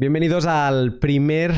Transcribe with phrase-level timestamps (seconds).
[0.00, 1.50] Bienvenidos al primer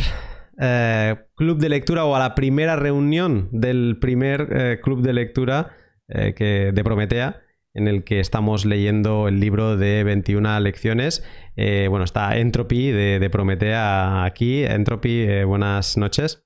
[0.61, 5.77] eh, club de lectura o a la primera reunión del primer eh, club de lectura
[6.09, 7.41] eh, que, de Prometea,
[7.73, 11.25] en el que estamos leyendo el libro de 21 lecciones.
[11.57, 14.65] bueno, está Entropy de, de Prometea aquí.
[14.65, 16.45] Entropy, buenas noches.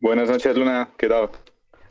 [0.00, 0.88] Buenas noches, Luna.
[0.96, 1.28] ¿Qué tal?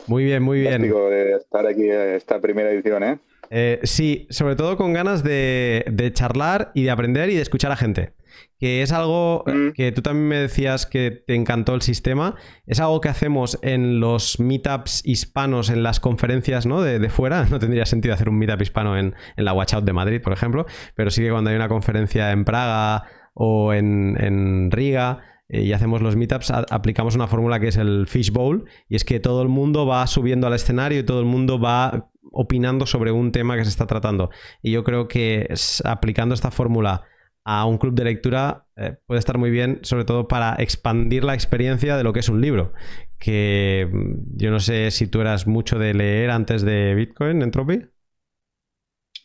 [0.08, 0.82] Muy bien, muy bien.
[0.82, 3.20] de estar aquí esta primera edición, ¿eh?
[3.54, 7.76] Eh, sí, sobre todo con ganas de, charlar y de aprender y de escuchar a
[7.76, 8.14] gente.
[8.58, 9.72] Que es algo mm.
[9.72, 12.36] que tú también me decías que te encantó el sistema.
[12.66, 16.82] Es algo que hacemos en los meetups hispanos, en las conferencias ¿no?
[16.82, 17.46] de, fuera.
[17.52, 20.66] No tendría sentido hacer un meetup hispano en, la Watch Out de Madrid, por ejemplo.
[20.96, 26.02] Pero sí que cuando hay una conferencia en Praga o en, Riga eh, y hacemos
[26.02, 29.86] los meetups, aplicamos una fórmula que es el fishbowl, y es que todo el mundo
[29.86, 33.70] va subiendo al escenario y todo el mundo va opinando sobre un tema que se
[33.70, 34.30] está tratando.
[34.62, 37.04] Y yo creo que aplicando esta fórmula
[37.44, 41.34] a un club de lectura eh, puede estar muy bien, sobre todo para expandir la
[41.34, 42.74] experiencia de lo que es un libro.
[43.18, 47.88] Que mm, yo no sé si tú eras mucho de leer antes de Bitcoin, Entropy.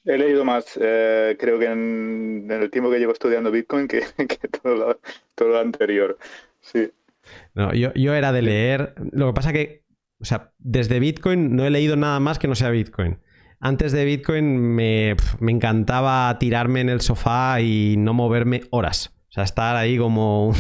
[0.05, 4.03] He leído más, eh, creo que en, el tiempo que llevo estudiando Bitcoin, que,
[4.63, 4.99] todo,
[5.49, 6.17] lo, anterior.
[6.61, 6.91] Sí.
[7.55, 8.95] No, yo, yo, era de leer.
[9.13, 9.83] Lo que pasa que
[10.21, 13.19] o sea, desde Bitcoin no he leído nada más que no sea Bitcoin.
[13.59, 19.45] Antes de Bitcoin me, me encantaba tirarme en el sofá y no moverme horas sea,
[19.45, 20.53] estar ahí como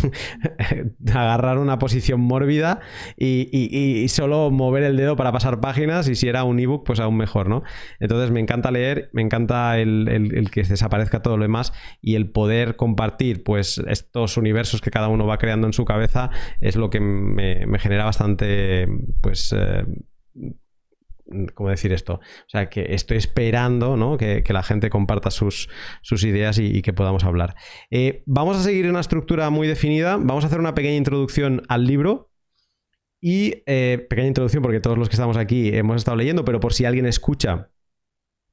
[1.09, 2.81] agarrar una posición mórbida
[3.17, 7.17] y, solo mover el dedo para pasar páginas y si era un ebook, pues aún
[7.17, 7.63] mejor, ¿no?
[8.01, 12.77] Entonces me encanta leer, me encanta el, que desaparezca todo lo demás y el poder
[12.77, 17.01] compartir pues estos universos que cada uno va creando en su cabeza es lo que
[17.01, 18.87] me, genera bastante
[19.21, 19.55] pues...
[19.57, 19.85] Eh,
[21.55, 22.15] ¿Cómo decir esto?
[22.15, 24.17] O sea, que estoy esperando ¿no?
[24.17, 25.69] que, la gente comparta sus,
[26.23, 27.57] ideas y, que podamos hablar.
[27.91, 30.17] Eh, vamos a seguir una estructura muy definida.
[30.19, 32.31] Vamos a hacer una pequeña introducción al libro.
[33.21, 36.75] Y eh, pequeña introducción porque todos los que estamos aquí hemos estado leyendo, pero por
[36.75, 37.70] si alguien escucha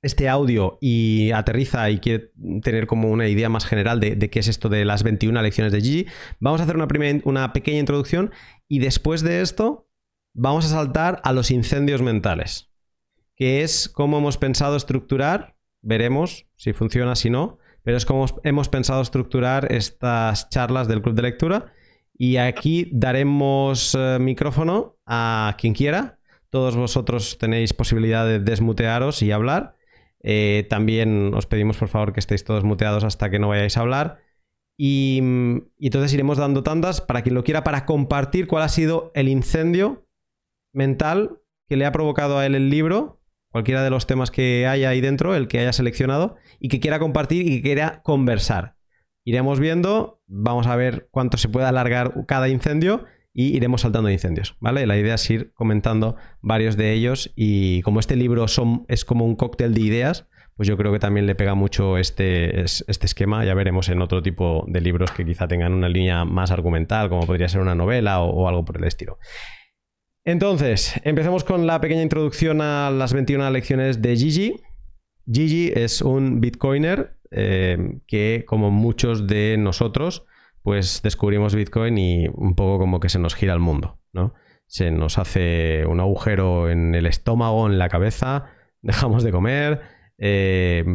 [0.02, 2.32] este audio y aterriza y quiere
[2.62, 5.82] tener como una idea más general de, qué es esto de las 21 lecciones de
[5.82, 6.08] Gigi,
[6.40, 8.32] vamos a hacer una pequeña introducción
[8.68, 9.88] y después de esto
[10.34, 12.72] vamos a saltar a los incendios mentales,
[13.36, 18.70] que es cómo hemos pensado estructurar, veremos si funciona, si no, pero es como hemos
[18.70, 21.74] pensado estructurar estas charlas del club de lectura.
[22.16, 26.20] Y aquí daremos eh, micrófono a quien quiera.
[26.50, 29.76] Todos vosotros tenéis posibilidad de desmutearos y hablar.
[30.22, 33.82] Eh, también os pedimos por favor que estéis todos muteados hasta que no vayáis a
[33.82, 34.20] hablar.
[34.78, 35.20] y,
[35.80, 40.08] entonces iremos dando tandas para quien lo quiera para compartir cuál ha sido el incendio
[40.74, 44.90] mental que le ha provocado a él el libro, cualquiera de los temas que haya
[44.90, 48.76] ahí dentro, el que haya seleccionado, y que quiera compartir y que quiera conversar.
[49.24, 54.58] Iremos viendo, vamos a ver cuánto se puede alargar cada incendio y iremos saltando incendios,
[54.60, 54.86] ¿vale?
[54.86, 58.46] La idea es ir comentando varios de ellos y como este libro
[58.88, 62.62] es como un cóctel de ideas, pues yo creo que también le pega mucho este,
[62.62, 63.44] este esquema.
[63.44, 67.26] Ya veremos en otro tipo de libros que quizá tengan una línea más argumental, como
[67.26, 69.18] podría ser una novela o algo por el estilo.
[70.26, 74.56] Entonces, empecemos con la pequeña introducción a las 21 lecciones de Gigi.
[75.30, 80.26] Gigi es un bitcoiner eh, que, como muchos de nosotros,
[80.62, 84.34] pues descubrimos Bitcoin y un poco como que se nos gira el mundo, ¿no?
[84.66, 88.46] Se nos hace un agujero en el estómago, en la cabeza,
[88.82, 89.82] dejamos de comer,
[90.18, 90.86] eh,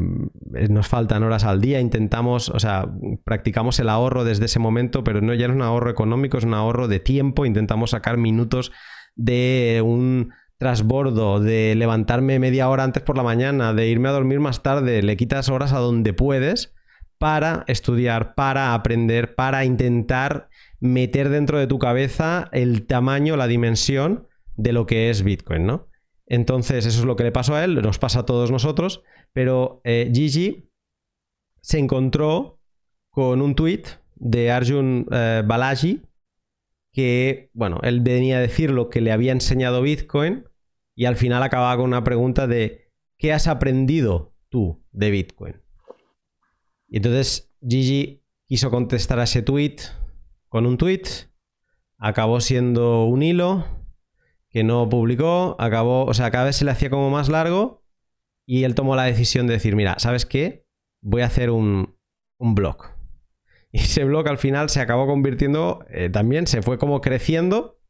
[0.70, 2.88] nos faltan horas al día, intentamos, o sea,
[3.24, 6.54] practicamos el ahorro desde ese momento, pero no ya es un ahorro económico, es un
[6.54, 8.72] ahorro de tiempo, intentamos sacar minutos
[9.18, 14.40] de un trasbordo, de levantarme media hora antes por la mañana, de irme a dormir
[14.40, 16.74] más tarde, le quitas horas a donde puedes
[17.18, 20.48] para estudiar, para aprender, para intentar
[20.80, 25.88] meter dentro de tu cabeza el tamaño, la dimensión de lo que es Bitcoin, ¿no?
[26.26, 29.02] Entonces, eso es lo que le pasó a él, nos pasa a todos nosotros,
[29.32, 30.70] pero eh, Gigi
[31.60, 32.60] se encontró
[33.10, 33.82] con un tweet
[34.16, 36.02] de Arjun eh, Balaji,
[36.98, 40.48] que, bueno, él venía a decir lo que le había enseñado Bitcoin
[40.96, 45.62] y al final acababa con una pregunta de ¿qué has aprendido tú de Bitcoin?
[46.88, 49.76] Y entonces Gigi quiso contestar a ese tweet
[50.48, 51.04] con un tweet,
[51.98, 53.64] acabó siendo un hilo
[54.50, 57.84] que no publicó, acabó, o sea, cada vez se le hacía como más largo
[58.44, 60.66] y él tomó la decisión de decir, mira, ¿sabes qué?
[61.00, 61.96] Voy a hacer un,
[62.38, 62.97] un blog.
[63.82, 67.80] Ese blog al final se acabó convirtiendo, eh, también se fue como creciendo.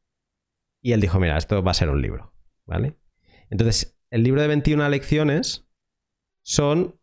[0.80, 2.32] Y él dijo, mira, esto va a ser un libro.
[2.66, 2.96] ¿Vale?
[3.50, 5.66] Entonces, el libro de 21 lecciones
[6.42, 7.00] son,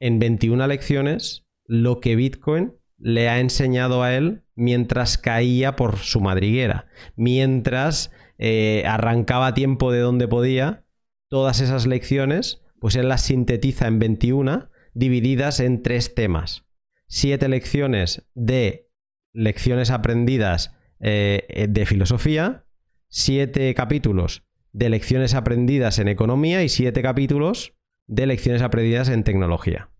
[0.00, 6.20] en 21 lecciones, lo que Bitcoin le ha enseñado a él mientras caía por su
[6.20, 10.84] madriguera, mientras eh, arrancaba tiempo de donde podía,
[11.28, 16.65] todas esas lecciones, pues él las sintetiza en 21, divididas en tres temas.
[17.08, 18.90] Siete lecciones de
[19.32, 22.66] lecciones aprendidas eh, de filosofía,
[23.08, 27.74] siete capítulos de lecciones aprendidas en economía y siete capítulos
[28.06, 29.90] de lecciones aprendidas en tecnología.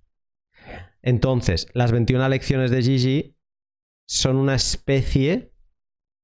[1.03, 3.37] Entonces, las 21 lecciones de Gigi
[4.07, 5.53] son una especie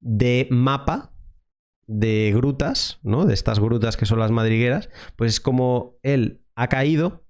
[0.00, 1.14] de mapa
[1.86, 3.24] de grutas, ¿no?
[3.24, 7.21] De estas grutas que son las madrigueras, pues es como él ha caído,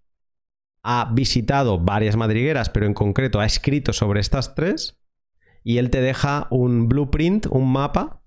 [0.82, 4.99] ha visitado varias madrigueras, pero en concreto ha escrito sobre estas tres,
[5.64, 8.23] y él te deja un blueprint, un mapa,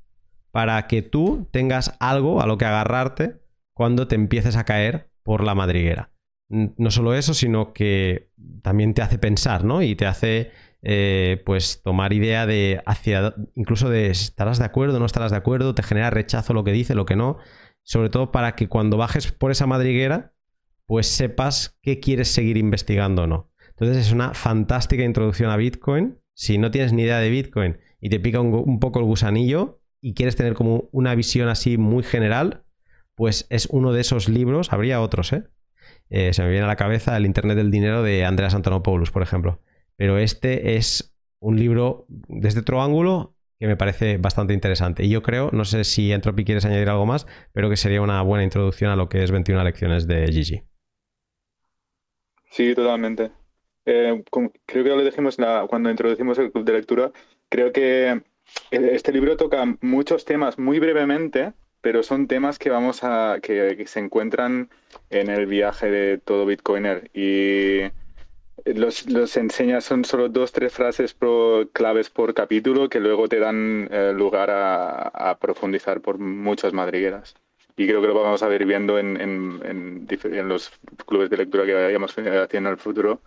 [0.51, 3.41] para que tú tengas algo a lo que agarrarte
[3.73, 6.15] cuando te empieces a caer por la madriguera
[6.49, 8.29] no solo eso, sino que
[8.61, 9.81] también te hace pensar, ¿no?
[9.81, 15.05] Y te hace eh, pues tomar idea de hacia incluso de estarás de acuerdo, no
[15.05, 17.37] estarás de acuerdo, te genera rechazo lo que dice, lo que no,
[17.83, 20.33] sobre todo para que cuando bajes por esa madriguera,
[20.85, 23.51] pues sepas qué quieres seguir investigando o no.
[23.69, 26.19] Entonces es una fantástica introducción a Bitcoin.
[26.33, 30.13] Si no tienes ni idea de Bitcoin y te pica un, poco el gusanillo y
[30.13, 32.63] quieres tener como una visión así muy general,
[33.15, 35.45] pues es uno de esos libros, habría otros, ¿eh?
[36.09, 39.23] Eh, se me viene a la cabeza el Internet del Dinero de Andreas Antonopoulos, por
[39.23, 39.61] ejemplo.
[39.95, 45.03] Pero este es un libro desde otro ángulo que me parece bastante interesante.
[45.03, 48.21] Y yo creo, no sé si Entropy quieres añadir algo más, pero que sería una
[48.21, 50.63] buena introducción a lo que es 21 lecciones de Gigi.
[52.49, 53.31] Sí, totalmente.
[53.85, 54.23] Eh,
[54.65, 55.37] creo que lo dijimos
[55.69, 57.11] cuando introducimos el club de lectura.
[57.49, 58.21] Creo que
[58.71, 63.99] este libro toca muchos temas muy brevemente, pero son temas que vamos a que, se
[63.99, 64.69] encuentran
[65.09, 67.81] en el viaje de todo Bitcoiner y
[68.65, 71.15] los, los enseñas son solo dos tres frases
[71.73, 77.35] claves por capítulo que luego te dan eh, lugar a, profundizar por muchas madrigueras
[77.77, 80.71] y creo que lo vamos a ver viendo en, en, en, los
[81.05, 83.21] clubes de lectura que vayamos haciendo en el futuro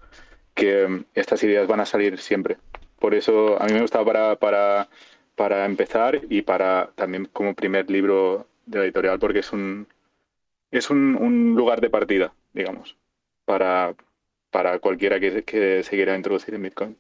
[0.55, 2.57] que estas ideas van a salir siempre
[2.99, 4.89] por eso a mí me gustaba para, para
[5.39, 9.87] para empezar y para también como primer libro de la editorial porque es un
[10.71, 12.97] es un, lugar de partida, digamos,
[13.45, 13.95] para,
[14.51, 16.97] para cualquiera que, que se quiera introducir en Bitcoin.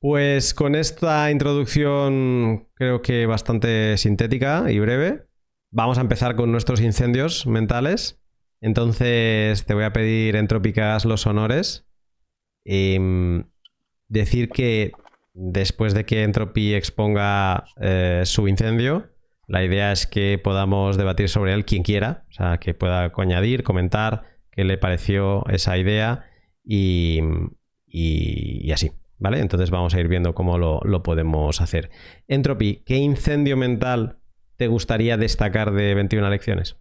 [0.00, 5.26] Pues con esta introducción creo que bastante sintética y breve,
[5.70, 8.20] vamos a empezar con nuestros incendios mentales.
[8.60, 11.86] Entonces te voy a pedir, Entrópicas, los honores.
[12.64, 13.44] Y mm,
[14.08, 14.92] decir que
[15.32, 19.10] después de que Entropy exponga eh, su incendio,
[19.50, 23.64] la idea es que podamos debatir sobre él quien quiera, o sea, que pueda añadir,
[23.64, 24.22] comentar
[24.52, 26.26] qué le pareció esa idea
[26.64, 27.20] y,
[28.72, 29.40] así, ¿vale?
[29.40, 31.90] Entonces vamos a ir viendo cómo lo, podemos hacer.
[32.28, 34.19] Entropy, ¿qué incendio mental
[34.60, 36.76] te gustaría destacar de 21 lecciones?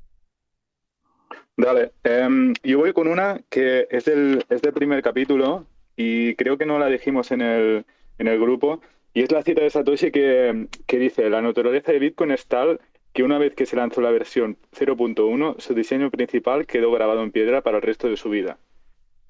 [1.55, 5.65] Dale, em, yo voy con una que es del, es del primer capítulo
[5.95, 7.85] y creo que no la dijimos en el,
[8.17, 8.81] en el grupo.
[9.13, 12.81] Y es la cita de Satoshi que, dice, la naturaleza de Bitcoin es tal
[13.13, 17.31] que una vez que se lanzó la versión 0.1, su diseño principal quedó grabado en
[17.31, 18.57] piedra para el resto de su vida.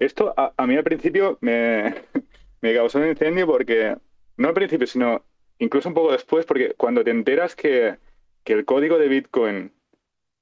[0.00, 1.94] Esto a, mí al principio me,
[2.62, 3.96] me, causó un incendio porque,
[4.38, 5.24] no al principio, sino
[5.60, 7.96] incluso un poco después, porque cuando te enteras que,
[8.50, 9.72] que el código de Bitcoin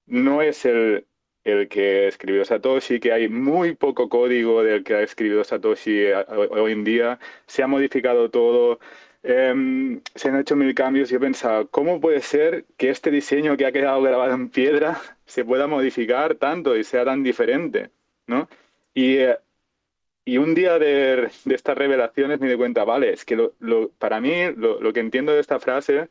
[0.06, 1.04] no es el,
[1.44, 6.24] el que escribió Satoshi, que hay muy poco código del que ha escrito Satoshi eh,
[6.26, 8.80] hoy en día, se ha modificado todo,
[9.22, 13.58] em, se han hecho mil cambios y he pensado, ¿cómo puede ser que este diseño
[13.58, 17.90] que ha quedado grabado en piedra se pueda modificar tanto y sea tan diferente?
[18.26, 18.48] ¿no?
[18.94, 19.36] Y, eh,
[20.28, 24.32] y un día de, estas revelaciones me di cuenta, vale, es que lo, para mí
[24.56, 26.10] lo, que entiendo de esta frase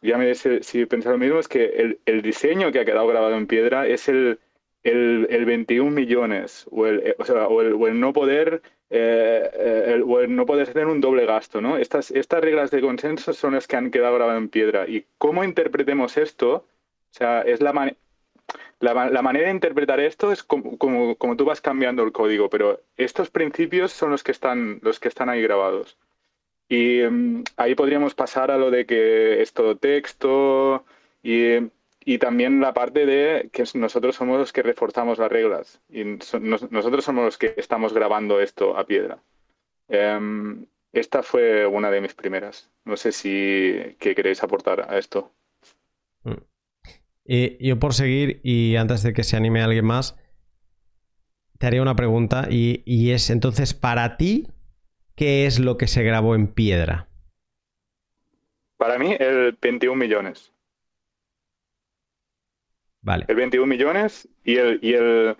[0.00, 3.36] ya me dice si pensar lo mismo, es que el, diseño que ha quedado grabado
[3.36, 4.38] en piedra es el,
[4.82, 10.20] el, 21 millones o el, eh, o sea, o el, no poder eh, eh, o
[10.20, 11.76] el no poder hacer un doble gasto, ¿no?
[11.76, 14.88] Estas, estas reglas de consenso son las que han quedado grabadas en piedra.
[14.88, 16.64] Y cómo interpretemos esto, o
[17.14, 17.72] sea, es la,
[18.80, 22.50] la, la, manera de interpretar esto es como, como, como, tú vas cambiando el código,
[22.50, 25.96] pero estos principios son los que están, los que están ahí grabados.
[26.72, 30.86] Y mm, ahí podríamos pasar a lo de que es todo texto
[31.22, 31.70] y,
[32.02, 37.04] y, también la parte de que nosotros somos los que reforzamos las reglas y nosotros
[37.04, 39.22] somos los que estamos grabando esto a piedra.
[39.88, 40.64] Em,
[40.94, 42.70] esta fue una de mis primeras.
[42.86, 45.30] No sé si qué queréis aportar a esto.
[46.24, 46.40] Mm.
[47.26, 50.16] Y yo por seguir, y antes de que se anime alguien más,
[51.58, 54.48] te haría una pregunta y, y es entonces para ti,
[55.22, 57.06] qué es lo que se grabó en piedra?
[58.76, 60.52] Para mí, el 21 millones.
[63.02, 63.26] Vale.
[63.28, 65.36] El 21 millones y el, y el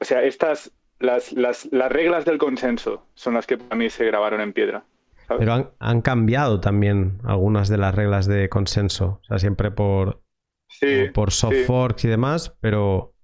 [0.00, 4.06] o sea, estas, las, las, las reglas del consenso son las que para mí se
[4.06, 4.86] grabaron en piedra.
[5.28, 9.20] Pero han, han, cambiado también algunas de las reglas de consenso.
[9.22, 10.22] O sea, siempre por,
[10.68, 11.64] sí, por soft sí.
[11.64, 13.14] forks y demás, pero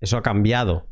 [0.00, 0.86] eso ha cambiado.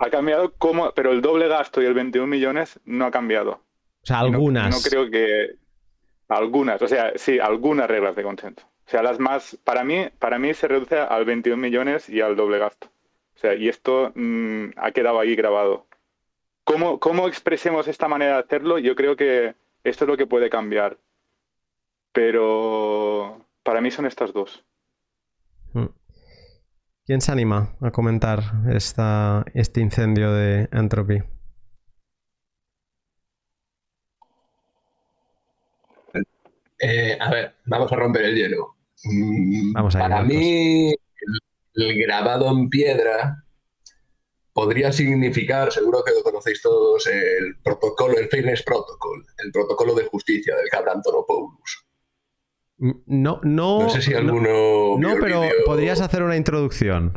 [0.00, 3.60] Ha cambiado como, pero el doble gasto y el 21 millones no ha cambiado.
[4.02, 4.74] O sea, no- algunas.
[4.74, 5.56] No, creo que
[6.28, 8.66] algunas, o sea, sí, algunas reglas de consenso.
[8.86, 12.34] O sea, las más, para mí, para mí se reduce al 21 millones y al
[12.34, 12.88] doble gasto.
[13.36, 15.86] O sea, y esto mm, ha quedado ahí grabado.
[16.64, 18.78] ¿Cómo, ¿Cómo expresemos esta manera de hacerlo?
[18.78, 19.54] Yo creo que
[19.84, 20.96] esto es lo que puede cambiar.
[22.12, 24.64] Pero para mí son estas dos.
[27.10, 28.38] ¿Quién se anima a comentar
[28.72, 31.20] esta, este incendio de Entropy?
[36.78, 38.76] Eh, a ver, vamos a romper el hielo.
[39.02, 43.42] Mm, Vamos Para mí, el, el grabado en piedra
[44.52, 50.04] podría significar, seguro que lo conocéis todos, el protocolo, el Fairness Protocol, el protocolo de
[50.04, 51.86] justicia del cabra Antonopoulos.
[51.86, 51.89] Mm,
[52.80, 53.80] No, no.
[53.82, 54.98] No sé si no- alguno.
[54.98, 57.12] no, el pero podrías hacer una introducción.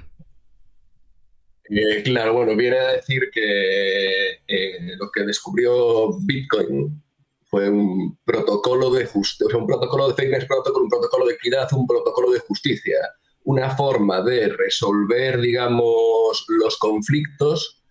[1.70, 7.02] Eh, claro, bueno, viene a decir que eh, lo que descubrió Bitcoin
[7.46, 11.34] fue un protocolo de justicia, o sea, un protocolo de fairness protocol, un protocolo de
[11.36, 12.98] equidad, un protocolo de justicia,
[13.46, 17.82] una forma de resolver, digamos, los conflictos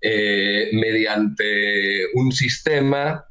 [0.00, 3.24] eh, mediante un sistema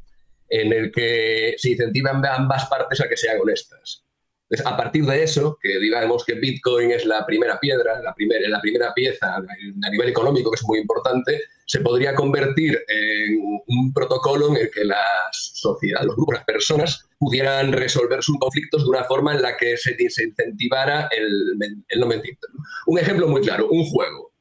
[0.49, 4.03] en el que se incentivan ambas partes a que sean honestas.
[4.49, 8.47] Entonces, a partir de eso, que digamos que Bitcoin es la primera piedra, la primera,
[8.47, 13.93] la primera pieza a nivel económico, que es muy importante, se podría convertir en un
[13.93, 18.89] protocolo en el que las sociedades, los grupos, las personas pudieran resolver sus conflictos de
[18.89, 21.57] una forma en la que se, se incentivara el,
[21.89, 22.37] el no mentir.
[22.85, 24.31] Un ejemplo muy claro, un juego.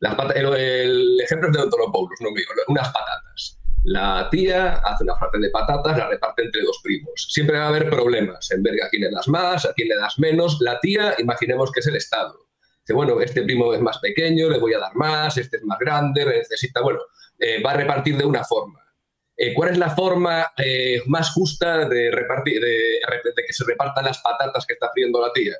[0.00, 3.55] Las el, el ejemplo es de Antonopoulos, no mío, unas patatas.
[3.86, 7.28] La tía hace una parte de patatas, la reparte entre dos primos.
[7.30, 9.94] Siempre va a haber problemas en ver a quién le das más, a quién le
[9.94, 10.58] das menos.
[10.60, 12.48] La tía, imaginemos que es el Estado.
[12.80, 15.78] Dice, bueno, este primo es más pequeño, le voy a dar más, este es más
[15.78, 16.98] grande, necesita, bueno,
[17.38, 18.80] eh, va a repartir de una forma.
[19.36, 23.00] Eh, ¿Cuál es la forma eh, más justa de, repartir, de,
[23.46, 25.54] que se repartan las patatas que está friendo la tía?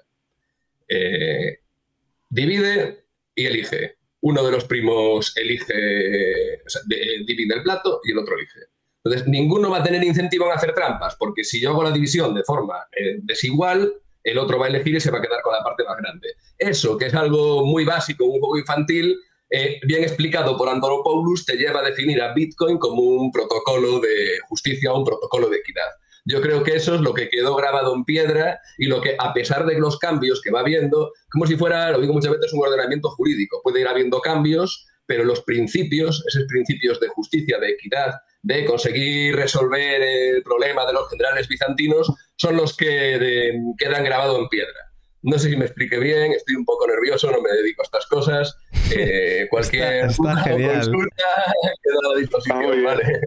[2.29, 3.05] Divide
[3.37, 3.96] y elige
[4.27, 8.59] uno de los primos elige, o sea, de, divide el plato y el otro elige.
[9.05, 12.35] Entonces, ninguno va a tener incentivo en hacer trampas, porque si yo hago la división
[12.35, 13.93] de forma eh, desigual,
[14.25, 16.31] el otro va a elegir y se va a quedar con la parte más grande.
[16.59, 19.17] Eso, que es algo muy básico, un juego infantil,
[19.49, 24.41] eh, bien explicado por Antonopoulos, te lleva a definir a Bitcoin como un protocolo de
[24.49, 25.87] justicia o un protocolo de equidad.
[26.29, 29.33] Yo creo que eso es lo que quedó grabado en piedra y lo que, a
[29.33, 32.67] pesar de los cambios que va habiendo, como si fuera, lo digo muchas veces, un
[32.67, 33.61] ordenamiento jurídico.
[33.63, 39.37] Puede ir habiendo cambios, pero los principios, esos principios de justicia, de equidad, de conseguir
[39.37, 44.87] resolver el problema de los generales bizantinos, son los que de, quedan grabados en piedra.
[45.23, 48.07] No sé si me explique bien, estoy un poco nervioso, no me dedico a estas
[48.07, 48.57] cosas.
[48.89, 51.25] Eh, cualquier está, está consulta
[51.83, 53.21] queda a la disposición, ¿vale?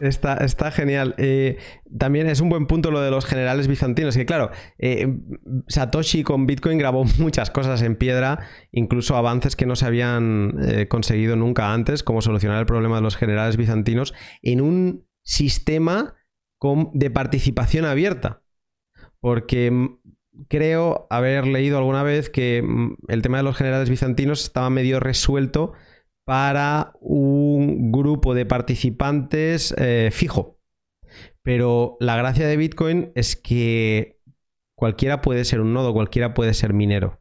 [0.00, 1.14] Está, está genial.
[1.18, 1.58] Eh,
[1.98, 5.08] también es un buen punto lo de los generales bizantinos, que claro, eh,
[5.68, 8.40] Satoshi con Bitcoin grabó muchas cosas en piedra,
[8.72, 13.02] incluso avances que no se habían eh, conseguido nunca antes, como solucionar el problema de
[13.02, 16.14] los generales bizantinos, en un sistema
[16.92, 18.42] de participación abierta.
[19.20, 19.90] Porque
[20.48, 22.64] creo haber leído alguna vez que
[23.08, 25.72] el tema de los generales bizantinos estaba medio resuelto
[26.30, 30.60] para un grupo de participantes eh, fijo.
[31.42, 34.20] Pero la gracia de Bitcoin es que
[34.76, 37.20] cualquiera puede ser un nodo, cualquiera puede ser minero,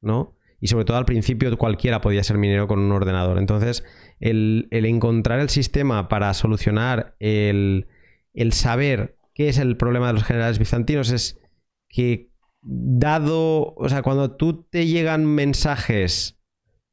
[0.00, 0.34] ¿no?
[0.58, 3.38] Y sobre todo al principio cualquiera podía ser minero con un ordenador.
[3.38, 3.84] Entonces,
[4.18, 7.86] el, el encontrar el sistema para solucionar el,
[8.34, 11.40] el, saber qué es el problema de los generales bizantinos es
[11.88, 16.41] que dado, o sea, cuando tú te llegan mensajes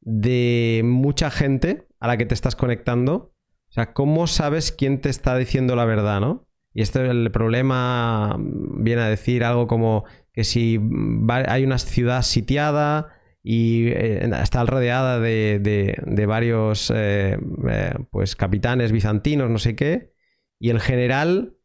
[0.00, 3.34] de mucha gente a la que te estás conectando.
[3.68, 6.48] O sea, ¿cómo sabes quién te está diciendo la verdad, no?
[6.72, 10.80] Y este el problema viene a decir algo como que si
[11.28, 13.08] hay una ciudad sitiada
[13.42, 17.38] y eh, está rodeada de, de, varios eh,
[17.68, 20.12] eh, pues capitanes bizantinos, no sé qué,
[20.58, 21.56] y el general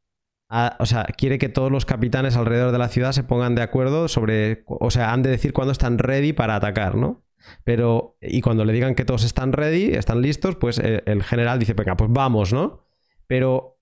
[0.80, 4.08] o sea, quiere que todos los capitanes alrededor de la ciudad se pongan de acuerdo
[4.08, 7.25] sobre, o sea, han de decir cuándo están ready para atacar, ¿no?
[7.64, 11.60] Pero, y cuando le digan que todos están ready, están listos, pues eh, el general
[11.60, 12.86] dice, venga, pues vamos, ¿no?
[13.28, 13.80] Pero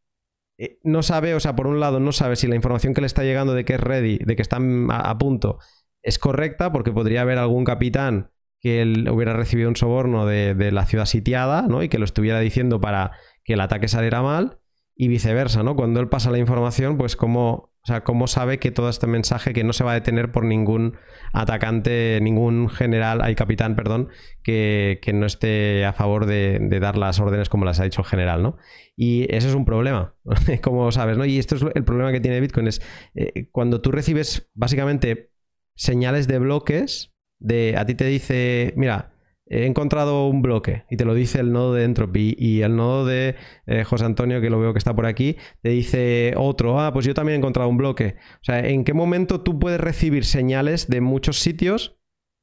[0.57, 3.07] eh, no sabe, o sea, por un lado, no sabe si la información que le
[3.07, 5.59] está llegando de que es ready, de que están a, punto,
[6.01, 10.71] es correcta, porque podría haber algún capitán que él hubiera recibido un soborno de, de
[10.71, 11.83] la ciudad sitiada, ¿no?
[11.83, 13.11] Y que lo estuviera diciendo para
[13.43, 14.59] que el ataque saliera mal
[14.95, 15.75] y viceversa, ¿no?
[15.75, 19.51] Cuando él pasa la información, pues cómo, o sea, cómo sabe que todo este mensaje
[19.51, 20.95] que no se va a detener por ningún
[21.33, 24.07] atacante, ningún general, hay capitán, perdón,
[24.41, 28.41] que, no esté a favor de, dar las órdenes como las ha dicho el general,
[28.41, 28.55] ¿no?
[28.95, 30.15] Y eso es un problema,
[30.63, 31.25] como sabes, ¿no?
[31.25, 32.81] Y esto es el problema que tiene Bitcoin, es
[33.15, 35.31] eh, cuando tú recibes básicamente
[35.75, 39.12] señales de bloques, de a ti te dice, mira,
[39.45, 43.05] he encontrado un bloque y te lo dice el nodo de Entropy y el nodo
[43.05, 43.35] de
[43.65, 47.05] eh, José Antonio, que lo veo que está por aquí, te dice otro, ah, pues
[47.05, 48.15] yo también he encontrado un bloque.
[48.35, 51.97] O sea, ¿en qué momento tú puedes recibir señales de muchos sitios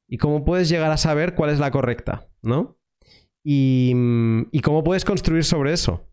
[0.07, 2.77] y cómo puedes llegar a saber cuál es la correcta, ¿no?
[3.43, 3.93] Y,
[4.61, 6.07] cómo puedes construir sobre eso.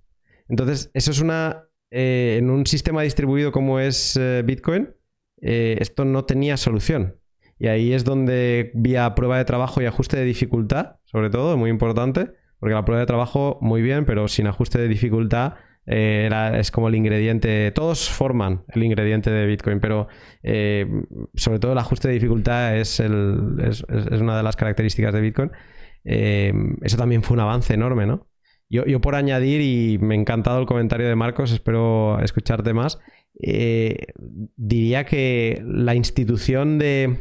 [0.49, 1.64] Entonces, eso es una...
[1.90, 4.95] Eh, en un sistema distribuido como es eh, Bitcoin,
[5.40, 7.17] esto no tenía solución.
[7.58, 11.70] Y ahí es donde vía prueba de trabajo y ajuste de dificultad, sobre todo, muy
[11.70, 15.54] importante, porque la prueba de trabajo muy bien, pero sin ajuste de dificultad
[15.90, 20.08] eh, es como el ingrediente, todos forman el ingrediente de Bitcoin, pero
[20.42, 20.86] eh,
[21.34, 25.50] sobre todo el ajuste de dificultad es, una de las características de Bitcoin.
[26.04, 28.28] Eh, eso también fue un avance enorme, ¿no?
[28.68, 33.00] Yo, yo, por añadir, y me ha encantado el comentario de Marcos, espero escucharte más,
[34.56, 37.16] diría que la institución de,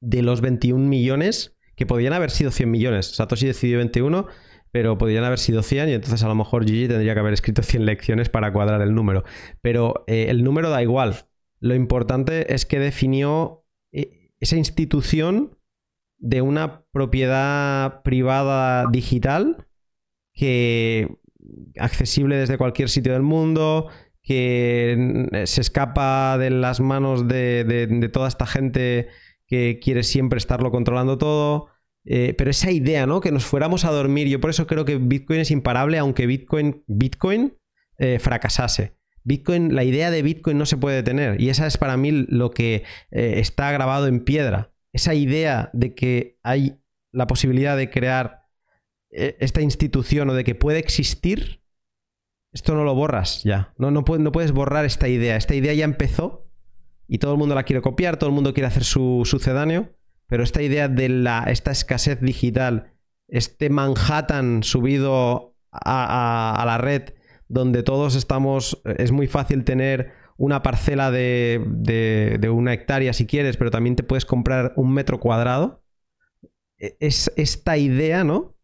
[0.00, 3.06] de los 21 millones, que podían haber sido 100 millones.
[3.14, 4.26] Satoshi decidió 21,
[4.70, 7.62] pero podrían haber sido 100 y entonces a lo mejor Gigi tendría que haber escrito
[7.62, 9.24] 100 lecciones para cuadrar el número.
[9.62, 11.26] Pero eh, el número da igual.
[11.60, 15.56] Lo importante es que definió eh, esa institución
[16.18, 19.68] de una propiedad privada digital
[20.32, 21.08] que
[21.78, 23.88] accesible desde cualquier sitio del mundo,
[24.22, 29.08] que se escapa de las manos de toda esta gente
[29.48, 31.68] que quiere siempre estarlo controlando todo.
[32.04, 33.20] Eh, pero esa idea, ¿no?
[33.20, 34.28] Que nos fuéramos a dormir.
[34.28, 37.58] Yo por eso creo que Bitcoin es imparable, aunque Bitcoin, Bitcoin
[37.98, 38.96] eh, fracasase.
[39.24, 41.40] Bitcoin, la idea de Bitcoin no se puede detener.
[41.40, 44.72] Y esa es para mí lo que eh, está grabado en piedra.
[44.92, 46.80] Esa idea de que hay
[47.12, 48.42] la posibilidad de crear
[49.10, 51.62] esta institución o de que puede existir,
[52.52, 53.72] esto no lo borras ya.
[53.78, 55.36] No, no puedes borrar esta idea.
[55.36, 56.47] Esta idea ya empezó
[57.08, 59.90] y todo el mundo la quiere copiar, todo el mundo quiere hacer su sucedáneo,
[60.28, 62.92] pero esta idea de la, esta escasez digital,
[63.28, 67.14] este Manhattan subido a, la red,
[67.48, 73.56] donde todos estamos, es muy fácil tener una parcela de, de, una hectárea si quieres,
[73.56, 75.82] pero también te puedes comprar un metro cuadrado.
[76.78, 78.54] E, es esta idea, ¿no?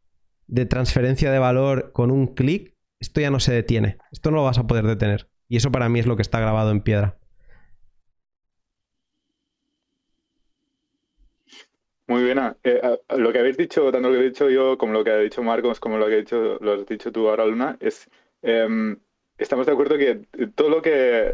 [0.47, 3.99] De transferencia de valor con un clic, esto ya no se detiene.
[4.13, 5.31] Esto no lo vas a poder detener.
[5.49, 7.19] Y eso para mí es lo que está grabado en piedra.
[12.07, 12.39] Muy bien.
[12.65, 15.19] Eh, lo que habéis dicho, tanto lo que he dicho yo como lo que ha
[15.19, 18.11] dicho Marcos, como lo que ha dicho, lo has dicho tú ahora, Luna, es
[18.43, 18.99] em,
[19.39, 21.33] estamos de acuerdo que todo lo que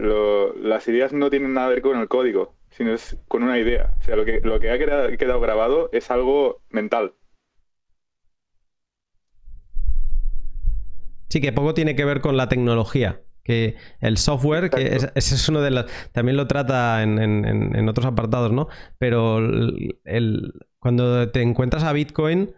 [0.62, 3.94] las ideas no tienen nada que ver con el código, sino es con una idea.
[4.00, 7.14] O sea, lo que, lo que ha quedado, grabado es algo mental.
[11.28, 13.20] Sí, que poco tiene que ver con la tecnología.
[13.50, 15.86] Que el software, que ese es uno de los.
[16.12, 18.68] También lo trata en, otros apartados, ¿no?
[18.96, 22.54] Pero el, cuando te encuentras a Bitcoin,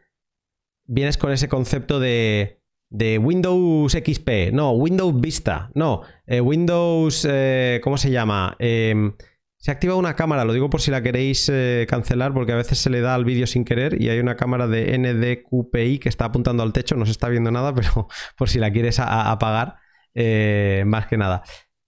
[0.85, 7.81] vienes con ese concepto de, de Windows XP, no, Windows Vista, no, eh, Windows, eh,
[7.83, 8.55] ¿cómo se llama?
[8.59, 9.15] Em,
[9.57, 12.79] se activa una cámara, lo digo por si la queréis eh, cancelar, porque a veces
[12.79, 16.27] se le da al vídeo sin querer y hay una cámara de NDQPI que está
[16.27, 19.77] apuntando al techo, no se está viendo nada, pero por si la quieres apagar.
[20.15, 21.43] Eh, más que nada.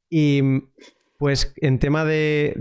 [0.08, 0.42] Y
[1.18, 2.52] pues en tema de,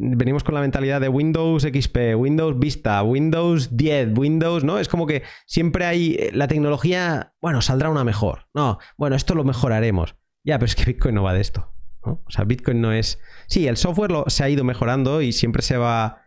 [0.00, 4.78] Venimos con la mentalidad de Windows XP, Windows Vista, Windows 10, Windows, ¿no?
[4.78, 6.14] Es como que siempre hay.
[6.14, 8.46] Eh, la tecnología, bueno, saldrá una mejor.
[8.54, 10.16] No, bueno, esto lo mejoraremos.
[10.44, 11.74] Ya, pero es que Bitcoin no va de esto.
[12.02, 13.18] O sea, Bitcoin no es.
[13.48, 16.22] Sí, el software lo, se ha ido mejorando y siempre se va.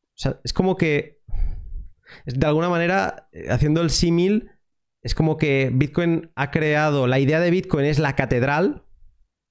[0.00, 1.20] O sea, es como que.
[2.26, 4.50] De alguna manera, eh, haciendo el símil,
[5.02, 8.84] es como que Bitcoin ha creado, la idea de Bitcoin es la catedral,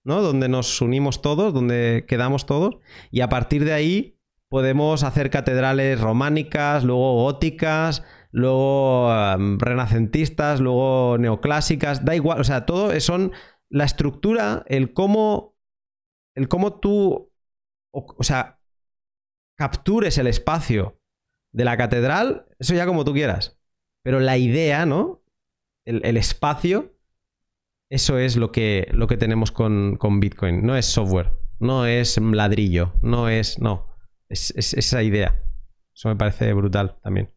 [0.06, 0.22] ¿no?
[0.22, 2.78] Donde nos unimos todos, donde quedamos todos,
[3.12, 4.18] y a partir de ahí
[4.50, 12.66] podemos hacer catedrales románicas, luego góticas, luego em, renacentistas, luego neoclásicas, da igual, o sea,
[12.66, 13.32] todo son
[13.70, 15.58] la estructura, el cómo,
[16.36, 17.32] el cómo tú,
[17.92, 18.62] o sea,
[19.58, 20.98] captures el espacio
[21.54, 23.60] De la catedral, eso ya como tú quieras.
[24.04, 25.21] Pero la idea, ¿no?
[25.86, 26.92] El, espacio,
[27.90, 30.66] eso es lo que, lo que tenemos con, Bitcoin.
[30.66, 33.60] No es software, no es ladrillo, no es.
[33.60, 33.88] No.
[34.30, 35.42] Es, es esa idea.
[35.94, 37.30] Eso me parece brutal también.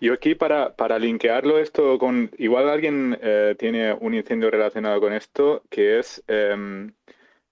[0.00, 5.12] Yo aquí para, para linkearlo esto con, igual alguien eh, tiene un incendio relacionado con
[5.14, 6.92] esto, que es em,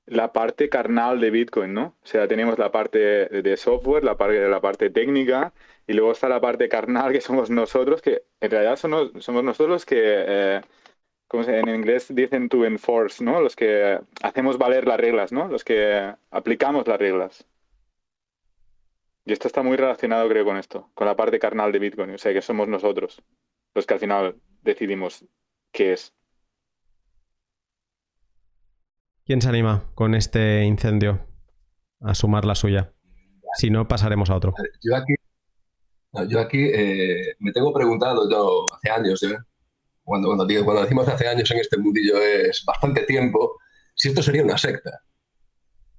[0.07, 1.97] la parte carnal de Bitcoin, ¿no?
[2.03, 5.55] O sea, tenemos la parte de software, la parte, la parte técnica,
[5.87, 9.68] y luego está la parte carnal que somos nosotros, que en realidad somos, somos nosotros
[9.70, 10.61] los que, eh,
[11.29, 13.40] como en inglés dicen to enforce, ¿no?
[13.40, 15.49] Los que hacemos valer las reglas, ¿no?
[15.49, 17.47] Los que aplicamos las reglas.
[19.27, 22.11] Y esto está muy relacionado, creo, con esto, con la parte carnal de Bitcoin.
[22.11, 23.23] O sea, que somos nosotros
[23.75, 25.25] los que al final decidimos
[25.73, 26.14] qué es.
[29.25, 31.27] ¿Quién se anima con este incendio
[32.01, 32.92] a sumar la suya?
[33.55, 34.55] Si no, pasaremos a otro.
[34.83, 35.14] Yo aquí,
[36.29, 39.37] yo aquí eh, me tengo preguntado yo hace años, ¿eh?
[40.05, 43.57] cuando, cuando, digo, cuando decimos hace años en este mundillo es bastante tiempo,
[43.94, 45.03] si esto sería una secta.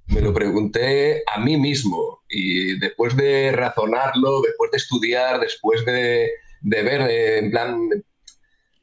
[0.08, 6.30] Me lo pregunté a mí mismo y después de razonarlo, después de estudiar, después de,
[6.62, 7.90] ver, eh, en plan,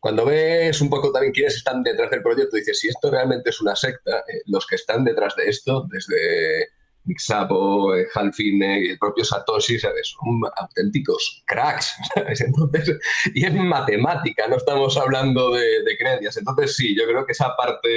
[0.01, 3.61] cuando ves un poco también quiénes están detrás del proyecto, dices, si esto realmente es
[3.61, 6.71] una secta, eh, los que están detrás de esto, desde
[7.05, 10.09] Mixapo, eh, Halfine y el propio Satoshi, ¿sabes?
[10.09, 11.95] Son auténticos cracks,
[12.41, 12.99] Entonces,
[13.35, 16.37] y es matemática, no estamos hablando de, creencias.
[16.37, 17.88] Entonces, sí, yo creo que esa parte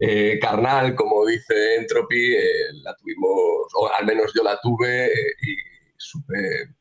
[0.00, 5.10] eh, carnal, como dice Entropy, eh, la tuvimos, o al menos yo la tuve
[5.42, 5.56] y
[5.96, 6.74] supe,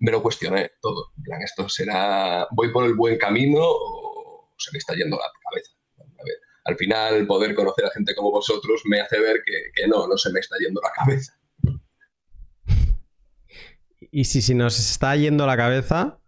[0.00, 1.12] me lo cuestioné todo.
[1.16, 5.30] En plan, esto será, voy por el buen camino o se me está yendo la
[5.50, 5.75] cabeza.
[6.66, 10.32] Al final, poder conocer a gente como vosotros me hace ver que, no, no se
[10.32, 11.38] me está yendo la cabeza.
[14.10, 16.18] Y si, si nos está yendo la cabeza,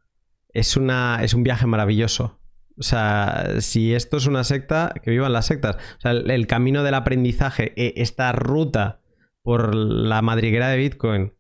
[0.53, 2.38] es, una, es un viaje maravilloso.
[2.79, 5.77] O sea, si esto es una secta, que vivan las sectas.
[5.98, 9.01] O sea, el, camino del aprendizaje, e, esta ruta
[9.42, 11.35] por la madriguera de Bitcoin,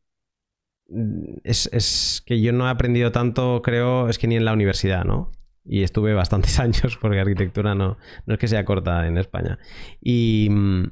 [0.88, 5.04] mm, es, que yo no he aprendido tanto, creo, es que ni en la universidad,
[5.04, 5.30] ¿no?
[5.68, 9.58] Y estuve bastantes años porque arquitectura no, no es que sea corta en España.
[10.00, 10.84] Y, mm,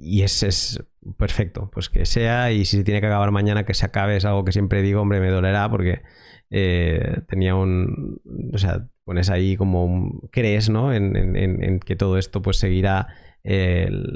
[0.00, 0.82] y es,
[1.16, 4.24] perfecto, pues que sea, y si se tiene que acabar mañana, que se acabe, es
[4.24, 6.02] algo que siempre digo, hombre, me dolerá porque
[6.50, 8.20] eh, tenía un...
[8.52, 10.92] O sea, pones ahí como crees, ¿no?
[10.92, 13.06] En, que todo esto pues seguirá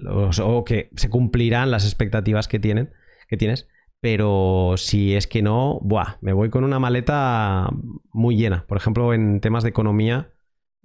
[0.08, 2.90] o, que se cumplirán las expectativas que tienen,
[3.28, 3.68] que tienes.
[4.00, 7.68] Pero si es que no, buah, me voy con una maleta
[8.12, 8.66] muy llena.
[8.66, 10.32] Por ejemplo, en temas de economía,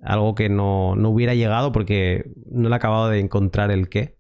[0.02, 4.18] algo que no, no hubiera llegado porque no le he acabado de encontrar el qué.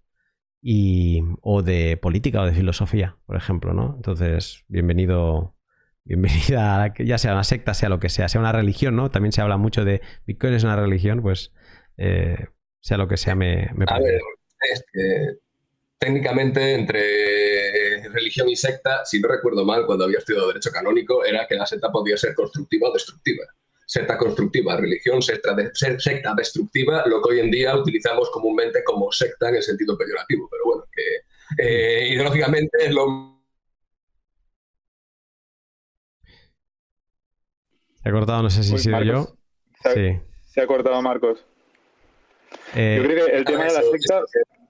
[0.61, 3.93] Y, o de política o de filosofía, por ejemplo, ¿no?
[3.97, 5.55] Entonces, bienvenido
[6.05, 9.09] bienvenida a ya sea una secta, sea lo que sea, sea una religión, ¿no?
[9.11, 11.51] También se habla mucho de Bitcoin es una religión, pues
[11.97, 12.47] eh,
[12.79, 14.21] sea lo que sea, me, me A ver,
[14.71, 15.39] es que
[15.97, 17.54] técnicamente entre
[18.15, 21.65] religión y secta, si no recuerdo mal, cuando había estudiado Derecho Canónico, era que la
[21.65, 23.45] secta podía ser constructiva o destructiva.
[23.85, 29.11] Secta constructiva, religión, secta, de, secta destructiva, lo que hoy en día utilizamos comúnmente como
[29.11, 33.35] secta en el sentido peyorativo, pero bueno, que eh, ideológicamente es lo
[38.01, 39.35] Se ha cortado, no sé si he sido yo.
[39.81, 40.19] Se ha, sí.
[40.45, 41.43] se ha cortado Marcos.
[42.75, 44.21] Eh, yo creo que el tema de la secta.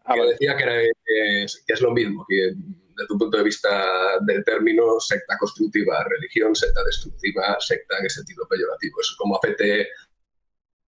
[0.06, 0.74] Ah, decía que, era,
[1.06, 2.54] que, es, lo mismo, que
[2.96, 8.10] desde tu punto de vista del término secta constructiva, religión, secta destructiva, secta en el
[8.10, 9.02] sentido peyorativo.
[9.02, 9.90] Es como afecte,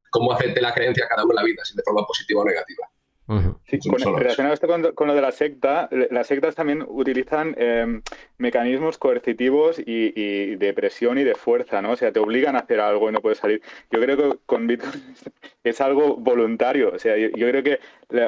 [0.09, 2.45] cómo afecte la creencia a cada uno en la vida, si de forma positiva o
[2.45, 2.89] negativa
[3.27, 8.03] relacionado esto con, lo de la secta, las sectas también utilizan em,
[8.37, 11.91] mecanismos coercitivos y, de presión y de fuerza, ¿no?
[11.91, 13.61] O sea, te obligan a hacer algo y no puedes salir.
[13.89, 14.93] Yo creo que con Bitcoin
[15.63, 16.91] es algo voluntario.
[16.93, 17.79] O sea, yo, creo que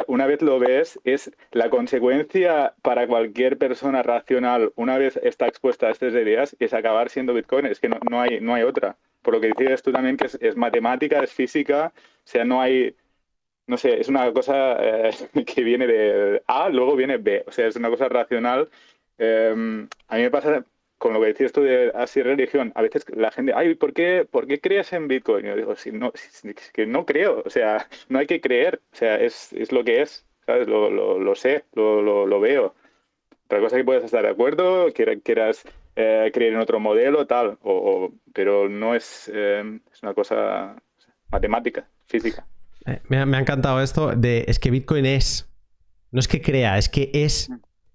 [0.07, 5.87] una vez lo ves, es la consecuencia para cualquier persona racional, una vez está expuesta
[5.87, 7.67] a estas ideas, es acabar siendo Bitcoin.
[7.67, 8.97] Es que no, hay, no hay otra.
[9.21, 12.95] Por lo que dices tú también, que es matemática, es física, o sea, no hay
[13.67, 15.11] no sé, es una cosa eh,
[15.45, 17.43] que viene de A, luego viene B.
[17.47, 18.69] O sea, es una cosa racional.
[19.17, 20.65] Em, a mí me pasa
[20.97, 22.71] con lo que decías tú de así religión.
[22.75, 25.45] A veces la gente, ay, ¿por qué, ¿por qué crees en Bitcoin?
[25.45, 27.43] Yo digo, si no, es que no creo.
[27.45, 28.81] O sea, no hay que creer.
[28.93, 30.25] O sea, es, es lo que es.
[30.45, 30.67] ¿Sabes?
[30.67, 32.73] Lo, lo, lo sé, lo, lo, veo.
[33.45, 35.65] Otra cosa que puedes estar de acuerdo, quieras
[35.97, 40.75] eh, creer en otro modelo, tal, o, pero no es, em, es una cosa
[41.29, 42.47] matemática, física.
[43.09, 45.49] Me, ha, encantado esto de es que Bitcoin es.
[46.11, 47.49] No es que crea, es que es.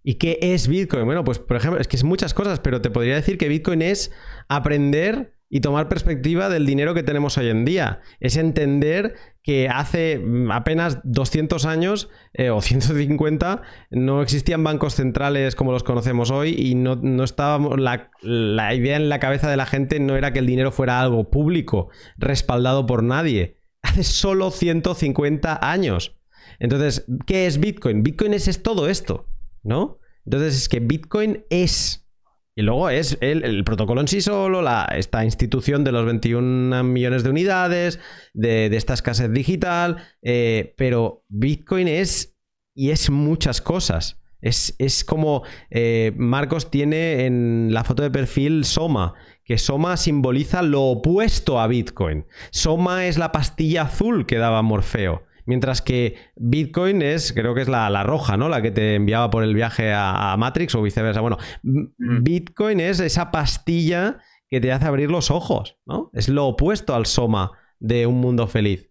[0.04, 1.04] ¿Y qué es Bitcoin?
[1.04, 3.82] Bueno, pues por ejemplo, es que es muchas cosas, pero te podría decir que Bitcoin
[3.82, 4.10] es
[4.48, 8.00] aprender y tomar perspectiva del dinero que tenemos hoy en día.
[8.20, 15.54] Es entender que hace mm, apenas 200 años eh, o 150 no existían bancos centrales
[15.54, 19.58] como los conocemos hoy y no, no estábamos, la, la idea en la cabeza de
[19.58, 23.61] la gente no era que el dinero fuera algo público, respaldado por nadie.
[23.92, 26.16] Hace solo 150 años.
[26.58, 28.02] Entonces, ¿qué es Bitcoin?
[28.02, 29.26] Bitcoin es, es todo esto,
[29.62, 29.98] ¿no?
[30.24, 32.08] Entonces es que Bitcoin es
[32.56, 37.22] y luego es el, protocolo en sí solo, la, esta institución de los 21 millones
[37.22, 38.00] de unidades,
[38.32, 42.38] de, esta escasez digital, eh, pero Bitcoin es
[42.74, 44.22] y es muchas cosas.
[44.40, 50.82] Es, como eh, Marcos tiene en la foto de perfil Soma, que Soma simboliza lo
[50.82, 52.26] opuesto a Bitcoin.
[52.50, 55.24] Soma es la pastilla azul que daba Morfeo.
[55.44, 58.48] Mientras que Bitcoin es, creo que es la, roja, ¿no?
[58.48, 61.20] La que te enviaba por el viaje a, Matrix o viceversa.
[61.20, 62.22] Bueno, mm.
[62.22, 66.10] Bitcoin es esa pastilla que te hace abrir los ojos, ¿no?
[66.12, 68.90] Es lo opuesto al soma de un mundo feliz.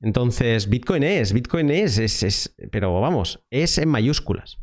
[0.00, 4.60] Entonces, Bitcoin es, Bitcoin es, es, es pero vamos, es en mayúsculas.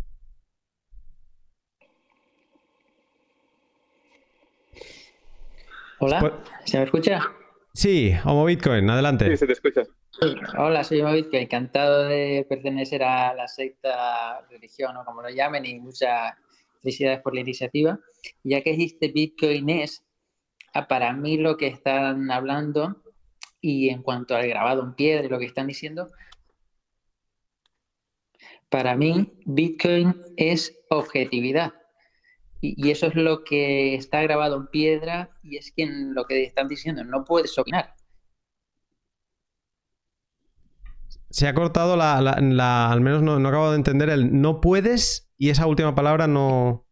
[6.00, 6.34] Hola, pues
[6.66, 7.22] ¿se me escucha?
[7.74, 9.30] Sí, Homo Bitcoin, adelante.
[9.30, 9.84] Sí, se te escucha.
[10.58, 15.66] Hola, soy David, que encantado de pertenecer a la secta, religión o como lo llamen,
[15.66, 16.34] y muchas
[16.82, 18.00] felicidades por la iniciativa.
[18.44, 20.06] Ya que existe Bitcoin es,
[20.74, 23.02] ah, para mí lo que están hablando,
[23.62, 26.10] y en cuanto al grabado en piedra y lo que están diciendo,
[28.70, 31.74] para mí Bitcoin es objetividad.
[32.78, 36.68] Y, eso es lo que está grabado en piedra y es que lo que están
[36.68, 37.94] diciendo no puedes opinar
[41.30, 45.68] Se ha cortado la, al menos no, acabo de entender el no puedes y esa
[45.68, 46.86] última palabra no.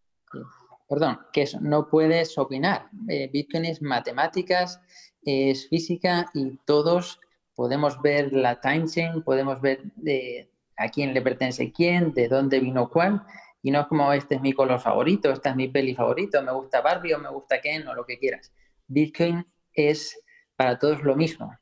[0.90, 2.90] Perdón, que eso, no puedes opinar.
[3.08, 4.82] Eh, Bitcoin es matemáticas,
[5.22, 7.22] es física y todos
[7.56, 8.86] podemos ver la chain,
[9.24, 13.24] podemos ver de a quién le pertenece quién, de dónde vino cuál,
[13.64, 16.52] y no es como este es mi color favorito, esta es mi peli favorito, me
[16.52, 18.54] gusta Barbie o me gusta Ken o lo que quieras.
[18.88, 20.22] Bitcoin es
[20.56, 21.58] para todos lo mismo.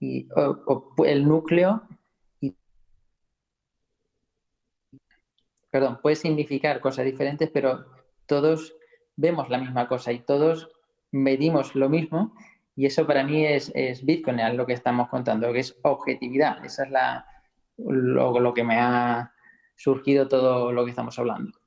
[0.00, 0.26] Y
[1.06, 1.86] el núcleo
[5.70, 7.84] perdón, puede significar cosas diferentes, pero
[8.26, 8.76] todos
[9.16, 10.68] vemos la misma cosa y todos
[11.10, 12.32] medimos lo mismo
[12.76, 13.72] y eso para mí es,
[14.04, 16.64] Bitcoin, es lo que estamos contando, que es objetividad.
[16.64, 17.26] Esa es la,
[17.76, 19.32] lo, que me ha
[19.76, 21.58] surgido todo lo que estamos hablando.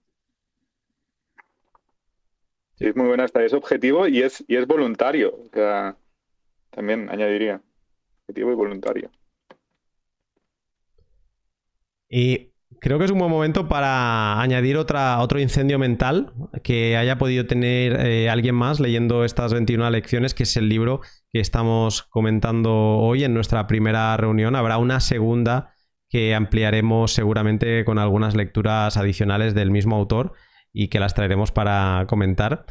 [2.76, 3.44] Sí, es muy buena esta.
[3.44, 5.34] Es objetivo y es, y es voluntario.
[6.70, 7.62] también añadiría.
[8.22, 9.12] Objetivo y voluntario.
[12.10, 17.18] Y Creo que es un buen momento para añadir otra, otro incendio mental que haya
[17.18, 22.04] podido tener eh, alguien más leyendo estas 21 lecciones, que es el libro que estamos
[22.04, 24.56] comentando hoy en nuestra primera reunión.
[24.56, 25.74] Habrá una segunda
[26.10, 30.34] que ampliaremos seguramente con algunas lecturas adicionales del mismo autor
[30.74, 32.66] y que las traeremos para comentar.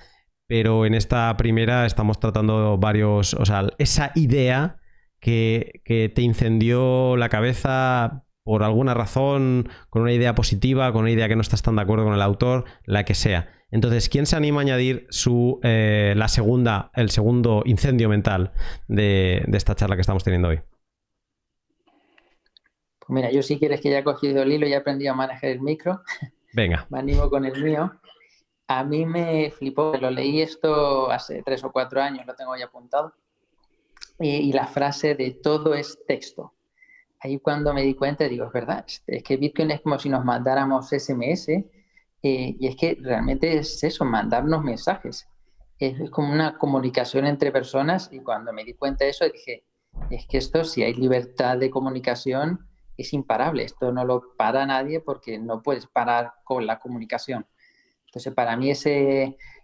[0.47, 4.79] Pero en esta primera estamos tratando varios, o sea, esa idea
[5.21, 11.11] que, que te incendió la cabeza por alguna razón, con una idea positiva, con una
[11.11, 13.49] idea que no estás tan de acuerdo con el autor, la que sea.
[13.73, 18.53] Entonces, ¿quién se anima a añadir su, eh, la segunda, el segundo incendio mental
[18.87, 20.61] de, esta charla que estamos teniendo hoy?
[23.07, 25.17] Pues mira, yo si quieres que ya he cogido el hilo y he aprendido a
[25.17, 26.03] manejar el micro.
[26.53, 26.87] Venga.
[26.91, 27.93] Me animo con el mío.
[28.69, 32.65] A mí me flipó, lo leí esto hace tres o cuatro años, lo tengo ya
[32.65, 33.15] apuntado.
[34.19, 36.53] y la frase de todo es texto
[37.21, 40.25] ahí cuando me di cuenta, digo, es verdad, es que Bitcoin es como si nos
[40.25, 41.65] mandáramos SMS eh,
[42.23, 45.29] y es que realmente es eso, mandarnos mensajes.
[45.79, 49.65] Es, como una comunicación entre personas y cuando me di cuenta de eso dije,
[50.11, 52.66] es que esto, si hay libertad de comunicación,
[52.97, 53.65] es imparable.
[53.65, 57.47] Esto no lo para nadie porque no puedes parar con la comunicación.
[58.07, 58.91] Entonces, para mí esa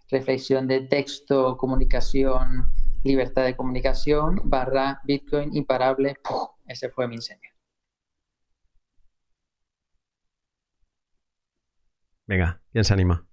[0.09, 2.69] reflexión de texto, comunicación,
[3.03, 6.17] libertad de comunicación, barra Bitcoin imparable,
[6.67, 7.51] ese fue mi incendio.
[12.25, 13.25] Venga, ¿quién se anima?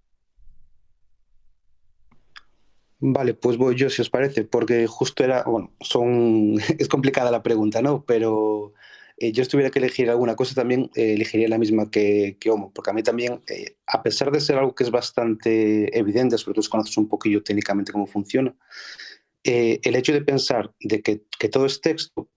[3.03, 7.43] Vale, pues voy yo si os parece, porque justo era, bueno, son, es complicada la
[7.43, 8.05] pregunta, ¿no?
[8.05, 8.75] Pero
[9.21, 12.73] eh, yo tuviera que elegir alguna cosa también eh, elegiría la misma que, que Homo,
[12.73, 16.55] porque a mí también, eh, a pesar de ser algo que es bastante evidente, sobre
[16.55, 18.57] todo si conoces un poquillo técnicamente cómo funciona,
[19.43, 22.29] el hecho de pensar de que, que todo es texto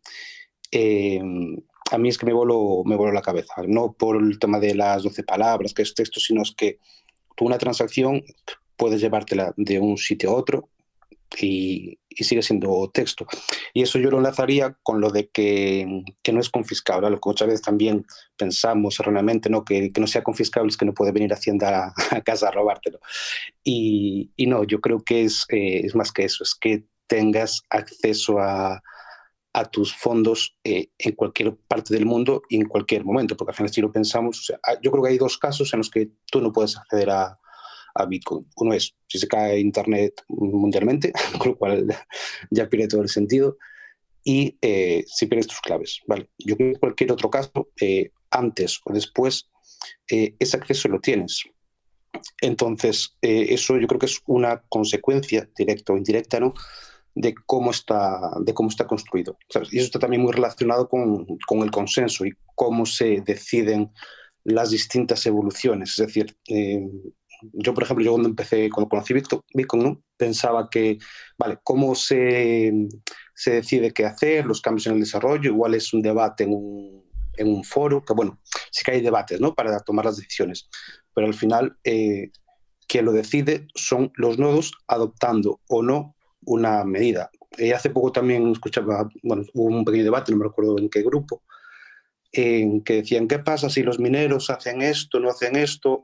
[1.92, 3.56] a mí es que me voló, me voló la cabeza.
[3.68, 6.80] No por el tema de las 12 palabras, que es texto, sino es que
[7.36, 8.24] tú una transacción
[8.78, 10.70] puedes llevártela de un sitio a otro
[11.42, 13.26] y, sigue siendo texto.
[13.74, 17.48] Y eso yo lo enlazaría con lo de que, no es confiscable, lo que muchas
[17.48, 18.06] veces también
[18.38, 19.66] pensamos erróneamente, ¿no?
[19.66, 23.00] Que, no sea confiscable es que no puede venir Hacienda a, casa a robártelo.
[23.64, 28.40] Y, no, yo creo que es, eh, es más que eso, es que tengas acceso
[28.40, 28.82] a,
[29.72, 33.72] tus fondos eh, en cualquier parte del mundo y en cualquier momento, porque al final
[33.72, 36.76] si lo pensamos, yo creo que hay dos casos en los que tú no puedes
[36.76, 37.40] acceder a,
[37.94, 38.46] a Bitcoin.
[38.58, 41.88] Uno es si se cae Internet mundialmente, con lo cual
[42.50, 43.58] ya pierde todo el sentido,
[44.24, 46.00] y eh, si pierdes tus claves.
[46.08, 46.30] ¿vale?
[46.38, 49.50] Yo creo que en cualquier otro caso, eh, antes o después,
[50.10, 51.44] eh, ese acceso lo tienes.
[52.42, 56.54] Entonces, eso yo creo que es una consecuencia directa o indirecta, ¿no?
[57.16, 59.38] de cómo está, de cómo está construido.
[59.72, 63.92] Y eso está también muy relacionado con, con, el consenso y cómo se deciden
[64.44, 65.92] las distintas evoluciones.
[65.92, 66.38] Es decir,
[67.52, 70.98] yo, por ejemplo, yo cuando empecé, cuando conocí Bitcoin, pensaba que,
[71.38, 72.72] vale, ¿cómo se,
[73.34, 75.52] se, decide qué hacer, los cambios en el desarrollo?
[75.52, 77.04] Igual es un debate en un,
[77.38, 78.40] en un foro, que bueno,
[78.72, 79.54] sí que hay debates, ¿no?
[79.54, 80.70] Para tomar las decisiones,
[81.14, 82.32] pero al final, eh,
[82.88, 87.32] quien lo decide son los nodos adoptando o no una medida.
[87.58, 91.02] Y hace poco también escuchaba, bueno, hubo un pequeño debate, no me recuerdo en qué
[91.04, 91.44] grupo,
[92.32, 96.04] en que decían, ¿qué pasa si los mineros hacen esto, no hacen esto?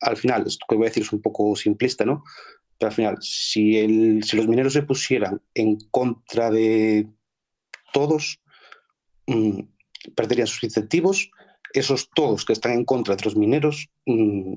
[0.00, 2.24] Al final, esto que voy a decir es un poco simplista, ¿no?
[2.78, 3.86] Pero al final, si
[4.32, 7.08] los mineros se pusieran en contra de
[7.92, 8.40] todos,
[9.26, 9.60] mm,
[10.14, 11.30] perderían sus incentivos.
[11.72, 14.54] Esos todos que están en contra de los mineros mm,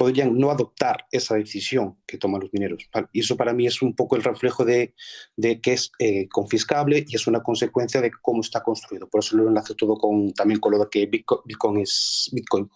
[0.00, 2.88] podrían no adoptar esa decisión que toman los mineros.
[3.12, 4.94] Y eso para mí es un poco el reflejo de,
[5.36, 9.10] que es eh, confiscable y es una consecuencia de cómo está construido.
[9.10, 12.66] Por eso lo enlace todo con, también con lo de que Bitcoin, es, Bitcoin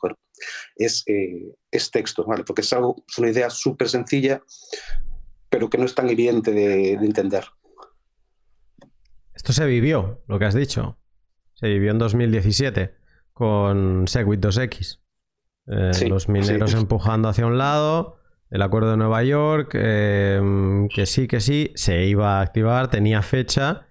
[0.77, 2.45] es, eh, es texto, ¿vale?
[2.45, 4.43] porque es, algo, es una idea súper sencilla,
[5.49, 7.47] pero que no es tan evidente de, entender.
[9.33, 10.99] Esto se vivió, lo que has dicho.
[11.55, 12.95] Se vivió en 2017
[13.33, 15.04] con Segwit 2X.
[15.67, 18.19] Eh, los mineros empujando hacia un lado,
[18.51, 23.23] el acuerdo de Nueva York, em, que sí, que sí, se iba a activar, tenía
[23.23, 23.87] fecha,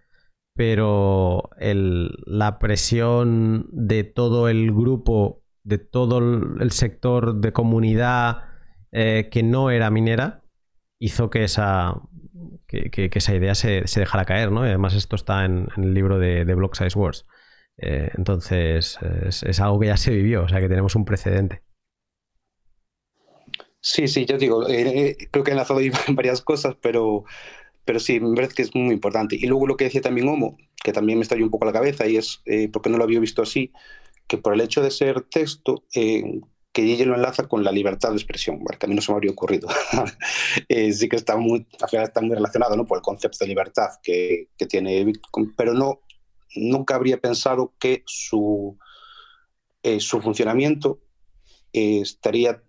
[0.56, 8.44] pero la presión de todo el grupo, de todo el sector de comunidad
[8.92, 10.44] eh, que no era minera,
[11.00, 11.96] hizo que esa,
[12.68, 14.62] que, esa idea se, dejara caer, ¿no?
[14.62, 17.26] además esto está en, el libro de, de Block Size Wars.
[17.78, 21.64] Eh, entonces, es, algo que ya se vivió, o sea que tenemos un precedente.
[23.82, 27.26] Sí, sí, yo digo, eh, eh, creo que he enlazado ahí varias cosas, pero,
[27.84, 29.36] pero sí, me parece que es muy importante.
[29.36, 32.08] Y luego lo que decía también Homo, que también me estalló un poco la cabeza,
[32.08, 33.74] y es, porque no lo había visto así,
[34.28, 38.16] que por el hecho de ser texto, que ella lo enlaza con la libertad de
[38.16, 39.68] expresión, que a mí no se me habría ocurrido.
[40.70, 42.86] sí que está muy, está muy relacionado ¿no?
[42.86, 45.12] por el concepto de libertad que, que tiene
[45.58, 46.00] pero no
[46.56, 48.78] nunca habría pensado que su,
[49.82, 51.00] eh, su funcionamiento
[51.72, 52.64] eh, estaría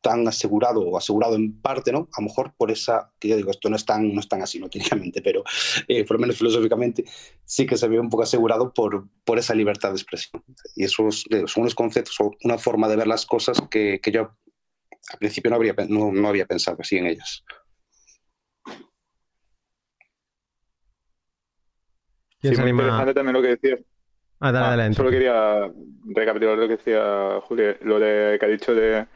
[0.00, 2.08] tan asegurado o asegurado en parte, ¿no?
[2.12, 4.42] A lo mejor por esa, que yo digo, esto no es tan, no es tan
[4.42, 5.44] así, no técnicamente, pero
[5.86, 7.04] eh, por lo menos filosóficamente
[7.44, 10.42] sí que se ve un poco asegurado por, por esa libertad de expresión.
[10.74, 14.32] Y esos son unos conceptos o una forma de ver las cosas que, que yo
[15.10, 17.44] al principio no, habría, no, no había pensado así en ellas.
[22.42, 23.80] Sí, muy interesante también lo que decías.
[24.40, 25.68] Ah, dale, ah, solo quería
[26.06, 29.06] recapitular lo que decía Julio, lo de, que ha dicho de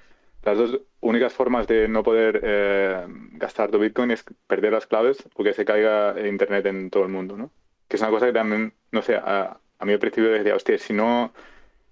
[0.42, 5.22] las dos únicas formas de no poder eh, gastar tu Bitcoin es perder las claves
[5.34, 7.50] porque se caiga Internet en todo el mundo, ¿no?
[7.86, 10.92] Que es una cosa que también, no sé, a, mí al principio decía, hostia, si
[10.92, 11.32] no,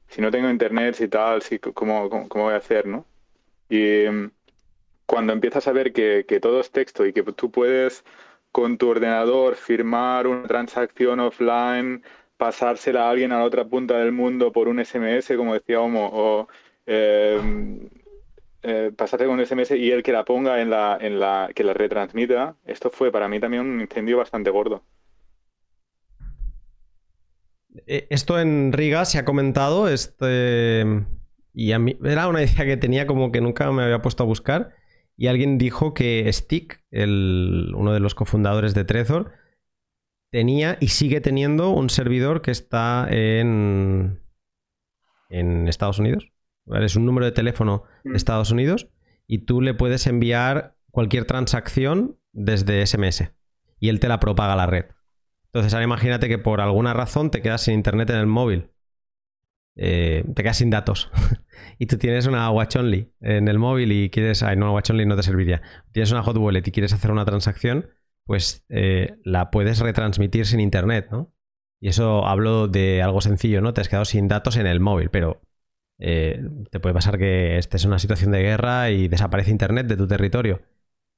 [0.09, 3.07] si no tengo Internet, si tal, si, ¿cómo, cómo, voy a hacer, no?
[3.69, 4.31] Y mm,
[5.07, 8.05] cuando empiezas a ver que, que todo es texto y que tú puedes
[8.53, 12.03] con tu ordenador, firmar una transacción offline,
[12.37, 16.11] pasársela a alguien a la otra punta del mundo por un SMS, como decía Homo,
[16.13, 16.49] o
[16.87, 17.41] eh,
[18.63, 21.75] eh, con un SMS y él que la ponga en la, en la, que la
[21.75, 24.83] retransmita, esto fue para mí también un incendio bastante gordo.
[27.87, 30.85] Eh, esto en Riga se ha comentado, este,
[31.55, 34.27] y a mí era una idea que tenía como que nunca me había puesto a
[34.27, 34.75] buscar
[35.21, 39.33] y alguien dijo que Stick, el, uno de los cofundadores de Trezor,
[40.31, 44.23] tenía y sigue teniendo un servidor que está en,
[45.29, 46.33] en Estados Unidos.
[46.73, 48.17] Es un número de teléfono de mm.
[48.17, 48.89] Estados Unidos
[49.27, 53.31] y tú le puedes enviar cualquier transacción desde SMS
[53.79, 54.87] y él te la propaga a la red.
[55.49, 58.70] Entonces ahora imagínate que por alguna razón te quedas sin internet en el móvil
[59.83, 61.11] eh, te quedas sin datos.
[61.79, 64.43] y tú tienes una Watch Only en el móvil y quieres.
[64.43, 65.63] Ay, no, Watch Only no te serviría.
[65.93, 67.89] Tienes una Hot Wallet y quieres hacer una transacción,
[68.25, 71.33] pues eh, la puedes retransmitir sin internet, ¿no?
[71.81, 73.73] Y eso hablo de algo sencillo, ¿no?
[73.73, 75.41] Te has quedado sin datos en el móvil, pero
[75.99, 79.97] eh, te puede pasar que estés en una situación de guerra y desaparece internet de
[79.97, 80.61] tu territorio.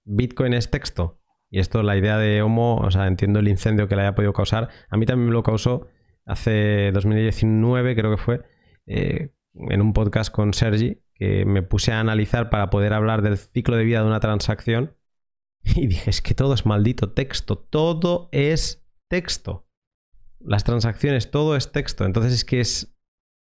[0.04, 1.18] Bitcoin es texto.
[1.50, 4.32] Y esto, la idea de Homo, o sea, entiendo el incendio que le haya podido
[4.32, 4.68] causar.
[4.88, 5.88] A mí también me lo causó
[6.24, 8.42] hace 2019, creo que fue,
[8.86, 13.36] eh, en un podcast con Sergi, que me puse a analizar para poder hablar del
[13.36, 14.96] ciclo de vida de una transacción.
[15.76, 19.68] Y dije, es que todo es maldito texto, todo es texto.
[20.40, 22.04] Las transacciones, todo es texto.
[22.04, 22.96] Entonces es que es,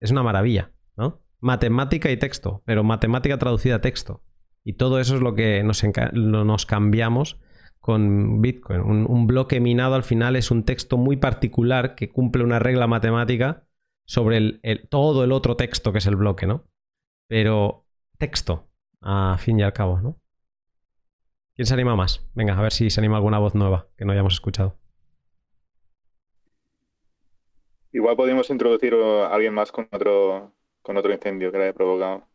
[0.00, 1.22] es una maravilla, ¿no?
[1.40, 4.22] Matemática y texto, pero matemática traducida a texto.
[4.64, 5.84] Y todo eso es lo que nos,
[6.14, 7.38] nos cambiamos
[7.86, 8.80] con Bitcoin.
[8.80, 13.65] Un, bloque minado al final es un texto muy particular que cumple una regla matemática
[14.06, 16.64] sobre el, todo el otro texto que es el bloque, ¿no?
[17.28, 17.84] Pero
[18.18, 18.68] texto,
[19.02, 20.18] a fin y al cabo, ¿no?
[21.54, 22.26] ¿Quién se anima más?
[22.34, 24.78] Venga, a ver si se anima alguna voz nueva que no hayamos escuchado.
[27.92, 32.28] Igual podemos introducir a alguien más con otro, con otro incendio que le haya provocado.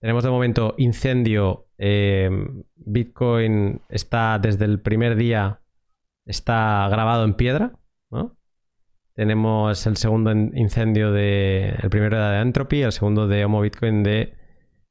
[0.00, 1.66] Tenemos de momento incendio.
[1.76, 2.30] Eh,
[2.74, 5.60] Bitcoin está desde el primer día,
[6.24, 7.78] está grabado en piedra.
[9.20, 11.74] Tenemos el segundo incendio de.
[11.82, 14.34] El primero de Entropy, el segundo de Homo Bitcoin de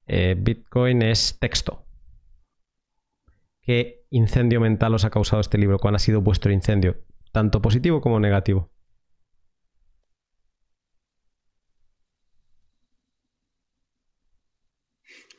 [0.05, 1.87] eh, Bitcoin es texto.
[3.63, 5.79] ¿Qué incendio mental os ha causado este libro?
[5.79, 6.97] ¿Cuál ha sido vuestro incendio?
[7.31, 8.69] Tanto positivo como negativo.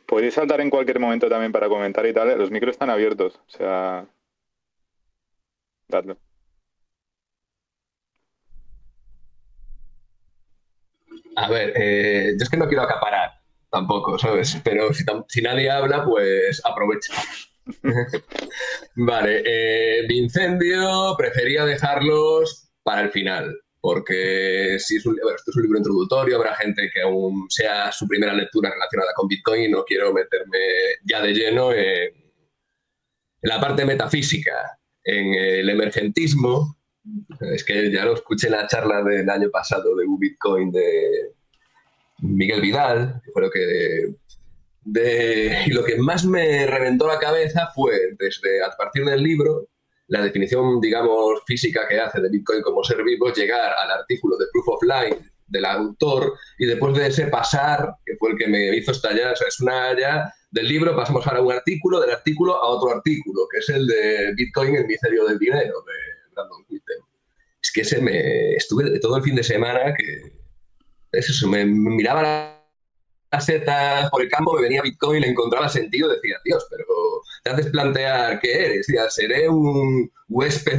[0.04, 2.30] Podéis saltar en cualquier momento también para comentar y tal.
[2.30, 2.36] ¿eh?
[2.36, 3.36] Los micros están abiertos.
[3.36, 4.08] O sea.
[5.86, 6.29] Dadlo.
[11.40, 13.32] A ver, eh, yo es que no quiero acaparar
[13.70, 14.58] tampoco, ¿sabes?
[14.64, 17.14] Pero si, nadie habla, pues aprovecha.
[18.96, 20.26] vale, eh, mi
[21.16, 26.54] prefería dejarlos para el final porque si es un, esto es un libro introductorio, habrá
[26.54, 30.58] gente que aún sea su primera lectura relacionada con Bitcoin y no quiero meterme
[31.04, 32.12] ya de lleno en,
[33.42, 36.76] la parte metafísica, en el emergentismo.
[37.40, 41.32] Es que ya lo escuché en la charla del año pasado de Bitcoin de
[42.18, 44.14] Miguel Vidal, que fue lo que
[44.82, 49.68] de, y lo que más me reventó la cabeza fue desde a partir del libro
[50.08, 54.46] la definición, digamos, física que hace de Bitcoin como ser vivo, llegar al artículo de
[54.52, 58.76] Proof of Line del autor y después de ese pasar, que fue el que me
[58.76, 62.56] hizo estallar, o sea, es una ya del libro, pasamos a un artículo, del artículo
[62.56, 65.84] a otro artículo, que es el de Bitcoin, el misterio del dinero,
[66.40, 66.98] Brandon Whitten.
[67.62, 70.40] Es que ese me estuve todo el fin de semana que
[71.12, 76.36] eso, me miraba la setas por el campo, me venía Bitcoin, le encontraba sentido, decía,
[76.44, 76.84] Dios, pero
[77.44, 80.78] te haces plantear qué eres, ya seré un huésped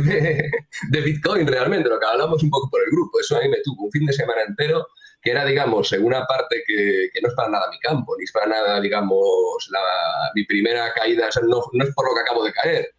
[0.89, 3.61] de, Bitcoin realmente, lo que hablamos un poco por el grupo, eso a mí me
[3.63, 4.85] tuvo un fin de semana entero
[5.21, 8.31] que era, digamos, en una parte que, no es para nada mi campo, ni es
[8.31, 12.51] para nada, digamos, la, mi primera caída, no, no, es por lo que acabo de
[12.51, 12.89] caer,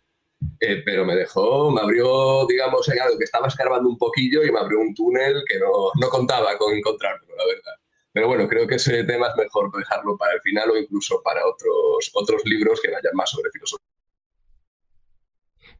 [0.60, 4.52] eh, pero me dejó, me abrió, digamos, en algo que estaba escarbando un poquillo y
[4.52, 7.72] me abrió un túnel que no, no contaba con encontrarlo, la verdad.
[8.12, 11.40] Pero bueno, creo que ese tema es mejor dejarlo para el final o incluso para
[11.46, 13.86] otros, otros libros que vayan más sobre filosofía.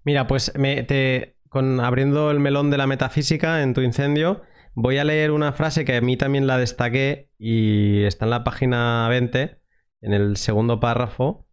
[0.05, 0.53] Mira, pues
[1.49, 4.43] con, abriendo el melón de la metafísica en tu incendio,
[4.75, 8.45] voy a leer una frase que a mí también la destaqué y está en la
[8.45, 9.61] página 20,
[10.01, 11.47] en el segundo párrafo,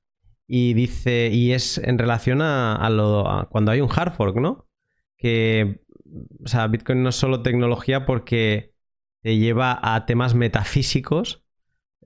[0.52, 4.68] y dice, y es en relación a, lo, cuando hay un hard fork, ¿no?
[5.16, 5.82] Que,
[6.44, 8.74] o sea, Bitcoin no es solo tecnología porque
[9.22, 11.46] te lleva a temas metafísicos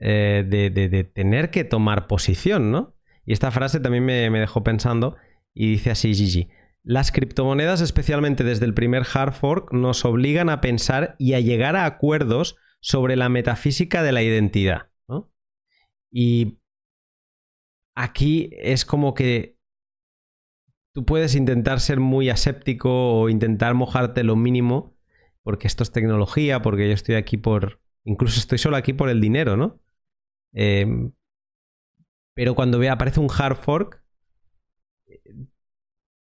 [0.02, 2.98] eh, de, tener que tomar posición, ¿no?
[3.26, 5.16] Y esta frase también me, dejó pensando
[5.54, 6.50] y dice así Gigi.
[6.84, 11.78] Las criptomonedas, especialmente desde el primer hard fork, nos obligan a pensar y a llegar
[11.78, 14.90] a acuerdos sobre la metafísica de la identidad.
[15.08, 15.32] ¿no?
[16.12, 16.58] Y
[17.96, 19.58] aquí es como que
[20.94, 24.94] tú puedes intentar ser muy aséptico o intentar mojarte lo mínimo
[25.44, 27.82] porque esto es tecnología, porque yo estoy aquí por...
[28.06, 29.80] Incluso estoy solo aquí por el dinero, ¿no?
[30.54, 31.12] Em,
[32.34, 34.04] pero cuando ve, aparece un hard fork,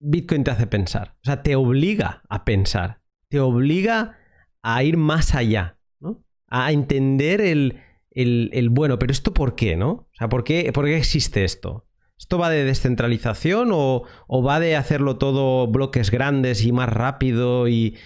[0.01, 1.17] Bitcoin te hace pensar.
[1.23, 3.01] O sea, te obliga a pensar.
[3.29, 4.19] Te obliga
[4.63, 6.25] a ir más allá, ¿no?
[6.47, 7.83] A entender el,
[8.23, 9.91] el, bueno, pero esto por qué, ¿no?
[9.91, 11.87] O sea, ¿por qué, ¿por qué existe esto?
[12.19, 14.03] ¿Esto va de descentralización o,
[14.45, 17.97] va de hacerlo todo bloques grandes y más rápido y,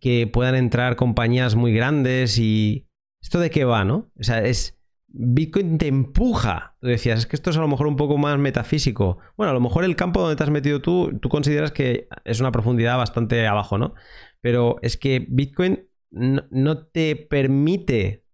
[0.00, 2.38] que puedan entrar compañías muy grandes?
[2.38, 2.88] y
[3.22, 4.10] ¿Esto de qué va, no?
[4.18, 4.74] O sea, es...
[5.18, 6.76] Bitcoin te empuja.
[6.78, 9.16] Tú decías, es que esto es a lo mejor un poco más metafísico.
[9.38, 12.40] Bueno, a lo mejor el campo donde te has metido tú, tú consideras que es
[12.40, 13.94] una profundidad bastante abajo, ¿no?
[14.42, 18.25] Pero es que Bitcoin no te permite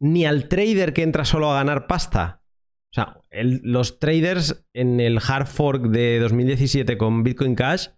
[0.00, 2.42] ni al trader que entra solo a ganar pasta.
[2.90, 7.88] O sea, los traders en el hard fork de 2017 con Bitcoin Cash,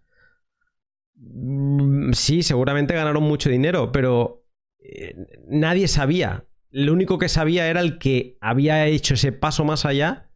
[1.14, 4.44] mm, sí, seguramente ganaron mucho dinero, pero
[4.78, 5.14] eh,
[5.46, 6.46] nadie sabía.
[6.70, 10.30] Lo único que sabía era el que había hecho ese paso más allá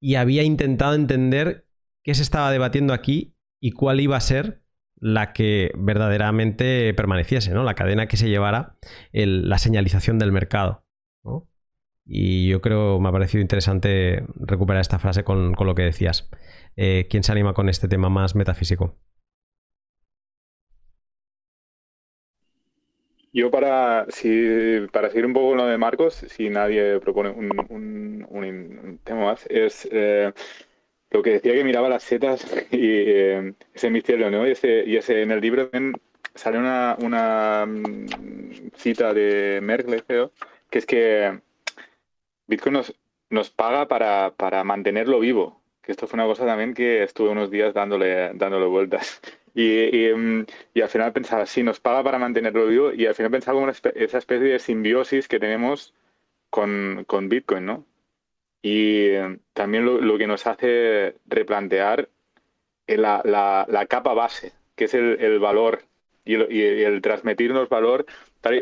[0.00, 1.66] y había intentado entender
[2.02, 4.63] qué se estaba debatiendo aquí y cuál iba a ser
[4.96, 7.64] la que verdaderamente permaneciese, ¿no?
[7.64, 8.76] La cadena que se llevara
[9.12, 10.84] la señalización del mercado.
[12.06, 16.28] Y yo creo, me ha parecido interesante recuperar esta frase con, lo que decías.
[16.76, 18.98] Eh, ¿Quién se anima con este tema más metafísico?
[23.32, 29.24] Yo para, si, para seguir un poco lo de Marcos, si nadie propone un, tema
[29.24, 30.32] más, es eh,
[31.14, 34.46] lo que decía que miraba las setas y eh, ese misterio, ¿no?
[34.48, 35.70] Y ese, y ese en el libro
[36.34, 38.06] sale una, mm,
[38.76, 40.32] cita de Merkel, creo,
[40.68, 41.40] que es que
[42.48, 42.82] Bitcoin
[43.30, 45.62] nos, paga para, mantenerlo vivo.
[45.82, 48.32] Que esto fue una cosa también que estuve unos días dándole,
[48.66, 49.20] vueltas.
[49.56, 52.92] Y, mm, y, al final pensaba, sí, nos paga para mantenerlo vivo.
[52.92, 55.94] Y al final pensaba como esa especie de simbiosis que tenemos
[56.50, 57.86] con Bitcoin, ¿no?
[58.66, 59.10] Y
[59.52, 62.08] también lo, que nos hace replantear
[62.86, 65.82] la, la, la capa base, que es el, el valor
[66.24, 68.06] y el, y el, transmitirnos valor,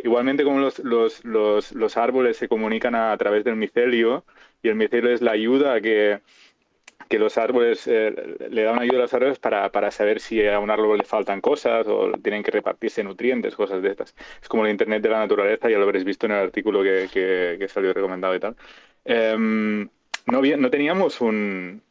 [0.03, 4.25] igualmente como los, los, los, los, árboles se comunican a, través del micelio,
[4.61, 6.21] y el micelio es la ayuda que,
[7.09, 8.13] que los árboles, eh,
[8.51, 11.41] le dan ayuda a los árboles para, para, saber si a un árbol le faltan
[11.41, 14.17] cosas o tienen que repartirse nutrientes, cosas de estas.
[14.43, 17.09] Es como el Internet de la naturaleza, ya lo habréis visto en el artículo que,
[17.13, 18.57] que, salió recomendado y tal.
[19.05, 19.89] Em,
[20.27, 21.83] no, teníamos un,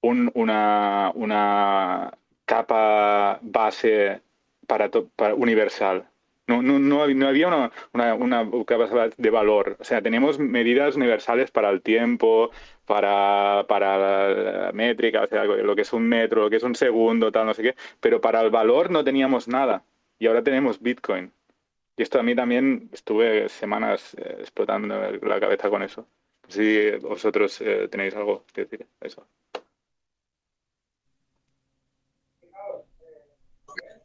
[0.00, 2.12] un, una,
[2.44, 4.20] capa base
[4.66, 6.08] para, para universal.
[6.48, 9.76] No, no, no, había una, una, una, capa de valor.
[9.80, 12.50] O sea, teníamos medidas universales para el tiempo,
[12.86, 14.28] para, para
[14.68, 17.46] la métrica, o sea, lo que es un metro, lo que es un segundo, tal,
[17.46, 17.74] no sé qué.
[18.00, 19.84] Pero para el valor no teníamos nada.
[20.18, 21.32] Y ahora tenemos Bitcoin.
[21.96, 26.06] Y esto a mí también estuve semanas eh, explotando la cabeza con eso.
[26.48, 29.26] Si vosotros eh, tenéis algo que decir, eso.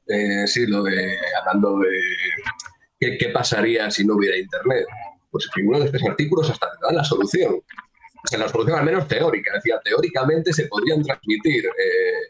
[0.08, 4.86] Eh, sí, lo de hablando de qué, pasaría si no hubiera Internet.
[5.30, 7.54] Pues en uno de estos artículos hasta te dan la solución.
[7.54, 9.54] O sea, la solución al menos teórica.
[9.54, 12.26] Decía, teóricamente se podrían transmitir eh,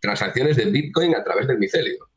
[0.00, 2.08] transacciones de Bitcoin a través del micelio.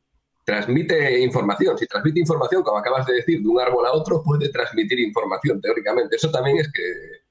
[0.46, 1.78] Transmite información.
[1.78, 5.60] Si transmite información, como acabas de decir, de un árbol a otro, puede transmitir información
[5.60, 6.16] teóricamente.
[6.16, 7.23] Eso también es que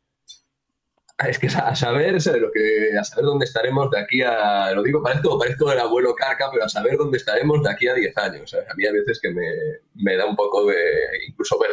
[1.29, 5.03] es que a saber, lo que, a saber dónde estaremos de aquí a, lo digo,
[5.03, 8.55] parezco, parezco el abuelo Carca, pero a saber dónde estaremos de aquí a 10 años.
[8.55, 9.49] A mí a veces que me,
[9.95, 10.77] me, da un poco de
[11.29, 11.71] incluso ver.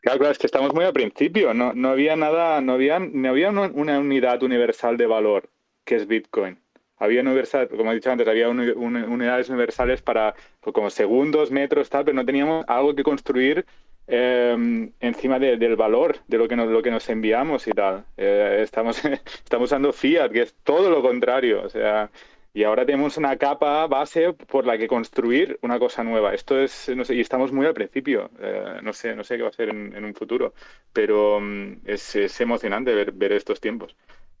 [0.00, 3.28] Claro, claro, es que estamos muy al principio, no, no había nada, no había, no
[3.28, 5.50] había una unidad universal de valor,
[5.84, 6.60] que es Bitcoin.
[6.98, 12.14] Había universal, como he dicho antes, había unidades universales para como segundos, metros, tal, pero
[12.14, 13.66] no teníamos algo que construir
[14.08, 18.04] Em, encima del valor de lo que nos, lo que nos enviamos y tal.
[18.16, 19.02] Eh, estamos,
[19.44, 21.62] estamos usando fiat, que es todo lo contrario.
[21.64, 22.10] O sea,
[22.54, 26.34] y ahora tenemos una capa base por la que construir una cosa nueva.
[26.34, 28.30] Esto es, no sé, y estamos muy al principio.
[28.40, 30.54] Eh, no sé, no sé qué va a ser en, un futuro,
[30.92, 33.96] pero mm, es, es, emocionante ver, ver estos tiempos.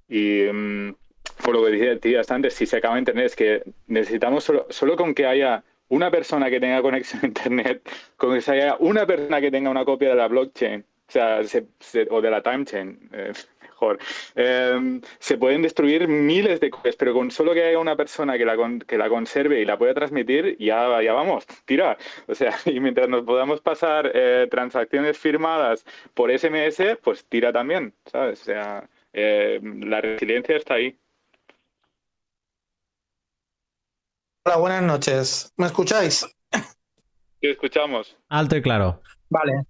[0.08, 0.94] Y mm,
[1.44, 4.96] por lo que decías antes, si se acaba de entender, es que necesitamos solo, solo
[4.96, 9.40] con que haya una persona que tenga conexión a Internet, con que haya una persona
[9.40, 11.40] que tenga una copia de la blockchain, o sea,
[12.10, 13.32] o de la timechain, eh,
[13.62, 13.98] mejor,
[14.34, 18.44] em, se pueden destruir miles de copias, pero con solo que haya una persona que
[18.44, 18.56] la,
[18.86, 21.96] que la conserve y la pueda transmitir, ya, ya vamos, tira.
[22.26, 25.84] O sea, y mientras nos podamos pasar eh, transacciones firmadas
[26.14, 28.42] por SMS, pues tira también, ¿sabes?
[28.42, 30.96] O sea, eh, la resiliencia está ahí.
[34.46, 35.52] Hola, buenas noches.
[35.56, 36.24] ¿Me escucháis?
[37.40, 38.16] Sí, escuchamos.
[38.28, 39.02] Alto y claro.
[39.28, 39.64] Vale.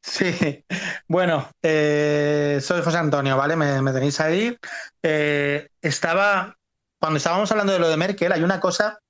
[0.00, 0.64] Sí,
[1.06, 3.56] bueno, eh, soy José Antonio, ¿vale?
[3.56, 4.56] Me, tenéis ahí.
[5.02, 6.56] Eh, estaba,
[6.98, 9.00] cuando estábamos hablando de lo de Merkel, hay una cosa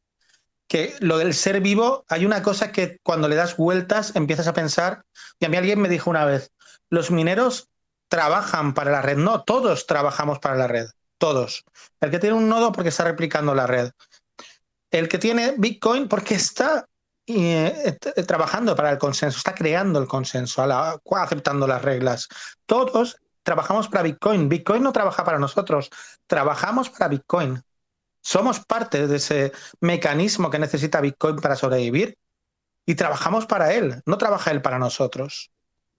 [0.66, 4.54] que, lo del ser vivo, hay una cosa que cuando le das vueltas empiezas a
[4.54, 5.04] pensar,
[5.38, 6.50] y a mí alguien me dijo una vez,
[6.90, 7.68] los mineros
[8.08, 9.18] trabajan para la red.
[9.18, 10.88] No, todos trabajamos para la red.
[11.18, 11.64] Todos.
[12.00, 13.92] El que tiene un nodo porque está replicando la red.
[14.98, 16.88] El que tiene Bitcoin porque está
[17.26, 20.62] eh, trabajando para el consenso, está creando el consenso,
[21.16, 22.28] aceptando las reglas.
[22.64, 24.48] Todos trabajamos para Bitcoin.
[24.48, 25.90] Bitcoin no trabaja para nosotros,
[26.26, 27.62] trabajamos para Bitcoin.
[28.22, 32.16] Somos parte de ese mecanismo que necesita Bitcoin para sobrevivir
[32.86, 35.50] y trabajamos para él, no trabaja él para nosotros.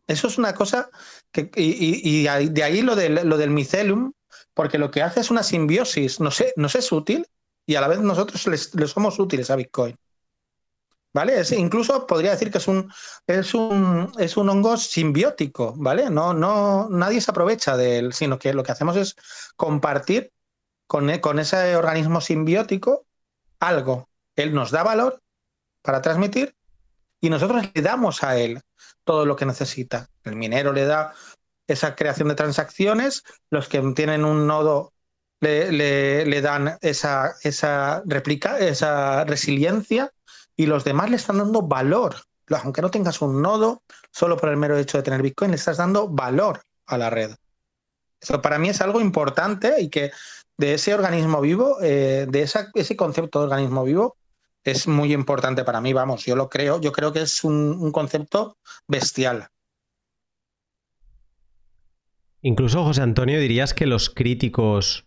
[0.08, 0.90] Eso es una cosa
[1.32, 4.14] que, y, de ahí lo del, lo micelium,
[4.56, 7.28] porque lo que hace es una simbiosis, no sé, nos es útil
[7.68, 9.96] y a la vez nosotros le somos útiles a Bitcoin.
[11.14, 11.42] ¿Vale?
[11.58, 12.92] Incluso podría decir que es un,
[13.26, 16.10] es un, es un hongo simbiótico, ¿vale?
[16.10, 19.16] No, no, nadie se aprovecha de él, sino que lo que hacemos es
[19.56, 20.32] compartir
[20.86, 23.06] con, con ese organismo simbiótico
[23.60, 24.10] algo.
[24.36, 25.22] Él nos da valor
[25.82, 26.56] para transmitir
[27.20, 28.62] y nosotros le damos a él
[29.04, 30.10] todo lo que necesita.
[30.24, 31.16] El minero le da
[31.66, 34.94] esa creación de transacciones, los que tienen un nodo
[35.40, 38.04] le, le, dan esa, esa
[38.60, 40.12] esa resiliencia,
[40.56, 42.16] y los demás le están dando valor.
[42.64, 45.78] Aunque no tengas un nodo, solo por el mero hecho de tener Bitcoin, le estás
[45.78, 47.36] dando valor a la red.
[48.20, 50.12] Eso para mí es algo importante y que
[50.58, 54.18] de ese organismo vivo, eh, de ese concepto de organismo vivo,
[54.64, 58.58] es muy importante para mí, vamos, yo lo creo, yo creo que es un, concepto
[58.88, 59.48] bestial.
[62.42, 65.07] Incluso, José Antonio, dirías que los críticos,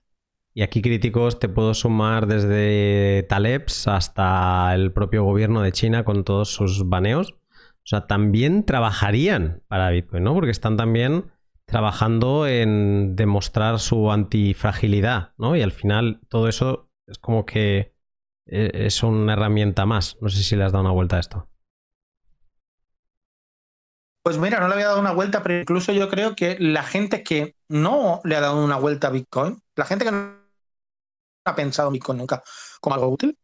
[0.55, 6.25] y aquí críticos te puedo sumar desde Talebs hasta el propio gobierno de China con
[6.25, 10.35] todos sus baneos, o sea, también trabajarían para Bitcoin, ¿no?
[10.35, 11.31] Porque están también
[11.65, 15.57] trabajando en demostrar su antifragilidad, ¿no?
[15.57, 17.95] Y al final todo eso es como que
[18.47, 20.19] e, es una herramienta más.
[20.21, 21.49] No sé si le has dado una vuelta a esto.
[24.23, 27.23] Pues mira, no le había dado una vuelta, pero incluso yo creo que la gente
[27.23, 30.40] que no le ha dado una vuelta a Bitcoin, la gente que
[31.45, 32.43] ha pensado en Bitcoin nunca
[32.81, 33.39] como algo útil,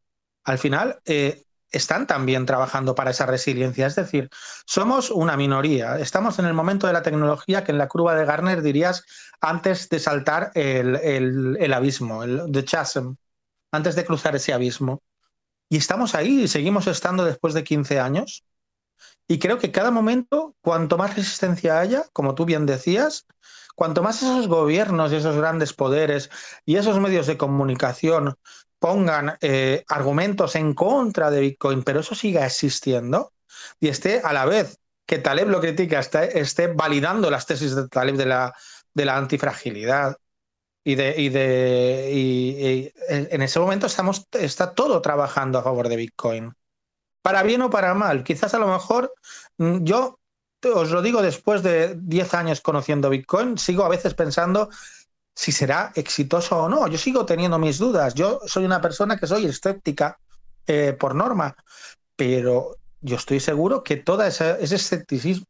[0.45, 3.87] al final eh, están también trabajando para esa resiliencia.
[3.87, 4.31] Es decir,
[4.65, 5.99] somos una minoría.
[5.99, 9.05] Estamos en el momento de la tecnología que en la curva de Garner dirías
[9.41, 13.15] antes de saltar el, el abismo, el the chasm
[13.73, 15.03] antes de cruzar ese abismo.
[15.69, 18.45] Y estamos ahí y seguimos estando después de 15 años.
[19.29, 23.27] Y creo que cada momento, cuanto más resistencia haya, como tú bien decías,
[23.77, 26.31] cuanto más esos gobiernos y esos grandes poderes
[26.65, 28.35] y esos medios de comunicación
[28.81, 33.33] pongan eh, argumentos en contra de Bitcoin, pero eso siga existiendo
[33.79, 38.17] y esté a la vez que Taleb lo critica, esté, validando las tesis de Taleb
[38.17, 38.55] de la,
[38.93, 40.17] de antifragilidad,
[40.83, 45.97] y de, y de y, en ese momento estamos, está todo trabajando a favor de
[45.97, 46.55] Bitcoin.
[47.23, 48.23] Para bien o para mal.
[48.23, 49.13] Quizás a lo mejor
[49.59, 50.21] mm, yo
[50.63, 54.69] os lo digo después de 10 años conociendo Bitcoin, sigo a veces pensando
[55.35, 56.89] si será exitoso o no.
[56.89, 58.15] Yo sigo teniendo mis dudas.
[58.15, 60.19] Yo soy una persona que soy escéptica
[60.67, 61.55] eh, por norma,
[62.17, 65.47] pero yo estoy seguro que todo ese, escepticismo,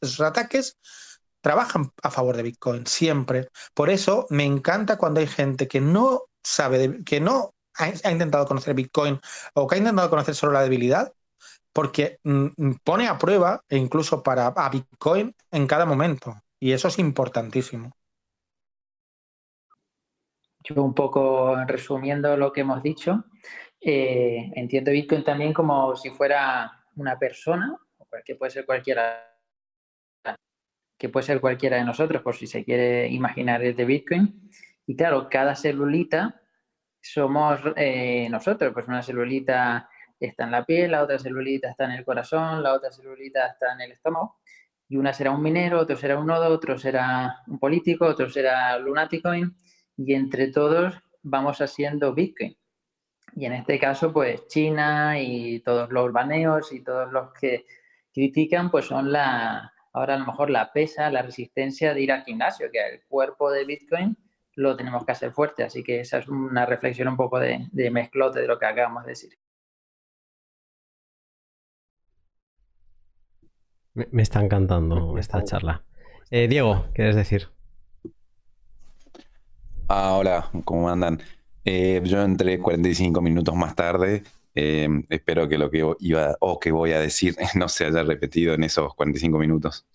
[0.00, 0.76] esos ataques,
[1.40, 3.48] trabajan a favor de Bitcoin, siempre.
[3.74, 8.74] Por eso me encanta cuando hay gente que no sabe, que no ha, intentado conocer
[8.74, 9.20] Bitcoin
[9.54, 11.12] o que ha intentado conocer solo la debilidad,
[11.72, 16.34] porque mm, mm, pone a prueba e incluso para Bitcoin en cada momento.
[16.58, 17.92] Y eso es importantísimo.
[20.62, 23.24] Yo un poco resumiendo lo que hemos dicho,
[23.80, 27.76] eh, entiendo Bitcoin también como si fuera una persona,
[28.24, 29.26] que puede ser cualquiera
[30.98, 34.50] que puede ser cualquiera de nosotros, por si se quiere imaginar de Bitcoin.
[34.86, 36.42] Y claro, cada celulita
[37.00, 39.88] somos eh, nosotros, pues una celulita
[40.26, 43.72] está en la piel, la otra celulita está en el corazón, la otra celulita está
[43.74, 44.40] en el estómago,
[44.88, 48.78] y una será un minero, otro será un nodo, otro será un político, otro será
[48.78, 49.56] Lunaticoin,
[49.96, 52.56] y entre todos vamos haciendo Bitcoin.
[53.36, 57.66] Y en este caso, pues China y todos los baneos y todos los que
[58.12, 62.24] critican, pues son la, ahora a lo mejor la pesa, la resistencia de ir al
[62.24, 64.16] gimnasio, que el cuerpo de Bitcoin
[64.56, 65.62] lo tenemos que hacer fuerte.
[65.62, 69.10] Así que esa es una reflexión un poco de, mezclote de lo que acabamos de
[69.10, 69.38] decir.
[73.94, 75.82] Me, está encantando esta charla.
[76.30, 77.48] Eh, Diego, ¿quieres decir?
[79.88, 81.20] Ah, hola, ¿cómo andan?
[81.64, 84.22] Eh, yo entré 45 minutos más tarde
[84.54, 88.54] Em, espero que lo que iba o que voy a decir no se haya repetido
[88.54, 89.86] en esos 45 minutos.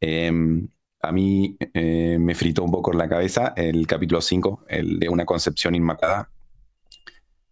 [0.00, 0.68] Em,
[1.00, 5.08] a mí eh, me fritó un poco en la cabeza el capítulo 5, el de
[5.08, 6.30] una concepción inmaculada.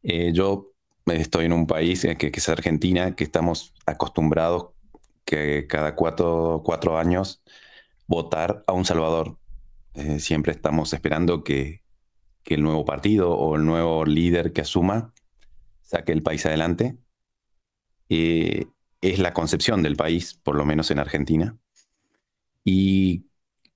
[0.03, 0.73] Eh, yo
[1.07, 4.69] estoy en un país eh, que, es Argentina, que estamos acostumbrados
[5.25, 7.43] que cada cuatro, cuatro años
[8.07, 9.39] votar a un salvador.
[9.95, 11.83] Eh, siempre estamos esperando que,
[12.43, 15.13] que el nuevo partido o el nuevo líder que asuma
[15.83, 16.99] saque el país adelante.
[18.09, 18.67] Eh,
[19.01, 21.59] es la concepción del país, por lo menos en Argentina.
[22.65, 23.27] Y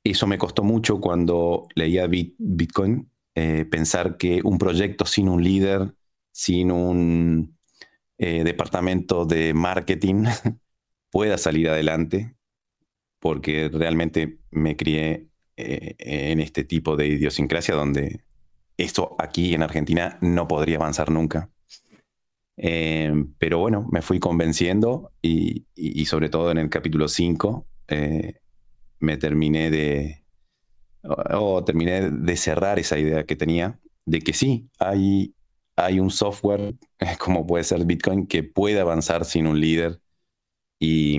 [0.05, 5.95] eso me costó mucho cuando leía Bitcoin, eh, pensar que un proyecto sin un líder,
[6.31, 7.57] sin un
[8.19, 10.25] departamento de marketing,
[11.11, 12.35] pueda salir adelante,
[13.21, 18.27] porque realmente me crié en este tipo de idiosincrasia donde
[18.77, 21.51] esto aquí en Argentina no podría avanzar nunca.
[22.59, 25.67] Eh, pero bueno, me fui convenciendo y,
[26.07, 28.35] sobre todo en el capítulo 5 eh,
[28.99, 30.25] me terminé de,
[31.67, 35.35] terminé de cerrar esa idea que tenía de que sí, hay,
[35.77, 36.77] hay un software
[37.19, 40.01] como puede ser Bitcoin que puede avanzar sin un líder
[40.79, 41.19] y,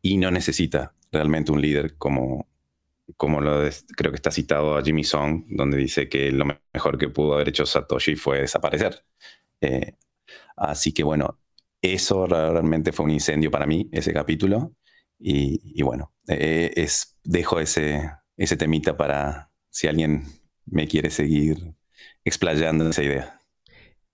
[0.00, 2.48] y no necesita realmente un líder como,
[3.16, 7.08] como lo creo que está citado a Jimmy Song, donde dice que lo mejor que
[7.08, 9.04] pudo haber hecho Satoshi fue desaparecer.
[9.60, 9.96] Eh,
[10.56, 11.38] así que bueno,
[11.82, 14.74] eso realmente fue un incendio para mí, ese capítulo.
[15.18, 20.24] Y, bueno, eh, es, dejo ese, ese temita para si alguien
[20.66, 21.74] me quiere seguir
[22.24, 23.41] explayando esa idea.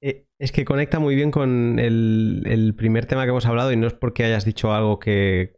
[0.01, 3.89] Eh, es que conecta muy bien con el, primer tema que hemos hablado y no
[3.89, 5.55] es porque hayas dicho algo que,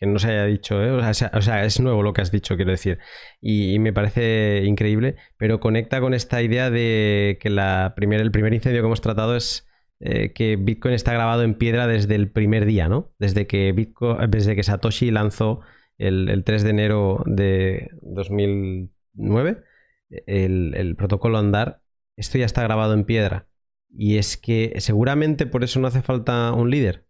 [0.00, 0.92] no se haya dicho, ¿eh?
[0.92, 2.98] o, sea, es nuevo lo que has dicho, quiero decir,
[3.40, 8.82] y, me parece increíble, pero conecta con esta idea de que la el primer incendio
[8.82, 9.66] que hemos tratado es
[9.98, 13.12] eh, que Bitcoin está grabado en piedra desde el primer día, ¿no?
[13.18, 15.60] Desde que, Bitcoin, desde que Satoshi lanzó
[15.98, 19.64] el, el 3 de enero de 2009
[20.26, 21.82] el, el protocolo Andar,
[22.16, 23.48] esto ya está grabado en piedra.
[23.96, 27.06] Y es que seguramente por eso no hace falta un líder.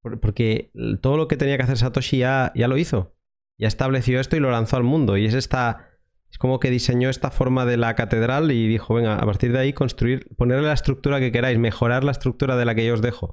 [0.00, 3.16] Porque todo lo que tenía que hacer Satoshi ya, lo hizo.
[3.58, 5.16] Ya estableció esto y lo lanzó al mundo.
[5.16, 5.88] Y es esta.
[6.30, 9.58] Es como que diseñó esta forma de la catedral y dijo, venga, a partir de
[9.58, 13.02] ahí construir, ponerle la estructura que queráis, mejorar la estructura de la que yo os
[13.02, 13.32] dejo.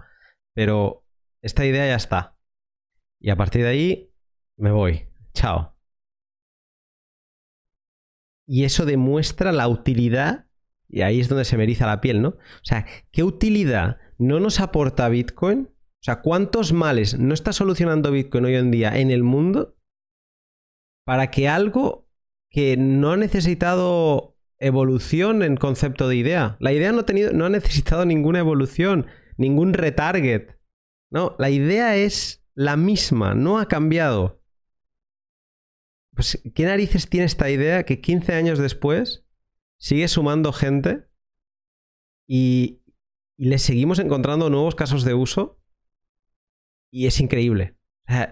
[0.54, 1.06] Pero
[1.42, 2.38] esta idea ya está.
[3.22, 4.14] Y a partir de ahí
[4.58, 5.08] me voy.
[5.34, 5.78] Chao.
[8.46, 10.49] Y eso demuestra la utilidad
[10.90, 12.30] y ahí es donde se me eriza la piel, ¿no?
[12.30, 15.70] O sea, ¿qué utilidad no nos aporta Bitcoin?
[15.72, 19.76] O sea, ¿cuántos males no está solucionando Bitcoin hoy en día en el mundo
[21.06, 22.08] para que algo
[22.50, 26.58] que no ha necesitado evolución en concepto de idea?
[26.60, 29.06] La idea no ha, tenido, no ha necesitado ninguna evolución,
[29.38, 30.58] ningún retarget.
[31.12, 34.42] No, la idea es la misma, no ha cambiado.
[36.16, 39.26] Pues, ¿qué narices tiene esta idea que 15 años después
[39.80, 41.08] sigue sumando gente
[42.28, 42.76] y,
[43.38, 45.62] le seguimos encontrando nuevos casos de uso
[46.92, 47.78] y es increíble.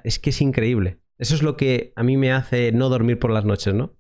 [0.04, 1.00] es que es increíble.
[1.18, 3.98] Eso es lo que a mí me hace no dormir por las noches, ¿no?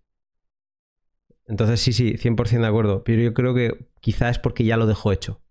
[1.45, 3.05] Entonces sí, sí, 100% de acuerdo.
[3.05, 5.41] Pero yo creo que quizá es porque ya lo dejó hecho.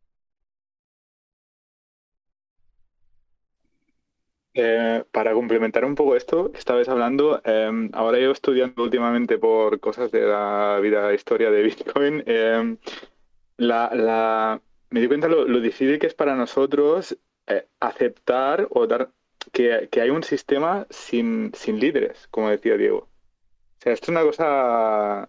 [4.59, 9.81] Eh, para complementar un poco esto que estabais hablando, eh, ahora yo estudiando últimamente por
[9.81, 12.79] cosas de la vida, historia de Bitcoin, eh,
[13.59, 17.19] la, me di cuenta lo, difícil que es para nosotros
[17.81, 19.11] aceptar o dar
[19.53, 23.01] que, hay un sistema sin, sin líderes, como decía Diego.
[23.01, 25.29] O sea, esto es una cosa...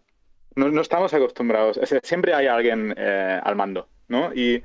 [0.56, 1.78] No, no estamos acostumbrados.
[1.78, 4.34] O sea, siempre hay alguien al mando, ¿no?
[4.34, 4.64] Y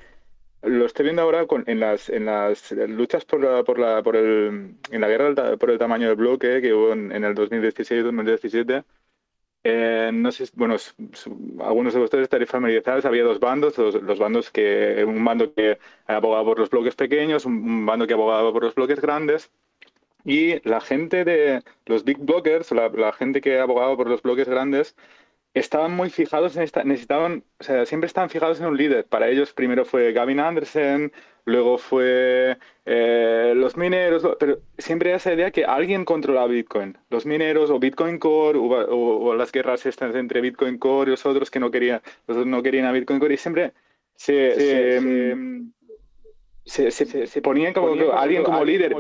[0.63, 4.77] lo estoy viendo ahora en, las, en las luchas por la, por la, por el,
[4.91, 8.85] en la guerra por el tamaño del bloque que hubo en, el 2016-2017.
[9.65, 10.77] Eh, no sé, bueno,
[11.61, 16.45] algunos de ustedes estaréis familiarizados, había dos bandos, los, bandos que, un bando que abogaba
[16.45, 19.53] por los bloques pequeños, un, bando que abogaba por los bloques grandes,
[20.25, 24.49] y la gente de los big blockers, la, la gente que abogaba por los bloques
[24.49, 24.97] grandes,
[25.55, 29.05] estaban muy fijados en esta, necesitaban, o sea, siempre estaban fijados en un líder.
[29.05, 31.13] Para ellos primero fue Gavin Anderson,
[31.45, 36.97] luego fue eh, los mineros, pero siempre era esa idea que alguien controlaba Bitcoin.
[37.11, 41.51] Los mineros o Bitcoin Core o, las guerras estas entre Bitcoin Core y los otros
[41.51, 43.73] que no querían, los no querían a Bitcoin Core y siempre
[44.15, 45.01] se,
[46.65, 48.95] se, se, ponían como, alguien como, líder.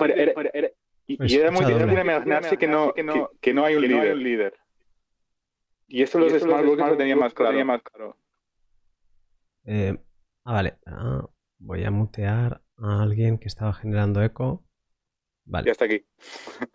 [1.06, 2.92] y, era muy difícil imaginarse que no,
[3.40, 4.54] que, no hay un líder.
[5.92, 7.62] Y eso los Smart lo tenía más claro.
[7.66, 8.16] Más claro.
[9.66, 9.94] Eh,
[10.42, 10.78] ah, vale.
[10.86, 11.28] Ah,
[11.58, 14.64] voy a mutear a alguien que estaba generando eco.
[15.44, 15.66] Vale.
[15.66, 16.06] Ya está aquí.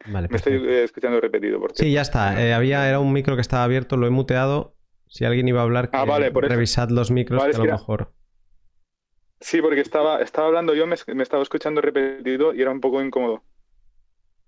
[0.06, 1.60] Vale, Me estoy eh, escuchando repetido.
[1.74, 2.40] Sí, ya está.
[2.46, 4.76] Eh, había, era un micro que estaba abierto, lo he muteado.
[5.08, 8.14] Si alguien iba a hablar, ah, que revisad los micros, que a lo mejor.
[9.40, 13.02] Sí, porque estaba, estaba hablando yo, me, me, estaba escuchando repetido y era un poco
[13.02, 13.44] incómodo.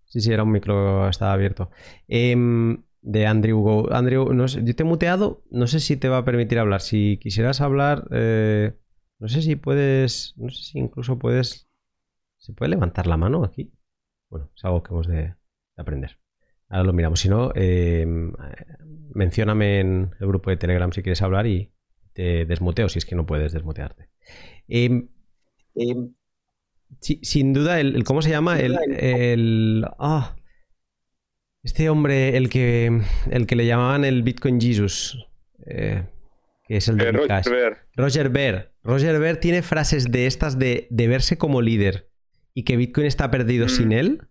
[0.05, 1.71] Sí, sí, era un micro, estaba abierto.
[2.07, 3.93] Em, de Andrew Go.
[3.93, 6.81] Andrew, no sé, yo te he muteado, no sé si te va a permitir hablar.
[6.81, 8.73] Si quisieras hablar, eh,
[9.19, 11.69] no sé si puedes, no sé si incluso puedes,
[12.37, 13.73] ¿se puede levantar la mano aquí?
[14.29, 15.35] Bueno, es algo que hemos de,
[15.75, 16.19] aprender.
[16.67, 17.19] Ahora lo miramos.
[17.19, 18.33] Si no, em,
[19.13, 21.71] mencióname en el grupo de Telegram si quieres hablar y
[22.13, 24.09] te desmuteo si es que no puedes desmutearte.
[24.67, 25.09] Em,
[26.99, 28.59] sin duda, el, ¿cómo se llama?
[28.59, 30.35] El, el ah,
[31.63, 33.01] este hombre, el que,
[33.31, 35.27] el que le llamaban el Bitcoin Jesus,
[35.65, 36.03] eh,
[36.67, 37.77] que es el de Eh, Roger Ver.
[37.95, 38.73] Roger Ver.
[38.83, 42.09] Roger Ver tiene frases de estas de, de verse como líder
[42.53, 43.69] y que Bitcoin está perdido Mm.
[43.69, 44.21] sin él.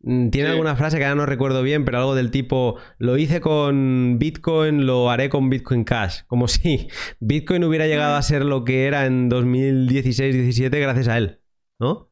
[0.00, 0.52] Mm, Tiene Sí.
[0.52, 4.84] alguna frase que ahora no recuerdo bien, pero algo del tipo, lo hice con Bitcoin,
[4.86, 6.22] lo haré con Bitcoin Cash.
[6.26, 6.88] Como si
[7.20, 11.40] Bitcoin hubiera llegado a ser lo que era en 2016-17 gracias a él,
[11.78, 12.10] ¿no?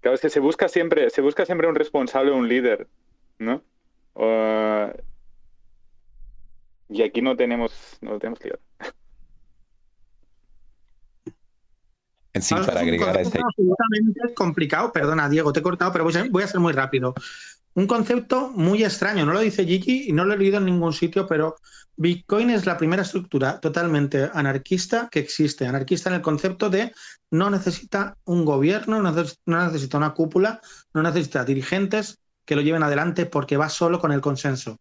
[0.00, 2.88] Claro, es que se busca siempre, se busca siempre un responsable, un líder,
[3.38, 3.62] ¿no?
[4.14, 4.90] O-
[6.88, 8.60] y aquí no tenemos, no tenemos líder.
[12.34, 13.38] Sí, Vamos, para es agregar a ese.
[13.38, 14.92] absolutamente complicado.
[14.92, 17.12] Perdona, Diego, te he cortado, pero voy a, voy a ser muy rápido.
[17.74, 20.92] Un concepto muy extraño, no lo dice Gigi y no lo he leído en ningún
[20.92, 21.56] sitio, pero
[21.96, 25.66] Bitcoin es la primera estructura totalmente anarquista que existe.
[25.66, 26.92] Anarquista en el concepto de
[27.30, 30.60] no necesita un gobierno, no neces- no necesita una cúpula,
[30.94, 34.78] no necesita dirigentes que lo lleven adelante porque va solo con el consenso.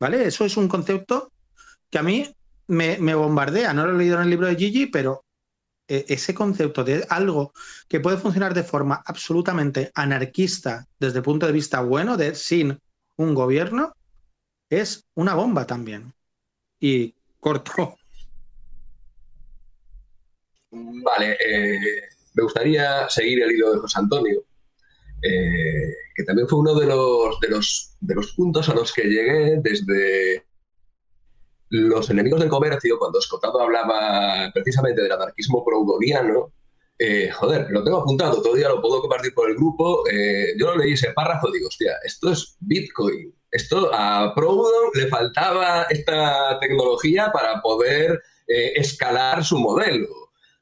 [0.00, 0.26] ¿Vale?
[0.26, 1.30] Eso es un concepto
[1.88, 2.28] que a mí
[2.66, 3.72] me, me bombardea.
[3.72, 5.24] No lo he leído en el libro de Gigi, pero
[5.86, 7.52] ese concepto de algo
[7.88, 12.78] que puede funcionar de forma absolutamente anarquista desde el punto de vista bueno, de sin
[13.16, 13.94] un gobierno,
[14.70, 16.12] es una bomba también.
[16.80, 17.96] Y corto.
[20.70, 24.44] Vale, eh, me gustaría seguir el hilo de José Antonio,
[25.22, 29.04] eh, que también fue uno de los, de, los, de los puntos a los que
[29.04, 30.44] llegué desde
[31.74, 36.52] los enemigos del comercio, cuando Escotado hablaba precisamente del anarquismo proudhoniano.
[36.96, 40.06] Eh, joder, lo tengo apuntado, todavía lo puedo compartir por el grupo.
[40.08, 43.34] eh, yo lo leí ese párrafo y digo, hostia, esto es Bitcoin.
[43.50, 50.08] Esto a Proudhon le faltaba esta tecnología para poder eh, escalar su modelo.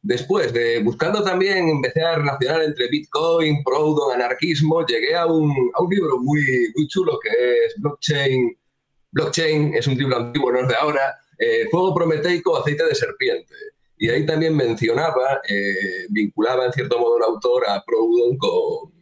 [0.00, 5.82] Después de buscando también, empecé a relacionar entre Bitcoin, Proudhon, anarquismo, llegué a un, a
[5.82, 8.56] un libro muy, muy chulo que es Blockchain.
[9.12, 11.18] Blockchain es un libro antiguo, no es de ahora.
[11.38, 13.54] eh, Fuego prometeico, aceite de serpiente.
[13.96, 18.92] Y ahí también mencionaba, eh, vinculaba en cierto modo el autor a Proudhon con,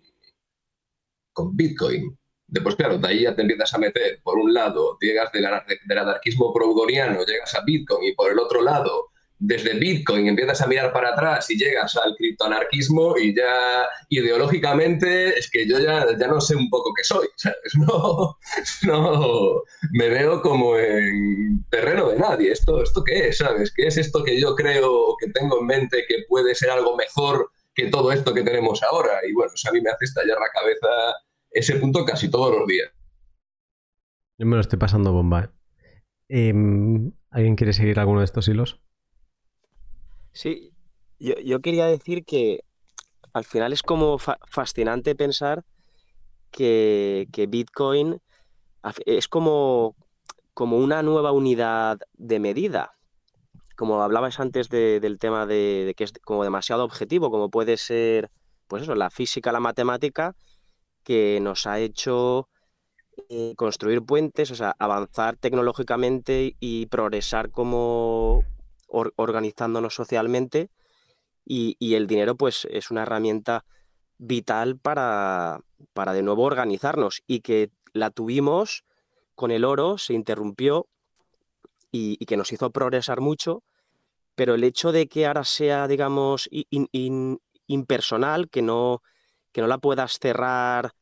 [1.32, 2.16] con Bitcoin.
[2.46, 6.52] Después, claro, de ahí ya te empiezas a meter, por un lado, llegas del anarquismo
[6.52, 11.10] proudhoniano, llegas a Bitcoin, y por el otro lado, desde Bitcoin empiezas a mirar para
[11.10, 16.54] atrás y llegas al criptoanarquismo y ya ideológicamente es que yo ya, ya no sé
[16.54, 17.58] un poco qué soy, ¿sabes?
[17.80, 18.36] No,
[18.82, 19.62] no,
[19.92, 22.52] me veo como en terreno de nadie.
[22.52, 23.38] ¿Esto, ¿Esto qué es?
[23.38, 23.72] ¿Sabes?
[23.74, 26.94] ¿Qué es esto que yo creo o que tengo en mente que puede ser algo
[26.96, 29.20] mejor que todo esto que tenemos ahora?
[29.26, 30.88] Y bueno, eso a mí me hace estallar la cabeza
[31.50, 32.90] ese punto casi todos los días.
[34.38, 35.44] Yo me lo estoy pasando bomba.
[35.44, 35.50] ¿eh?
[36.28, 38.80] Em, ¿Alguien quiere seguir alguno de estos hilos?
[40.32, 40.72] Sí,
[41.18, 42.60] yo, yo quería decir que
[43.32, 45.64] al final es como fa- fascinante pensar
[46.50, 48.20] que, que Bitcoin
[49.06, 49.96] es como,
[50.54, 52.92] como una nueva unidad de medida.
[53.76, 57.76] Como hablabais antes de- del tema de, de que es como demasiado objetivo, como puede
[57.76, 58.30] ser,
[58.68, 60.34] pues eso, la física, la matemática,
[61.04, 62.48] que nos ha hecho
[63.28, 68.44] eh, construir puentes, o sea, avanzar tecnológicamente y progresar como
[68.90, 70.70] or- organizándonos socialmente
[71.44, 73.64] y, el dinero pues es una herramienta
[74.18, 75.60] vital para,
[75.92, 78.84] para de nuevo organizarnos y que la tuvimos
[79.34, 80.86] con el oro, se interrumpió
[81.90, 83.64] y, que nos hizo progresar mucho,
[84.34, 86.48] pero el hecho de que ahora sea, digamos,
[87.66, 89.02] impersonal, que no,
[89.52, 90.92] que no la puedas cerrar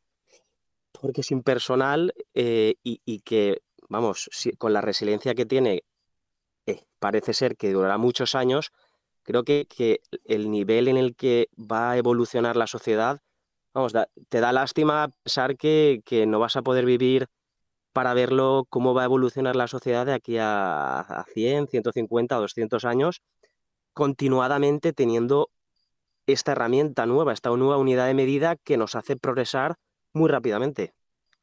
[0.99, 5.83] porque es impersonal eh, y, que, vamos, con la resiliencia que tiene,
[6.99, 8.71] parece ser que durará muchos años,
[9.23, 13.21] creo que, que el nivel en el que va a evolucionar la sociedad,
[13.73, 17.27] vamos, da- te da lástima pensar que, que no vas a poder vivir
[17.93, 22.85] para verlo cómo va a evolucionar la sociedad de aquí a, a 100, 150, 200
[22.85, 23.21] años,
[23.93, 25.49] continuadamente teniendo
[26.27, 29.75] esta herramienta nueva, esta nueva unidad de medida que nos hace progresar
[30.13, 30.93] muy rápidamente.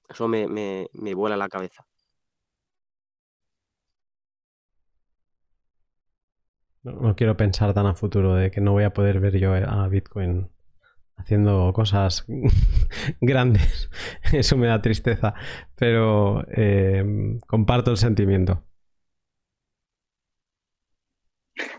[0.09, 1.87] Eso me, me, me vuela la cabeza.
[6.87, 9.89] No, quiero pensar tan a futuro de que no voy a poder ver yo a
[9.89, 10.49] Bitcoin
[11.17, 12.25] haciendo cosas
[13.21, 13.91] grandes.
[14.33, 15.35] Eso me da tristeza,
[15.75, 18.63] pero eh, comparto el sentimiento.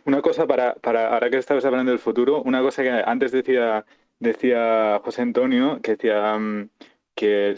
[0.05, 3.85] Una cosa para, para, ahora que estabas hablando del futuro, una cosa que antes decía,
[4.19, 6.69] decía José Antonio, que decía mm,
[7.15, 7.55] que,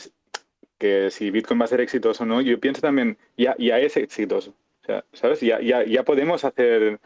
[0.77, 3.97] que si Bitcoin va a ser exitoso o no, yo pienso también, ya, ya es
[3.97, 4.51] exitoso.
[4.83, 5.41] O sea, ¿sabes?
[5.41, 6.99] Ya, ya, ya podemos hacer,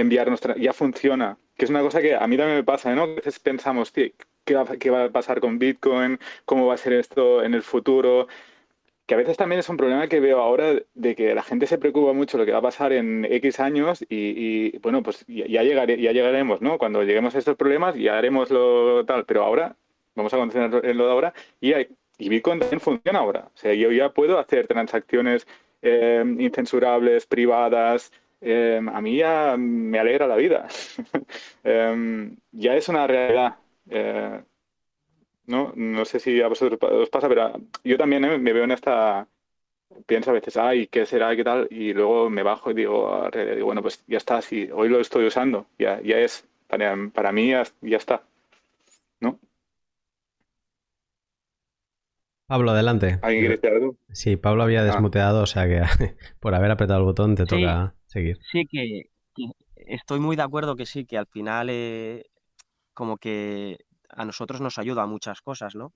[0.00, 1.38] enviar nuestra, ya funciona.
[1.56, 3.02] Que es una cosa que a mí también me pasa, ¿no?
[3.02, 4.14] A veces pensamos, ¿qué
[4.54, 6.18] va, ¿qué va a pasar con Bitcoin?
[6.44, 8.28] ¿Cómo va a ser esto en el futuro?
[9.08, 11.78] que a veces también es un problema que veo ahora de que la gente se
[11.78, 15.98] preocupa mucho lo que va a pasar en X años y, bueno, pues ya, llegaré,
[15.98, 16.76] ya llegaremos, ¿no?
[16.76, 19.76] Cuando lleguemos a estos problemas ya haremos lo tal, pero ahora
[20.14, 21.72] vamos a concentrarnos en lo de ahora y,
[22.18, 23.48] y Bitcoin también funciona ahora.
[23.54, 25.46] O sea, yo ya puedo hacer transacciones
[25.80, 30.68] eh, incensurables, privadas, eh, a mí ya me alegra la vida.
[31.64, 33.56] Eh, ya es una realidad.
[35.48, 35.72] ¿no?
[35.74, 38.38] No sé si a vosotros os pasa, pero yo también ¿eh?
[38.38, 39.26] me veo en esta...
[40.06, 41.34] Pienso a veces, ay, ¿qué será?
[41.34, 41.66] ¿Qué tal?
[41.70, 45.26] Y luego me bajo y digo, digo bueno, pues ya está, sí, hoy lo estoy
[45.26, 48.22] usando, ya, ya es, para, para mí ya, está,
[49.18, 49.40] ¿no?
[52.46, 53.18] Pablo, adelante.
[53.22, 53.96] ¿Alguien quiere decir algo?
[54.12, 54.84] Sí, Pablo había ah.
[54.84, 55.82] desmuteado, o sea que
[56.38, 57.94] por haber apretado el botón te toca
[58.50, 59.02] Sí, que,
[59.76, 62.24] estoy muy de acuerdo que sí, que al final eh,
[62.94, 63.78] como que
[64.08, 65.92] a nosotros nos ayuda a muchas cosas, ¿no?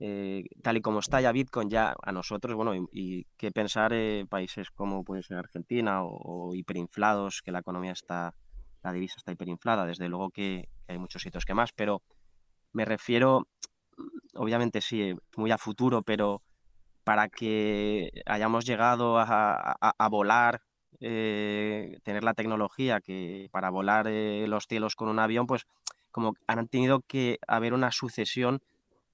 [0.00, 4.28] Eh, tal y como está ya Bitcoin, ya a nosotros, bueno, y, qué pensar en
[4.28, 8.34] países como puede ser Argentina o, hiperinflados, que la economía está,
[8.82, 12.02] la divisa está hiperinflada, desde luego que, hay muchos sitios que más, pero
[12.72, 13.48] me refiero,
[14.34, 16.42] obviamente sí, muy a futuro, pero
[17.04, 20.60] para que hayamos llegado a, volar,
[21.00, 25.66] eh, tener la tecnología que para volar eh, los cielos con un avión, pues
[26.10, 28.60] como han tenido que haber una sucesión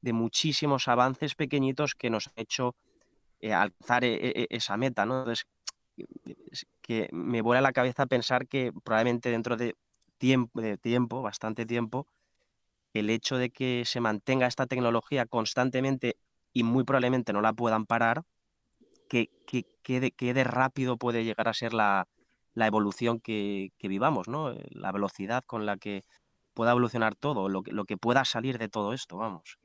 [0.00, 2.74] de muchísimos avances pequeñitos que nos han hecho
[3.40, 5.18] eh, alcanzar e, e, esa meta, ¿no?
[5.18, 5.46] Entonces,
[6.80, 9.76] que me vuela la cabeza pensar que probablemente dentro de
[10.18, 12.06] tiempo, de tiempo, bastante tiempo,
[12.94, 16.16] el hecho de que se mantenga esta tecnología constantemente
[16.52, 18.24] y muy probablemente no la puedan parar,
[19.08, 19.30] que,
[19.84, 22.06] de, rápido puede llegar a ser la,
[22.56, 24.54] evolución que, que, vivamos, ¿no?
[24.70, 26.02] La velocidad con la que
[26.54, 29.58] pueda evolucionar todo, lo que, lo que pueda salir de todo esto, vamos.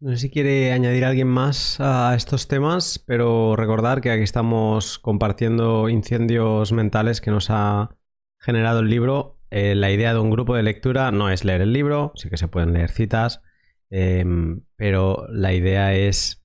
[0.00, 4.98] No sé si quiere añadir alguien más a estos temas, pero recordar que aquí estamos
[4.98, 7.90] compartiendo incendios mentales que nos ha
[8.38, 9.38] generado el libro.
[9.50, 12.38] Eh, la idea de un grupo de lectura no es leer el libro, sí que
[12.38, 13.42] se pueden leer citas,
[13.90, 16.40] em, pero la idea es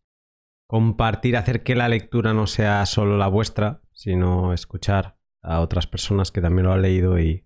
[0.68, 6.32] compartir, hacer que la lectura no sea solo la vuestra, sino escuchar a otras personas
[6.32, 7.44] que también lo han leído y,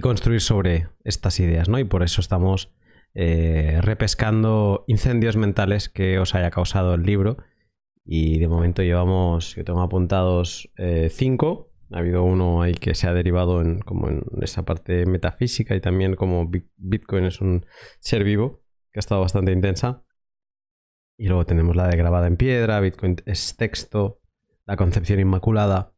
[0.00, 1.78] construir sobre estas ideas, ¿no?
[1.78, 2.72] Y por eso estamos
[3.14, 7.36] eh, repescando incendios mentales que os haya causado el libro.
[8.04, 11.72] Y de momento llevamos, yo tengo apuntados eh, cinco.
[11.92, 15.80] Ha habido uno ahí que se ha derivado en, como en esa parte metafísica y
[15.82, 17.66] también como Bitcoin es un
[18.00, 18.61] ser vivo,
[18.92, 20.04] que ha estado bastante intensa.
[21.16, 24.20] Y luego tenemos la de grabada en piedra, Bitcoin es texto,
[24.66, 25.94] la Concepción Inmaculada.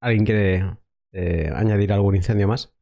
[0.00, 0.76] ¿Alguien quiere
[1.12, 2.74] eh, añadir algún incendio más?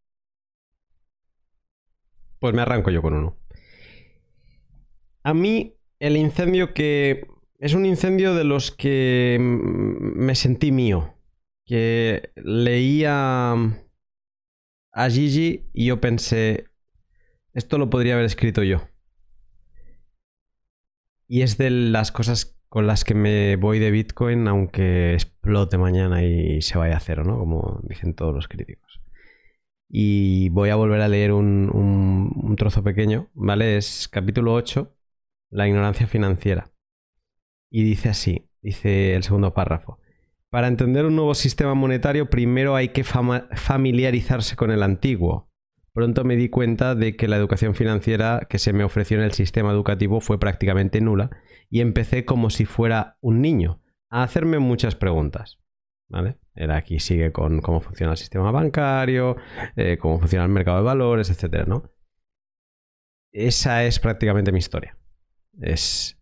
[2.39, 3.37] Pues me arranco yo con uno.
[5.23, 7.27] A mí, el incendio que.
[7.59, 11.15] Es un incendio de los que me sentí mío.
[11.67, 16.65] Que leía a Gigi y yo pensé.
[17.53, 18.90] Esto lo podría haber escrito yo.
[21.33, 26.25] Y es de las cosas con las que me voy de Bitcoin, aunque explote mañana
[26.25, 27.39] y se vaya a cero, ¿no?
[27.39, 29.01] Como dicen todos los críticos.
[29.89, 33.77] Y voy a volver a leer un, trozo pequeño, ¿vale?
[33.77, 34.93] Es capítulo 8,
[35.51, 36.73] la ignorancia financiera.
[37.71, 40.01] Y dice así, dice el segundo párrafo.
[40.49, 45.50] Para entender un nuevo sistema monetario, primero hay que familiarizarse con el antiguo.
[45.93, 49.33] Pronto me di cuenta de que la educación financiera que se me ofreció en el
[49.33, 51.31] sistema educativo fue prácticamente nula
[51.69, 55.59] y empecé como si fuera un niño a hacerme muchas preguntas.
[56.09, 56.39] ¿Vale?
[56.55, 59.37] Era aquí sigue con cómo funciona el sistema bancario,
[59.77, 61.85] eh, cómo funciona el mercado de valores, etcétera, ¿no?
[63.33, 64.99] Esa es prácticamente mi historia.
[65.61, 66.21] Es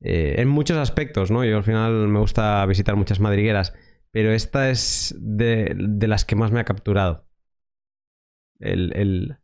[0.00, 1.44] eh, en muchos aspectos, ¿no?
[1.44, 3.74] Yo al final me gusta visitar muchas madrigueras,
[4.10, 5.74] pero esta es de,
[6.06, 7.26] las que más me ha capturado.
[8.60, 9.36] El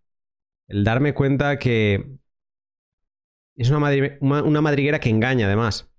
[0.68, 2.20] darme cuenta que
[3.60, 5.90] es una, madriguera que engaña, además.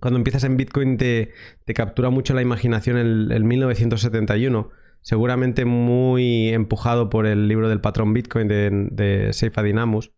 [0.00, 1.32] Cuando empiezas en Bitcoin te,
[1.74, 8.12] captura mucho la imaginación el, el 1971, seguramente muy empujado por el libro del patrón
[8.12, 10.12] Bitcoin de, de Seifa Dynamus.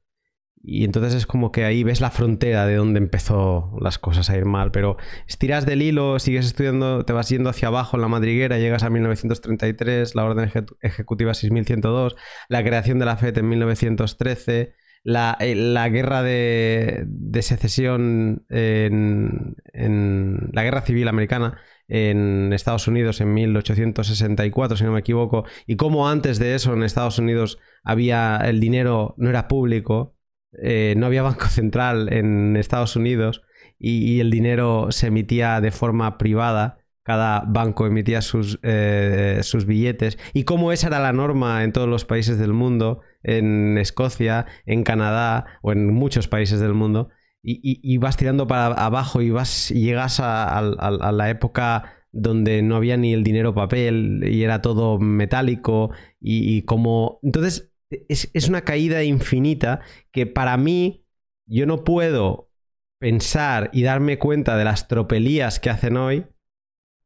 [0.63, 4.37] Y entonces es como que ahí ves la frontera de donde empezó las cosas a
[4.37, 4.71] ir mal.
[4.71, 8.83] Pero estiras del hilo, sigues estudiando, te vas yendo hacia abajo en la madriguera, llegas
[8.83, 10.51] a 1933, la orden
[10.83, 12.17] ejecutiva 6102,
[12.49, 17.07] la creación de la FED en 1913, la, eh, la guerra de,
[17.41, 21.59] secesión en, en, la guerra civil americana
[21.89, 26.83] en Estados Unidos en 1864, si no me equivoco, y cómo antes de eso en
[26.83, 30.20] Estados Unidos había el dinero no era público
[30.63, 33.43] eh, no había banco central en Estados Unidos
[33.79, 36.79] y, el dinero se emitía de forma privada.
[37.03, 40.19] Cada banco emitía sus, eh, sus billetes.
[40.35, 44.83] Y como esa era la norma en todos los países del mundo, en Escocia, en
[44.85, 47.09] Canadá o en muchos países del mundo,
[47.43, 52.99] y, vas tirando para abajo y vas y llegas a, la época donde no había
[52.99, 55.91] ni el dinero papel y era todo metálico
[56.21, 59.81] y, y, como entonces es, una caída infinita
[60.13, 61.05] que para mí
[61.47, 62.51] yo no puedo
[62.99, 66.27] pensar y darme cuenta de las tropelías que hacen hoy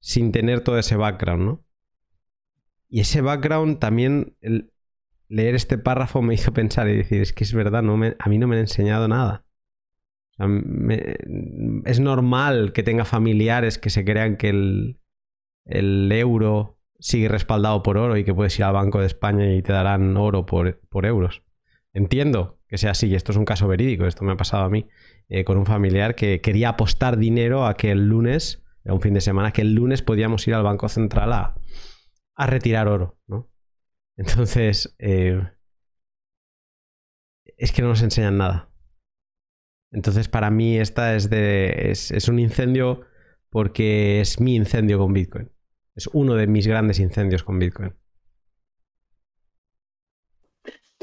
[0.01, 1.65] sin tener todo ese background, ¿no?
[2.89, 4.37] Y ese background también,
[5.29, 8.39] leer este párrafo me hizo pensar y decir, es que es verdad, no a mí
[8.39, 9.47] no me han enseñado nada.
[11.87, 15.01] es normal que tenga familiares que se crean que el,
[15.65, 16.74] el euro
[17.05, 20.17] sigue respaldado por oro y que puedes ir al Banco de España y te darán
[20.17, 21.43] oro por, por euros.
[21.93, 24.89] Entiendo que sea así, esto es un caso verídico, esto me ha pasado a mí
[25.29, 29.13] eh, con un familiar que quería apostar dinero a que el lunes, era un fin
[29.13, 31.55] de semana, que el lunes podíamos ir al Banco Central a,
[32.37, 33.51] a retirar oro, ¿no?
[34.17, 35.43] Entonces, eh,
[37.59, 38.71] es que no nos enseñan nada.
[39.91, 41.91] Entonces, para mí esta es de.
[41.91, 43.03] es un incendio
[43.51, 45.54] porque es mi incendio con Bitcoin.
[45.97, 47.95] Es uno de mis grandes incendios con Bitcoin.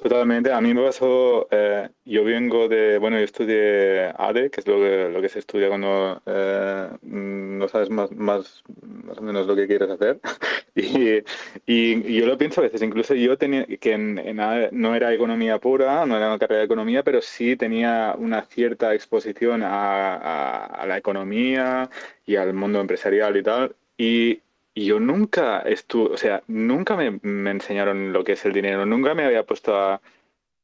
[0.02, 4.68] Totalmente, a mí me pasó, eh, yo vengo de, bueno, yo estudié ADE, que es
[4.68, 9.46] lo que, lo que se estudia cuando eh, no sabes más, más, más o menos
[9.46, 10.20] lo que quieres hacer.
[10.76, 11.20] y,
[11.68, 15.14] y, yo lo pienso a veces, incluso yo tenía, que en, en ADE no era
[15.14, 20.16] economía pura, no era una carrera de economía, pero sí tenía una cierta exposición a,
[20.16, 21.92] a, a la economía
[22.26, 23.76] y al mundo empresarial y tal.
[23.98, 24.42] Y,
[24.74, 27.20] y yo nunca estuve, o sea, nunca me,
[27.52, 30.02] enseñaron lo que es el dinero, nunca me había puesto a...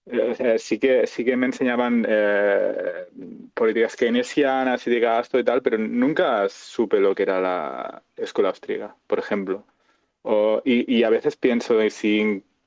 [0.10, 3.08] O sea, sí que, sí que me enseñaban eh,
[3.54, 8.50] políticas keynesianas y de gasto y tal, pero nunca supe lo que era la escuela
[8.50, 9.66] austríaca, por ejemplo.
[10.64, 12.20] Y, y, a veces pienso si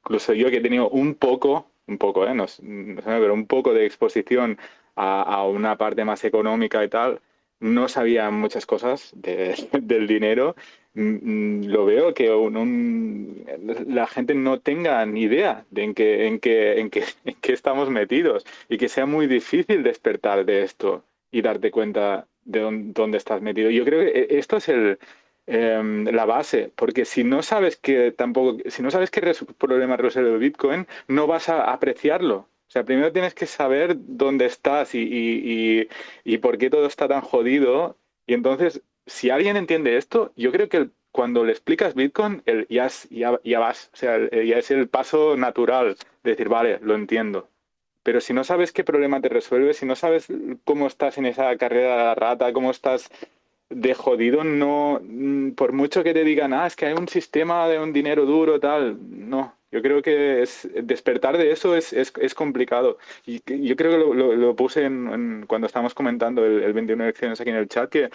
[0.02, 2.34] incluso yo que he tenido un poco, un poco, ¿eh?
[2.34, 4.58] no, no sé, pero un poco de exposición
[4.96, 7.20] a, una parte más económica y tal,
[7.60, 10.56] no sabía muchas cosas de, del dinero
[10.94, 12.28] Mm, mm, lo veo que
[13.86, 17.52] la gente no tenga ni idea de en qué, en, qué, en, qué, en qué
[17.52, 23.18] estamos metidos y que sea muy difícil despertar de esto y darte cuenta de dónde,
[23.18, 23.70] estás metido.
[23.70, 24.98] Yo creo que e, esto es el,
[25.46, 29.20] em, la base, porque si no sabes que tampoco, si no sabes qué
[29.58, 32.48] problema resuelve el Bitcoin, no vas a apreciarlo.
[32.70, 35.88] O sea, primero tienes que saber dónde estás y, y,
[36.22, 37.96] y, por qué todo está tan jodido.
[38.28, 42.88] Y entonces si alguien entiende esto, yo creo que cuando le explicas Bitcoin, el, ya,
[43.10, 47.48] ya, vas, o sea, ya es el paso natural de decir, vale, lo entiendo.
[48.04, 50.28] Pero si no sabes qué problema te resuelve, si no sabes
[50.64, 53.10] cómo estás en esa carrera de la rata, cómo estás
[53.68, 57.66] de jodido, no, mm, por mucho que te digan, ah, es que hay un sistema
[57.68, 59.59] de un dinero duro, tal, no.
[59.72, 62.98] Yo creo que es, despertar de eso es, es, complicado.
[63.24, 67.40] Y yo creo que lo, puse en, cuando estábamos comentando el, el 21 de elecciones
[67.40, 68.10] aquí en el chat, que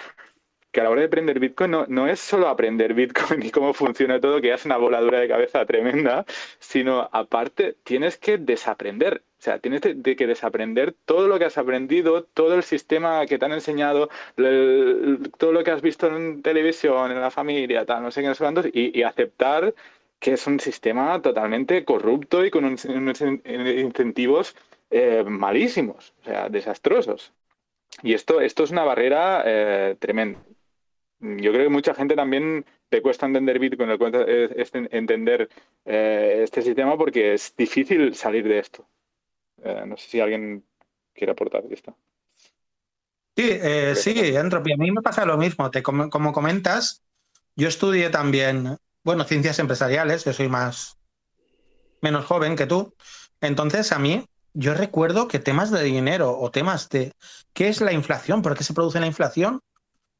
[0.75, 3.73] que a la hora de aprender Bitcoin no, no, es solo aprender Bitcoin y cómo
[3.73, 6.25] funciona todo, que es una voladura de cabeza tremenda,
[6.59, 9.23] sino aparte tienes que desaprender.
[9.39, 13.37] O sea, tienes de, que desaprender todo lo que has aprendido, todo el sistema que
[13.37, 14.09] te han enseñado,
[15.37, 18.35] todo lo que has visto en televisión, en la familia, tal, no sé qué, no
[18.35, 19.73] sé cuántos, y, aceptar
[20.25, 24.55] que es un sistema totalmente corrupto y con unos, incentivos
[24.89, 27.31] eh, malísimos, o sea, desastrosos.
[28.01, 30.43] Y esto, esto es una barrera eh, tremenda
[31.19, 35.49] yo creo que mucha gente también te cuesta entender Bitcoin, le cuesta entender
[35.85, 38.87] eh, este sistema porque es difícil salir de esto.
[39.85, 40.63] No sé si alguien
[41.13, 41.95] quiere aportar esto.
[43.35, 44.73] Sí, eh, sí, Entropy.
[44.73, 45.71] A mí me pasa lo mismo.
[45.71, 47.03] Te, como, como, comentas,
[47.55, 50.97] yo estudié también, bueno, ciencias empresariales, yo soy más
[52.01, 52.93] menos joven que tú.
[53.39, 57.13] Entonces, a mí, yo recuerdo que temas de dinero o temas de
[57.53, 59.61] qué es la inflación, por qué se produce la inflación,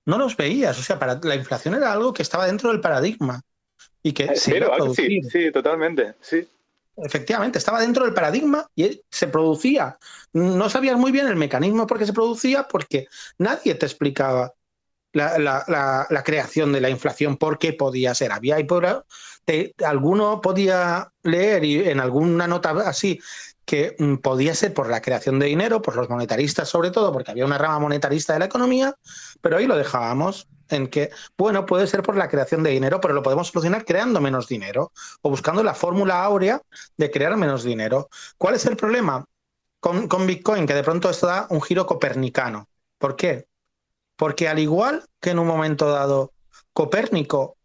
[0.06, 0.78] no los veías.
[0.80, 3.42] O sea, para, la inflación era algo que estaba dentro del paradigma.
[4.04, 6.14] y que se Pero iba a algo sí, sí, totalmente.
[6.22, 6.48] Sí.
[6.98, 9.98] Efectivamente, estaba dentro del paradigma y se producía.
[10.32, 13.08] No sabías muy bien el mecanismo por qué se producía porque
[13.40, 14.54] nadie te explicaba
[15.16, 18.32] la, creación de la inflación, por qué podía ser.
[18.32, 19.06] Había y por,
[19.86, 23.20] alguno podía leer y en alguna nota así
[23.66, 27.32] que mm, podía ser por la creación de dinero, por los monetaristas sobre todo, porque
[27.32, 28.94] había una rama monetarista de la economía,
[29.42, 33.14] pero ahí lo dejábamos en que, bueno, puede ser por la creación de dinero, pero
[33.14, 36.62] lo podemos solucionar creando menos dinero o buscando la fórmula áurea
[36.98, 38.10] de crear menos dinero.
[38.38, 39.26] ¿Cuál es el problema
[39.80, 40.66] con, con Bitcoin?
[40.66, 42.68] Que de pronto esto da un giro copernicano.
[42.98, 43.48] ¿Por qué?
[44.16, 46.32] Porque al igual que en un momento dado
[46.74, 47.58] Copérnico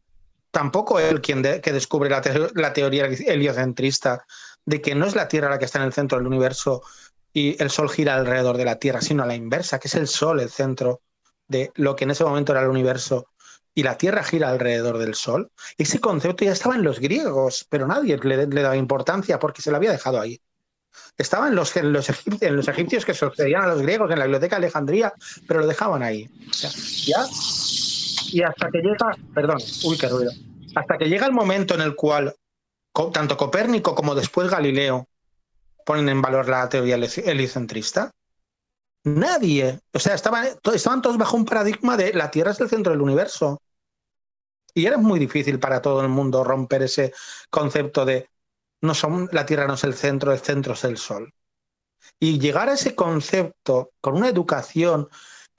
[0.50, 4.24] tampoco es el quien que descubre la teoría heliocentrista
[4.64, 6.82] de que no es la Tierra la que está en el centro del universo
[7.32, 10.08] y el Sol gira alrededor de la Tierra, sino a la inversa, que es el
[10.08, 11.00] Sol el centro
[11.48, 13.26] de lo que en ese momento era el universo
[13.74, 15.50] y la Tierra gira alrededor del Sol.
[15.78, 19.70] Ese concepto ya estaba en los griegos, pero nadie le, le daba importancia porque se
[19.70, 20.40] lo había dejado ahí.
[21.16, 24.18] Estaba en los, en, los egip- en los egipcios que sucedían a los griegos, en
[24.18, 25.12] la biblioteca de Alejandría,
[25.46, 26.28] pero lo dejaban ahí.
[28.32, 30.32] Y hasta que llega, perdón, uy, qué ruido.
[30.74, 32.34] Hasta que llega el momento en el cual
[33.12, 35.08] tanto Copérnico como después Galileo
[35.84, 38.10] ponen en valor la teoría heli- heliocentrista,
[39.04, 42.92] nadie, o sea, estaban, estaban todos bajo un paradigma de la Tierra es el centro
[42.92, 43.60] del universo.
[44.74, 47.12] Y era muy difícil para todo el mundo romper ese
[47.50, 48.28] concepto de
[48.80, 51.34] no son, la Tierra no es el centro, el centro es el Sol.
[52.18, 55.08] Y llegar a ese concepto con una educación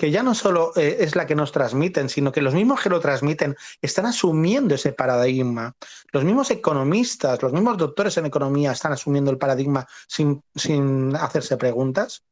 [0.02, 2.90] que ya no solo eh, es la que nos transmiten, sino que los mismos que
[2.90, 5.76] lo transmiten están asumiendo ese paradigma.
[6.12, 11.56] Los mismos economistas, los mismos doctores en economía están asumiendo el paradigma sin, sin hacerse
[11.56, 12.24] preguntas.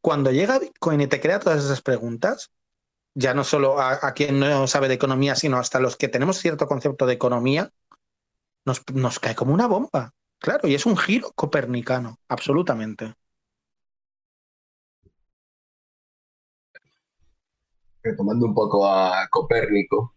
[0.00, 2.52] Cuando llega Bitcoin y te crea todas esas preguntas,
[3.14, 6.38] ya no solo a, a quien no sabe de economía, sino hasta los que tenemos
[6.38, 7.72] cierto concepto de economía,
[8.64, 10.14] nos, nos cae como una bomba.
[10.38, 13.14] Claro, y es un giro copernicano, absolutamente.
[18.08, 20.14] retomando un poco a Copérnico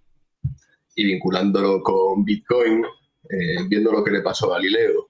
[0.96, 2.84] y vinculándolo con Bitcoin,
[3.30, 5.10] eh, viendo lo que le pasó a Galileo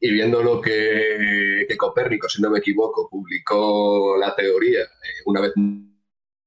[0.00, 5.52] y viendo lo que, Copérnico, si no me equivoco, publicó la teoría eh, una vez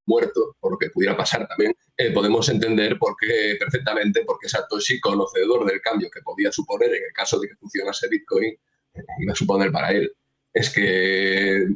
[0.06, 4.50] muerto, por lo que pudiera pasar también, eh, podemos entender por qué, perfectamente por qué
[4.50, 8.54] Satoshi, conocedor del cambio que podía suponer en el caso de que funcionase Bitcoin,
[8.94, 10.12] eh, iba a suponer para él.
[10.54, 11.68] Es que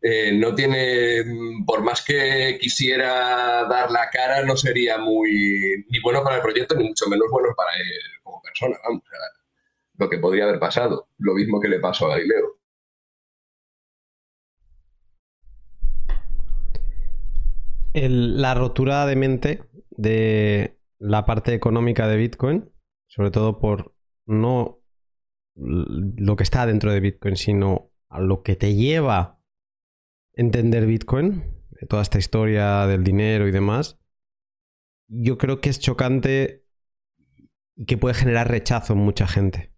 [0.00, 6.00] eh, no tiene, mm, por más que quisiera dar la cara, no sería muy ni
[6.00, 7.86] bueno para el proyecto, ni mucho menos bueno para él
[8.22, 9.18] como persona, vamos, o sea,
[9.98, 12.57] lo que podría haber pasado, lo mismo que le pasó a Galileo.
[18.08, 22.70] La rotura de mente de la parte económica de Bitcoin,
[23.06, 23.94] sobre todo por
[24.26, 24.80] no
[25.54, 29.40] lo que está dentro de Bitcoin, sino a lo que te lleva a
[30.34, 31.44] entender Bitcoin,
[31.88, 33.98] toda esta historia del dinero y demás,
[35.08, 36.64] yo creo que es chocante
[37.74, 39.72] y que puede generar rechazo en mucha gente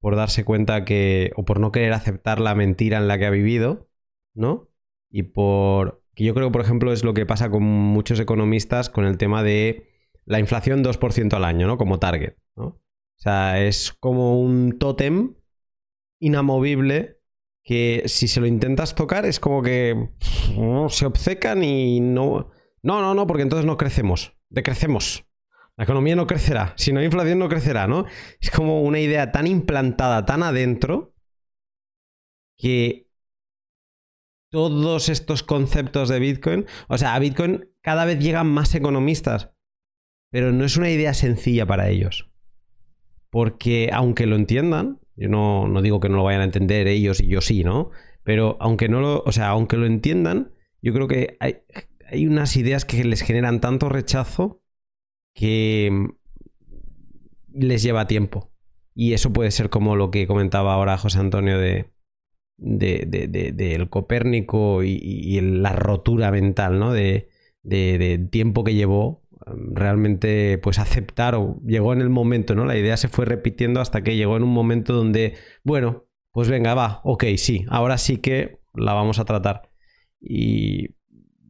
[0.00, 3.30] por darse cuenta que, o por no querer aceptar la mentira en la que ha
[3.30, 3.88] vivido,
[4.34, 4.68] ¿no?
[5.10, 9.04] Y por, que yo creo, por ejemplo, es lo que pasa con muchos economistas con
[9.04, 9.90] el tema de
[10.24, 11.76] la inflación 2% al año, ¿no?
[11.76, 12.64] Como target, ¿no?
[12.64, 15.34] O sea, es como un tótem
[16.18, 17.20] inamovible
[17.62, 20.08] que si se lo intentas tocar es como que
[20.88, 22.50] se obcecan y no...
[22.82, 25.26] No, no, no, porque entonces no crecemos, decrecemos.
[25.76, 28.06] La economía no crecerá, si no hay inflación no crecerá, ¿no?
[28.40, 31.14] Es como una idea tan implantada, tan adentro,
[32.56, 33.05] que
[34.50, 39.50] todos estos conceptos de Bitcoin, o sea, a Bitcoin cada vez llegan más economistas,
[40.30, 42.30] pero no es una idea sencilla para ellos.
[43.30, 47.20] Porque aunque lo entiendan, yo no, no digo que no lo vayan a entender ellos
[47.20, 47.90] y yo sí, ¿no?
[48.22, 50.52] Pero aunque no lo, o sea, aunque lo entiendan,
[50.82, 51.58] yo creo que hay,
[52.10, 54.62] hay unas ideas que les generan tanto rechazo
[55.34, 56.08] que mm,
[57.52, 58.52] les lleva tiempo.
[58.94, 61.90] Y eso puede ser como lo que comentaba ahora José Antonio de,
[62.56, 66.92] de, de- de- del Copérnico y, la rotura mental, ¿no?
[66.92, 67.28] De,
[68.30, 72.64] tiempo que llevó um, realmente pues aceptar o llegó en el momento, ¿no?
[72.64, 75.34] La idea se fue repitiendo hasta que llegó en un momento donde,
[75.64, 79.70] bueno, pues venga, va, ok, sí, ahora sí que la vamos a tratar.
[80.20, 80.94] Y,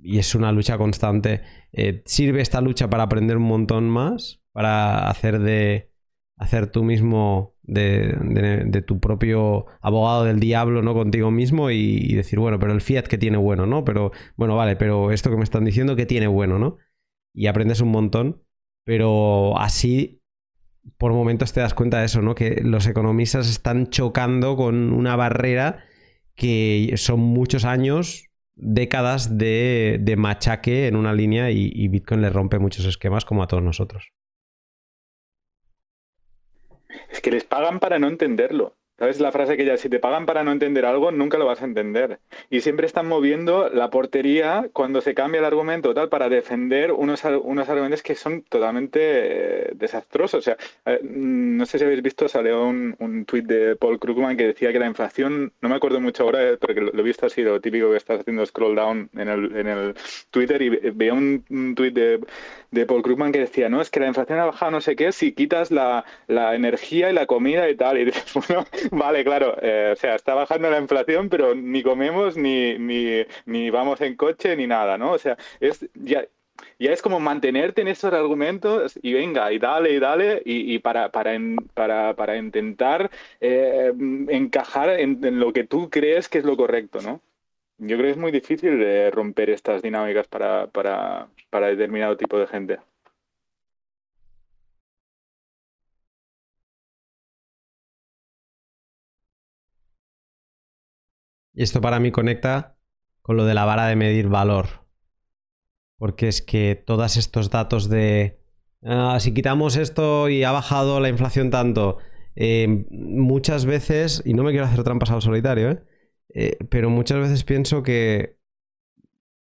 [0.02, 1.42] y es una lucha constante.
[1.72, 5.90] Eh, sirve esta lucha para aprender un montón más, para hacer de
[6.36, 10.94] hacer tú mismo de, de- de tu propio abogado del diablo, ¿no?
[10.94, 13.84] Contigo mismo y, y decir, bueno, pero el fiat que tiene bueno, ¿no?
[13.84, 16.78] Pero, bueno, vale, pero esto que me están diciendo que tiene bueno, ¿no?
[17.34, 18.42] Y aprendes un montón,
[18.84, 20.22] pero así
[20.98, 22.34] por momentos te das cuenta de eso, ¿no?
[22.34, 25.84] Que los economistas están chocando con una barrera
[26.34, 32.84] que son muchos años, décadas de, machaque en una línea y Bitcoin le rompe muchos
[32.86, 34.12] esquemas como a todos nosotros.
[37.10, 38.76] Es que les pagan para no entenderlo.
[38.98, 41.60] ¿Sabes la frase que ya, si te pagan para no entender algo, nunca lo vas
[41.60, 42.18] a entender?
[42.48, 47.22] Y siempre están moviendo la portería cuando se cambia el argumento tal para defender unos,
[47.24, 50.38] unos argumentos que son totalmente eh, desastrosos.
[50.38, 50.56] O sea,
[50.86, 54.72] eh, no sé si habéis visto, salió un, un tuit de Paul Krugman que decía
[54.72, 57.60] que la inflación, no me acuerdo mucho ahora, eh, porque lo, he visto así, lo
[57.60, 59.94] típico que estás haciendo scroll down en el, en el
[60.30, 62.20] Twitter y veía un, un tuit de,
[62.70, 65.12] de Paul Krugman que decía, no, es que la inflación ha bajado no sé qué
[65.12, 67.98] si quitas la, la energía y la comida y tal.
[67.98, 69.56] Y dices, bueno, Vale, claro.
[69.60, 74.56] Eh, o sea, está bajando la inflación, pero ni comemos, ni, ni, vamos en coche,
[74.56, 75.12] ni nada, ¿no?
[75.12, 76.26] O sea, es ya,
[76.78, 81.10] ya es como mantenerte en esos argumentos y venga, y dale, y dale, y, para,
[81.10, 81.38] para,
[81.74, 83.10] para, para, intentar
[83.40, 83.92] eh,
[84.28, 87.20] encajar en, lo que tú crees que es lo correcto, ¿no?
[87.78, 92.38] Yo creo que es muy difícil de romper estas dinámicas para, para, para determinado tipo
[92.38, 92.78] de gente.
[101.56, 102.76] Y esto para mí conecta
[103.22, 104.86] con lo de la vara de medir valor.
[105.96, 108.38] Porque es que todos estos datos de
[108.84, 111.96] ah, si quitamos esto y ha bajado la inflación tanto,
[112.34, 115.82] eh, muchas veces, y no me quiero hacer trampas al solitario, ¿eh?
[116.34, 118.36] Eh, pero muchas veces pienso que,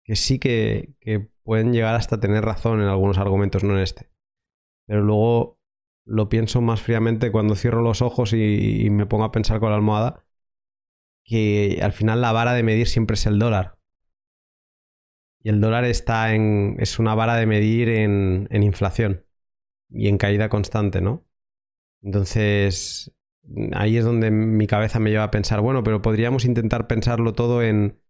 [0.05, 0.95] que sí que,
[1.43, 4.11] pueden llegar hasta tener razón en algunos argumentos, no en este.
[4.87, 5.59] Pero luego
[6.05, 9.77] lo pienso más fríamente cuando cierro los ojos y me pongo a pensar con la
[9.77, 10.24] almohada
[11.25, 13.79] que al final la vara de medir siempre es el dólar.
[15.43, 16.77] Y el dólar está en.
[16.79, 19.25] es una vara de medir en, inflación
[19.91, 21.27] y en caída constante, ¿no?
[22.03, 23.13] Entonces,
[23.75, 27.63] ahí es donde mi cabeza me lleva a pensar, bueno, pero podríamos intentar pensarlo todo
[27.63, 28.01] en.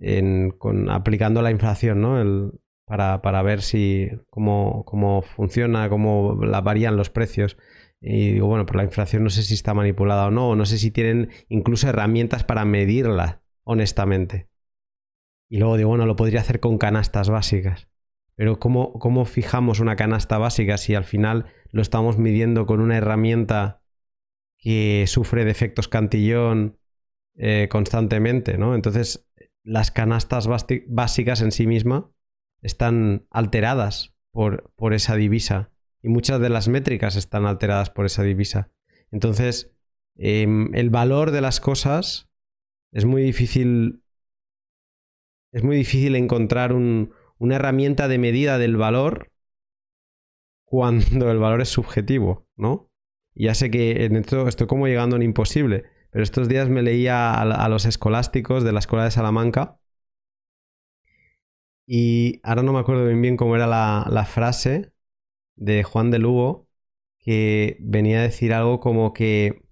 [0.00, 2.20] en con, aplicando la inflación, ¿no?
[2.20, 4.10] El, para, para, ver si.
[4.30, 7.56] Cómo, cómo funciona, cómo la varían los precios.
[8.06, 10.66] Y digo, bueno, pero la inflación no sé si está manipulada o no, o no
[10.66, 14.50] sé si tienen incluso herramientas para medirla, honestamente.
[15.48, 17.88] Y luego digo, bueno, lo podría hacer con canastas básicas.
[18.34, 22.98] Pero ¿cómo, cómo fijamos una canasta básica si al final lo estamos midiendo con una
[22.98, 23.80] herramienta
[24.58, 26.78] que sufre defectos cantillón
[27.36, 28.74] eh, constantemente, ¿no?
[28.74, 29.30] Entonces,
[29.62, 30.46] las canastas
[30.88, 32.10] básicas en sí misma
[32.60, 35.73] están alteradas por, por esa divisa
[36.04, 38.70] y muchas de las métricas están alteradas por esa divisa.
[39.10, 39.72] Entonces,
[40.16, 42.28] em, el valor de las cosas
[42.92, 44.02] es muy difícil.
[45.50, 49.32] Es muy difícil encontrar una herramienta de medida del valor
[50.66, 52.90] cuando el valor es subjetivo, ¿no?
[53.34, 56.82] Ya sé que en esto estoy como llegando a un imposible, pero estos días me
[56.82, 59.78] leía a, los escolásticos de la escuela de Salamanca
[61.86, 64.93] y ahora no me acuerdo bien bien cómo era la frase,
[65.56, 66.68] de Juan de Lugo
[67.20, 69.64] que venía a decir algo como que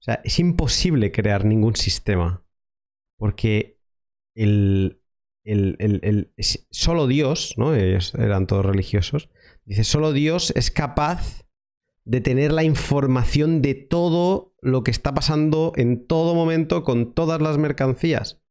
[0.00, 2.44] o sea, es imposible crear ningún sistema
[3.18, 3.78] porque
[4.34, 5.02] el,
[5.44, 6.32] el, el,
[6.70, 7.74] solo Dios, ¿no?
[7.74, 9.28] Ellos eran todos religiosos,
[9.66, 11.44] dice, solo Dios es capaz
[12.04, 17.42] de tener la información de todo lo que está pasando en todo momento con todas
[17.42, 18.42] las mercancías.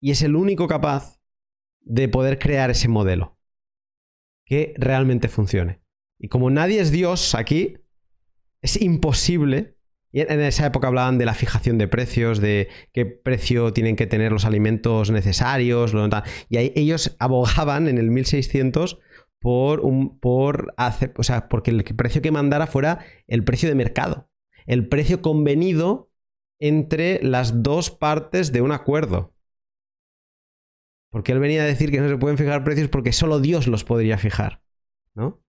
[0.00, 1.20] Y es el único capaz
[1.80, 3.35] de poder crear ese modelo
[4.46, 5.80] que realmente funcione.
[6.18, 7.76] Y como nadie es Dios aquí,
[8.62, 9.76] es imposible.
[10.12, 14.06] Y en esa época hablaban de la fijación de precios, de qué precio tienen que
[14.06, 15.92] tener los alimentos necesarios.
[16.48, 18.98] y ellos abogaban en el 1600
[19.40, 20.18] por un.
[20.18, 21.12] por hacer.
[21.18, 24.30] O sea, porque el precio que mandara fuera el precio de mercado.
[24.64, 26.10] El precio convenido
[26.58, 29.35] entre las dos partes de un acuerdo.
[31.10, 33.84] Porque él venía a decir que no se pueden fijar precios porque solo Dios los
[33.84, 34.62] podría fijar.
[35.14, 35.42] ¿No?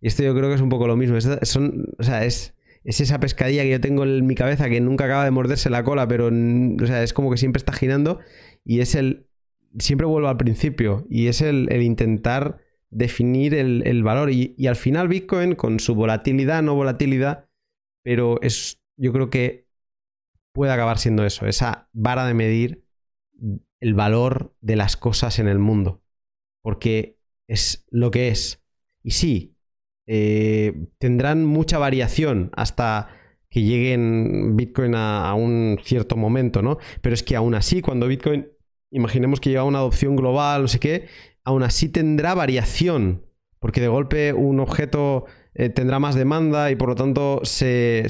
[0.00, 1.16] Y esto yo creo que es un poco lo mismo.
[1.16, 5.24] Es, o sea, es, esa pescadilla que yo tengo en mi cabeza que nunca acaba
[5.24, 8.20] de morderse la cola, pero o sea, es como que siempre está girando
[8.64, 9.28] y es el...
[9.78, 12.58] Siempre vuelvo al principio y es el, intentar
[12.90, 14.30] definir el, valor.
[14.30, 17.48] Y, y, al final Bitcoin, con su volatilidad, no volatilidad,
[18.02, 19.66] pero es, yo creo que
[20.52, 22.84] puede acabar siendo eso, esa vara de medir
[23.82, 26.02] el valor de las cosas en el mundo.
[26.62, 27.18] Porque
[27.48, 28.62] es lo que es.
[29.02, 29.56] Y sí,
[30.06, 33.08] eh, tendrán mucha variación hasta
[33.50, 36.78] que lleguen Bitcoin a, un cierto momento, ¿no?
[37.00, 38.48] Pero es que aún así, cuando Bitcoin,
[38.90, 41.08] imaginemos que llega a una adopción global, no sé qué,
[41.42, 43.26] aún así tendrá variación.
[43.58, 48.06] Porque de golpe un objeto eh, tendrá más demanda y por lo tanto se,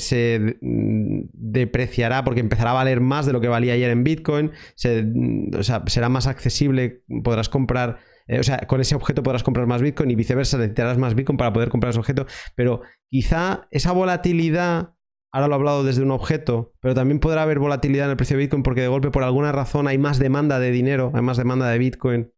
[0.60, 4.52] mm, depreciará porque empezará a valer más de lo que valía ayer en Bitcoin,
[4.84, 7.98] mm, o sea, será más accesible, podrás comprar,
[8.28, 11.36] eh, o sea, con ese objeto podrás comprar más Bitcoin y viceversa, necesitarás más Bitcoin
[11.36, 14.94] para poder comprar ese objeto, pero quizá esa volatilidad,
[15.32, 18.36] ahora lo he hablado desde un objeto, pero también podrá haber volatilidad en el precio
[18.36, 21.38] de Bitcoin porque de golpe por alguna razón hay más demanda de dinero, hay más
[21.38, 22.32] demanda de Bitcoin.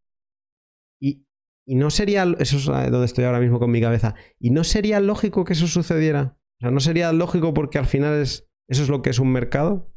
[0.99, 1.25] Y,
[1.65, 4.99] y no sería, eso es donde estoy ahora mismo con mi cabeza, y no sería
[4.99, 6.37] lógico que eso sucediera.
[6.57, 9.31] O sea, no sería lógico porque al final es, eso es lo que es un
[9.31, 9.91] mercado.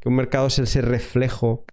[0.00, 1.64] Que un mercado es ese reflejo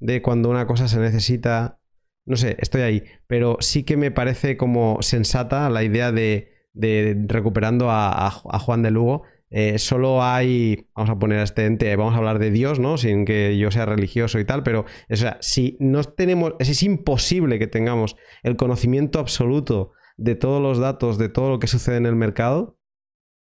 [0.00, 1.80] de cuando una cosa se necesita.
[2.26, 3.04] No sé, estoy ahí.
[3.26, 8.82] Pero sí que me parece como sensata la idea de, de recuperando a, a Juan
[8.82, 12.50] de Lugo, eh, solo hay, vamos a poner a este ente, vamos a hablar de
[12.50, 12.98] Dios, ¿no?
[12.98, 17.58] Sin que yo sea religioso y tal, pero o sea, si no tenemos, es imposible
[17.58, 22.06] que tengamos el conocimiento absoluto de todos los datos, de todo lo que sucede en
[22.06, 22.78] el mercado,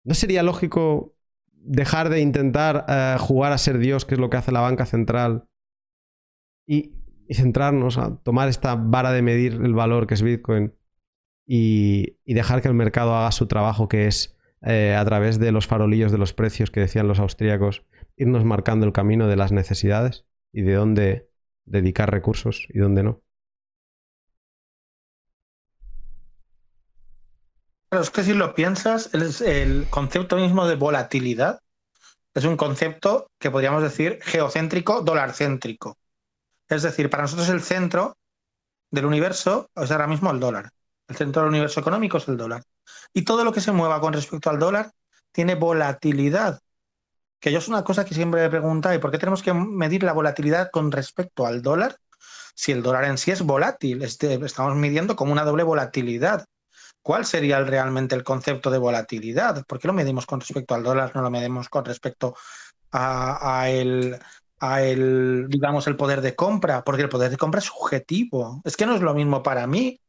[0.04, 1.16] ¿no sería lógico
[1.54, 4.86] dejar de intentar uh, jugar a ser Dios, que es lo que hace la banca
[4.86, 5.48] central,
[6.68, 6.96] y,
[7.32, 10.74] centrarnos a tomar esta vara de medir el valor que es Bitcoin
[11.46, 15.68] y dejar que el mercado haga su trabajo, que es eh, a través de los
[15.68, 17.86] farolillos de los precios que decían los austríacos,
[18.18, 21.30] irnos marcando el camino de las necesidades y de dónde
[21.66, 23.22] dedicar recursos y dónde no.
[27.90, 31.60] Pero es que si lo piensas, el, el concepto mismo de volatilidad
[32.34, 35.98] es un concepto que podríamos decir geocéntrico, dolarcéntrico.
[36.68, 38.18] Es decir, para nosotros el centro
[38.92, 40.72] del universo es ahora mismo el dólar.
[41.08, 42.64] El centro del universo económico es el dólar.
[43.14, 44.92] Y todo lo que se mueva con respecto al dólar
[45.32, 46.60] tiene volatilidad.
[47.40, 50.04] Que yo es una cosa que siempre me pregunta, ¿y por qué tenemos que medir
[50.04, 51.98] la volatilidad con respecto al dólar?
[52.54, 56.46] Si el dólar en sí es volátil, este, estamos midiendo como una doble volatilidad.
[57.02, 59.66] ¿Cuál sería realmente el concepto de volatilidad?
[59.66, 62.36] ¿Por qué lo medimos con respecto al dólar, no lo medimos con respecto
[62.92, 64.20] a, a el,
[65.48, 66.84] digamos, el poder de compra?
[66.84, 68.62] Porque el poder de compra es subjetivo.
[68.66, 70.02] Es que no es lo mismo para mí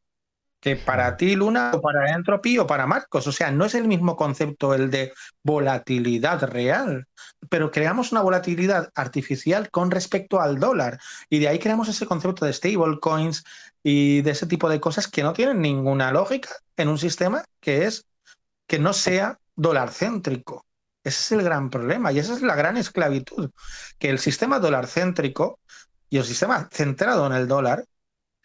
[0.61, 3.27] que para ti, Luna, o para Entropy o para Marcos.
[3.27, 5.13] O sea, no es el mismo concepto el de
[5.43, 7.07] volatilidad real,
[7.49, 11.01] pero creamos una volatilidad artificial con respecto al dólar.
[11.29, 13.43] Y de ahí creamos ese concepto de stablecoins
[13.83, 17.87] y de ese tipo de cosas que no tienen ninguna lógica en un sistema que
[17.87, 18.05] es
[18.67, 20.67] que no sea dólar céntrico.
[21.03, 23.51] Ese es el gran problema y esa es la gran esclavitud,
[23.99, 25.59] que el sistema dólar céntrico
[26.11, 27.85] y el sistema centrado en el dólar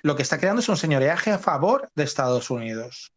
[0.06, 3.12] lo que está creando es un señoreaje a favor de Estados Unidos.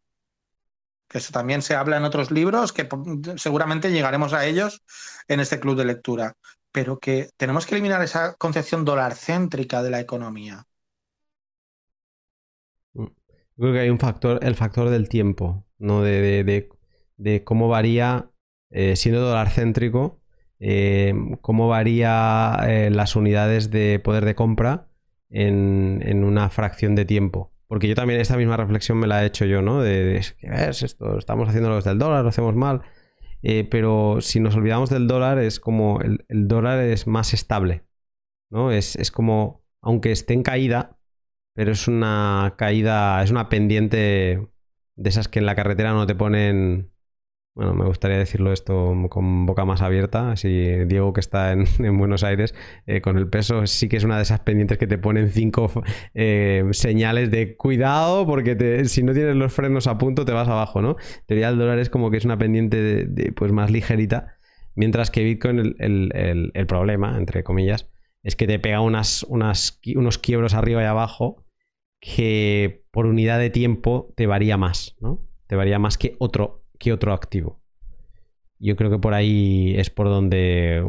[1.07, 2.89] Que eso también se habla en otros libros, que
[3.37, 4.81] seguramente llegaremos a ellos
[5.27, 6.33] en este club de lectura.
[6.71, 10.65] Pero que tenemos que eliminar esa concepción dolarcéntrica de la economía.
[12.95, 16.01] Creo que hay un factor, el factor del tiempo, ¿no?
[16.01, 16.69] De, de, de,
[17.17, 18.31] de cómo varía,
[18.71, 20.23] eh, siendo dolarcéntrico,
[20.59, 24.88] eh, cómo varía eh, las unidades de poder de compra
[25.29, 27.51] en, en, una fracción de tiempo.
[27.67, 29.81] Porque yo también esta misma reflexión me la he hecho yo, ¿no?
[29.81, 31.17] De, de ¿qué ves esto?
[31.17, 32.81] Estamos haciendo los del dólar, lo hacemos mal.
[33.41, 37.83] Eh, pero si nos olvidamos del dólar, es como el, el dólar es más estable,
[38.49, 38.71] ¿no?
[38.71, 40.97] Es, es, como, aunque esté en caída,
[41.53, 44.49] pero es una caída, es una pendiente
[44.95, 46.91] de esas que en la carretera no te ponen
[47.55, 50.35] bueno, me gustaría decirlo esto con boca más abierta.
[50.37, 50.49] Si
[50.85, 52.55] Diego, que está en, en Buenos Aires,
[52.85, 55.69] eh, con el peso, sí que es una de esas pendientes que te ponen cinco
[56.13, 60.81] eh, señales de cuidado, porque si no tienes los frenos a punto, te vas abajo,
[60.81, 60.95] ¿no?
[61.25, 64.37] Teoría del dólar es como que es una pendiente pues más ligerita,
[64.75, 67.89] mientras que Bitcoin, el, problema, entre comillas,
[68.23, 71.45] es que te pega unas, unos quiebros arriba y abajo
[71.99, 75.27] que por unidad de tiempo te varía más, ¿no?
[75.47, 77.61] Te varía más que otro que otro activo.
[78.57, 80.83] Yo creo que por ahí es por donde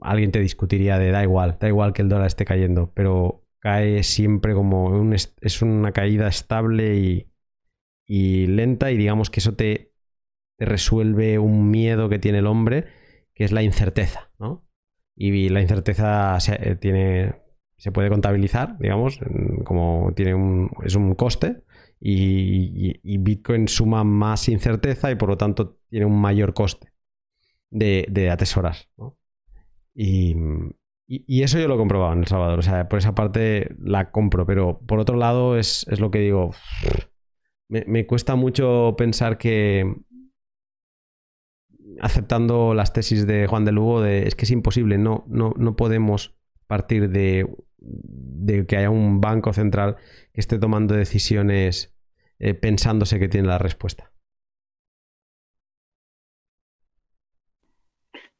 [0.00, 4.02] alguien te discutiría de da igual, da igual que el dólar esté cayendo, pero cae
[4.02, 6.96] siempre como es una caída estable
[8.06, 9.92] y, lenta y digamos que eso te,
[10.56, 12.86] te, resuelve un miedo que tiene el hombre,
[13.34, 14.64] que es la incerteza, ¿no?
[15.16, 17.34] Y la incerteza se, eh, tiene,
[17.76, 19.18] se puede contabilizar, digamos,
[19.64, 21.64] como tiene un, es un coste,
[22.00, 26.92] y, Bitcoin suma más incerteza y por lo tanto tiene un mayor coste
[27.70, 28.76] de, atesorar.
[29.94, 30.34] Y,
[31.42, 32.58] eso yo lo he comprobado en El Salvador.
[32.58, 36.50] O sea, por esa parte la compro, pero por otro lado es, lo que digo.
[37.68, 39.92] Me, me, cuesta mucho pensar que
[42.00, 45.76] aceptando las tesis de Juan de Lugo de es que es imposible, no, no, no
[45.76, 46.36] podemos
[46.66, 47.48] partir de,
[47.86, 49.96] de que haya un banco central
[50.32, 51.94] que esté tomando decisiones
[52.38, 54.12] eh, pensándose que tiene la respuesta.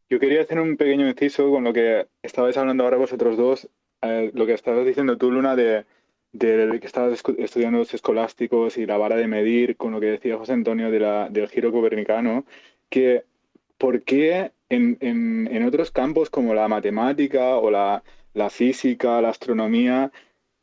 [0.08, 3.68] Yo quería hacer un pequeño inciso con lo que estabais hablando ahora vosotros dos,
[4.02, 5.84] eh, lo que estabas diciendo tú, Luna, de,
[6.32, 10.36] de que estabas estudiando los escolásticos y la vara de medir, con lo que decía
[10.36, 12.44] José Antonio de la, del giro copernicano,
[12.88, 13.24] que
[13.78, 18.02] por qué en, en, en, otros campos como la matemática o la,
[18.36, 20.12] la física, la astronomía,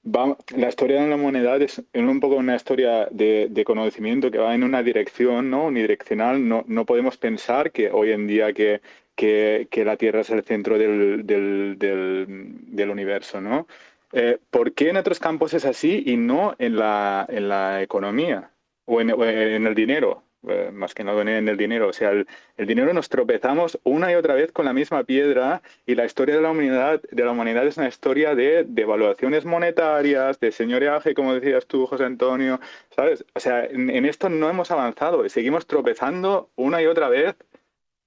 [0.03, 4.63] la historia de la moneda es un poco una historia de, conocimiento que va en
[4.63, 5.65] una dirección ¿no?
[5.65, 6.47] unidireccional.
[6.47, 8.81] No, no podemos pensar que hoy en día que,
[9.15, 13.41] que, la Tierra es el centro del, del, del, universo.
[13.41, 13.67] ¿no?
[14.11, 18.51] Eh, ¿Por qué en otros campos es así y no en la, en la economía
[18.85, 20.23] o en el dinero?
[20.47, 21.87] Eh, más que no en el dinero.
[21.87, 25.95] O sea, el, dinero nos tropezamos una y otra vez con la misma piedra y
[25.95, 30.37] la historia de la humanidad, de la humanidad es una historia de, de evaluaciones monetariaje,
[30.41, 32.59] de señoreaje, como decías tú, José Antonio,
[32.89, 33.23] ¿sabes?
[33.33, 37.35] O sea, en, esto no hemos avanzado y seguimos tropezando una y otra vez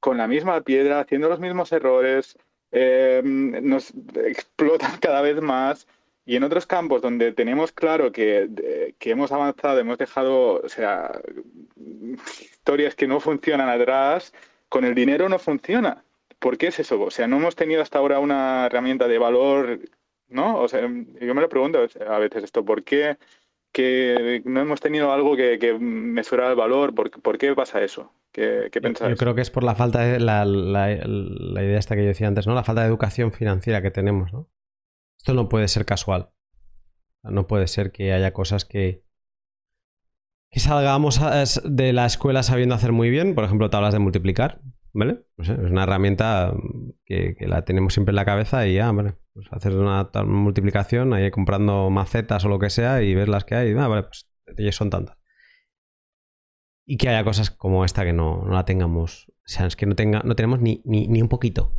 [0.01, 2.39] con la misma piedra, haciendo los mismos errores,
[2.71, 5.87] eh, nos explotan cada vez más.
[6.27, 11.21] Y en otros campos donde tenemos claro que, que, hemos avanzado, hemos dejado, o sea,
[12.41, 14.35] historias que no funcionan atrás,
[14.69, 16.03] con el dinero no funciona.
[16.41, 17.01] ¿Por qué es eso?
[17.01, 19.79] O sea, no hemos tenido hasta ahora una herramienta de valor,
[20.29, 20.59] ¿no?
[20.59, 23.17] O sea, yo me lo pregunto a veces esto, ¿por qué
[23.71, 26.93] que no hemos tenido algo que, que mesura el valor?
[26.95, 28.11] ¿Por, qué pasa eso?
[28.33, 29.11] ¿Qué, qué pensáis?
[29.11, 32.09] Yo creo que es por la falta de la, la, la idea esta que yo
[32.09, 32.55] decía antes, ¿no?
[32.55, 34.49] La falta de educación financiera que tenemos, ¿no?
[35.27, 36.31] Esto no puede ser casual.
[37.25, 39.03] No puede ser que haya cosas que,
[40.53, 41.21] que salgamos
[41.65, 43.35] de la escuela sabiendo hacer muy bien.
[43.35, 44.61] Por ejemplo, tablas de multiplicar.
[44.93, 45.27] ¿Vale?
[45.39, 46.55] es una herramienta
[47.05, 49.17] que, la tenemos siempre en la cabeza y ya, vale.
[49.35, 53.57] Pues hacer una multiplicación ahí comprando macetas o lo que sea y ver las que
[53.57, 53.73] hay.
[53.73, 54.29] Ah, vale, pues
[54.77, 55.19] son tantas.
[56.85, 59.27] Y que haya cosas como esta que no, la tengamos.
[59.29, 61.73] O sea, es que no, tenga, no tenemos ni, ni un poquito.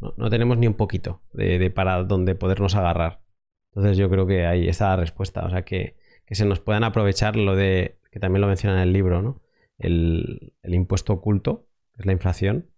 [0.00, 3.22] No, tenemos ni un poquito de, para donde podernos agarrar.
[3.70, 5.44] Entonces yo creo que ahí está la respuesta.
[5.44, 5.96] O sea, que,
[6.30, 9.42] se nos puedan aprovechar lo de, que también lo menciona en el libro, ¿no?
[9.78, 12.70] El, impuesto oculto, que es la inflación.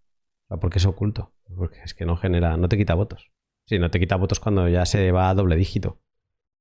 [0.48, 1.32] ¿Por qué es oculto?
[1.56, 3.30] Porque es que no genera, no te quita votos.
[3.66, 6.00] Sí, no te quita votos cuando ya se va a doble dígito.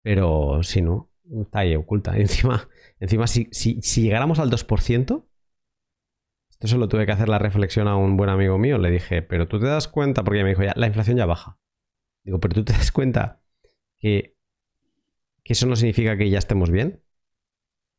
[0.01, 1.11] Pero si no,
[1.41, 2.17] está ahí oculta.
[2.17, 2.67] Encima,
[2.99, 5.25] encima si, si, si llegáramos al 2%,
[6.55, 8.77] esto se lo tuve que hacer la reflexión a un buen amigo mío.
[8.77, 11.59] Le dije, pero tú te das cuenta, porque me dijo, ya, la inflación ya baja.
[12.23, 13.41] Digo, pero tú te das cuenta
[13.97, 14.37] que,
[15.43, 17.03] que eso no significa que ya estemos bien,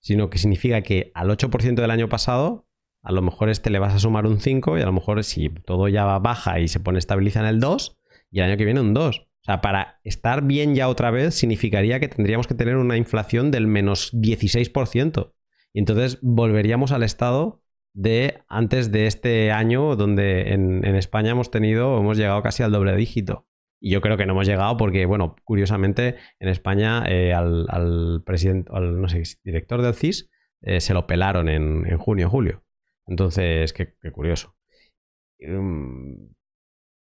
[0.01, 2.67] sino que significa que al 8% del año pasado,
[3.03, 5.51] a lo mejor este le vas a sumar un 5 y a lo mejor si
[5.51, 7.99] todo ya baja y se pone estabiliza en el 2,
[8.31, 9.19] y el año que viene un 2.
[9.19, 13.51] O sea, para estar bien ya otra vez significaría que tendríamos que tener una inflación
[13.51, 15.35] del menos 16%.
[15.75, 17.63] Y entonces volveríamos al estado
[17.97, 22.95] de antes de este año, donde en, España hemos tenido, hemos llegado casi al doble
[22.95, 23.49] dígito.
[23.81, 28.71] Y yo creo que no hemos llegado porque, bueno, curiosamente, en España eh, al, presidente,
[28.73, 32.63] al no sé, director del CIS eh, se lo pelaron en, en junio, julio.
[33.07, 34.55] Entonces, qué, curioso.
[35.41, 36.35] Mm,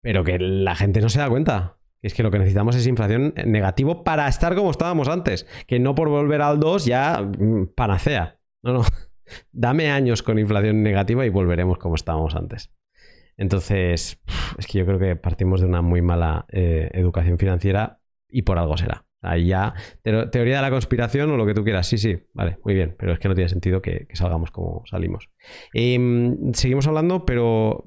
[0.01, 1.77] pero que la gente no se da cuenta.
[2.01, 5.45] Es que lo que necesitamos es inflación negativo para estar como estábamos antes.
[5.67, 8.39] Que no por volver al 2 ya mm, panacea.
[8.63, 8.81] No, no.
[9.51, 12.71] Dame años con inflación negativa y volveremos como estábamos antes.
[13.37, 14.21] Entonces,
[14.57, 18.57] es que yo creo que partimos de una muy mala eh, educación financiera y por
[18.57, 19.05] algo será.
[19.21, 22.73] Ahí ya, teoría de la conspiración o lo que tú quieras, sí, sí, vale, muy
[22.73, 25.29] bien, pero es que no tiene sentido que, salgamos como salimos.
[25.73, 27.83] Em, seguimos hablando, pero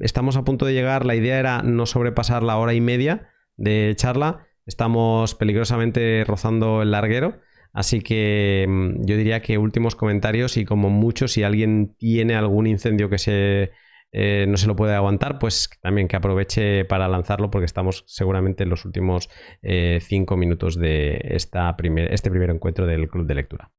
[0.00, 3.92] estamos a punto de llegar, la idea era no sobrepasar la hora y media de
[3.94, 7.40] charla, estamos peligrosamente rozando el larguero.
[7.72, 12.66] Así que mm, yo diría que últimos comentarios y como mucho, si alguien tiene algún
[12.66, 13.70] incendio que se,
[14.12, 18.64] eh, no se lo puede aguantar, pues también que aproveche para lanzarlo porque estamos seguramente
[18.64, 19.28] en los últimos
[19.62, 21.76] eh, cinco minutos de esta
[22.10, 23.70] este primer encuentro del club de lectura.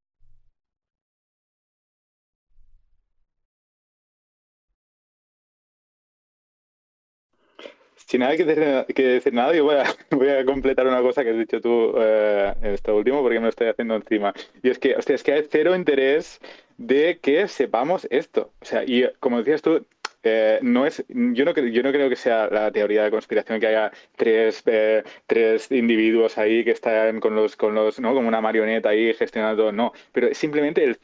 [8.12, 9.64] Sin nada que decir, nada, yo
[10.12, 13.50] voy a, completar una cosa que has dicho tú eh, esto último porque me lo
[13.50, 14.34] estoy haciendo encima.
[14.62, 16.42] Y es que, hostia, es que hay cero interés
[16.78, 18.52] de que sepamos esto.
[18.60, 19.86] O sea, y como decías tú,
[20.24, 23.68] eh, no es, yo no, yo no creo que sea la teoría de conspiración que
[23.68, 28.14] haya tres, eh, tres individuos ahí que están con los, con los, ¿no?
[28.14, 29.94] Como una marioneta ahí gestionando, no.
[30.12, 31.00] Pero simplemente el,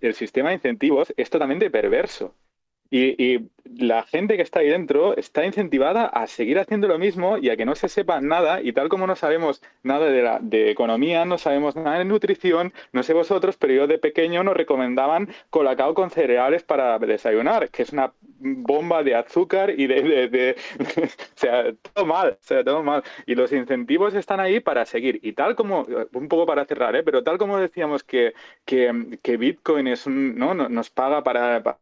[0.00, 2.34] el sistema de incentivos es totalmente perverso.
[2.92, 7.48] Y, la gente que está ahí dentro está incentivada a seguir haciendo lo mismo y
[7.48, 8.60] a que no se sepa nada.
[8.60, 12.74] Y tal como no sabemos nada de, la, de economía, no sabemos nada de nutrición,
[12.92, 17.82] no sé vosotros, pero yo de pequeño nos recomendaban colacao con cereales para desayunar, que
[17.82, 23.02] es una bomba de azúcar y de, o sea, todo mal, o sea, todo mal.
[23.26, 25.18] Y los incentivos están ahí para seguir.
[25.22, 27.02] Y tal como, un poco para cerrar, ¿eh?
[27.02, 28.34] pero tal como decíamos que,
[28.66, 30.52] que, que Bitcoin es un, ¿no?
[30.54, 31.78] nos paga para, para,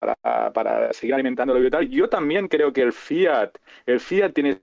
[0.00, 3.50] para seguir alimentándolo y tal, yo también creo que el fiat,
[3.86, 4.60] el fiat tiene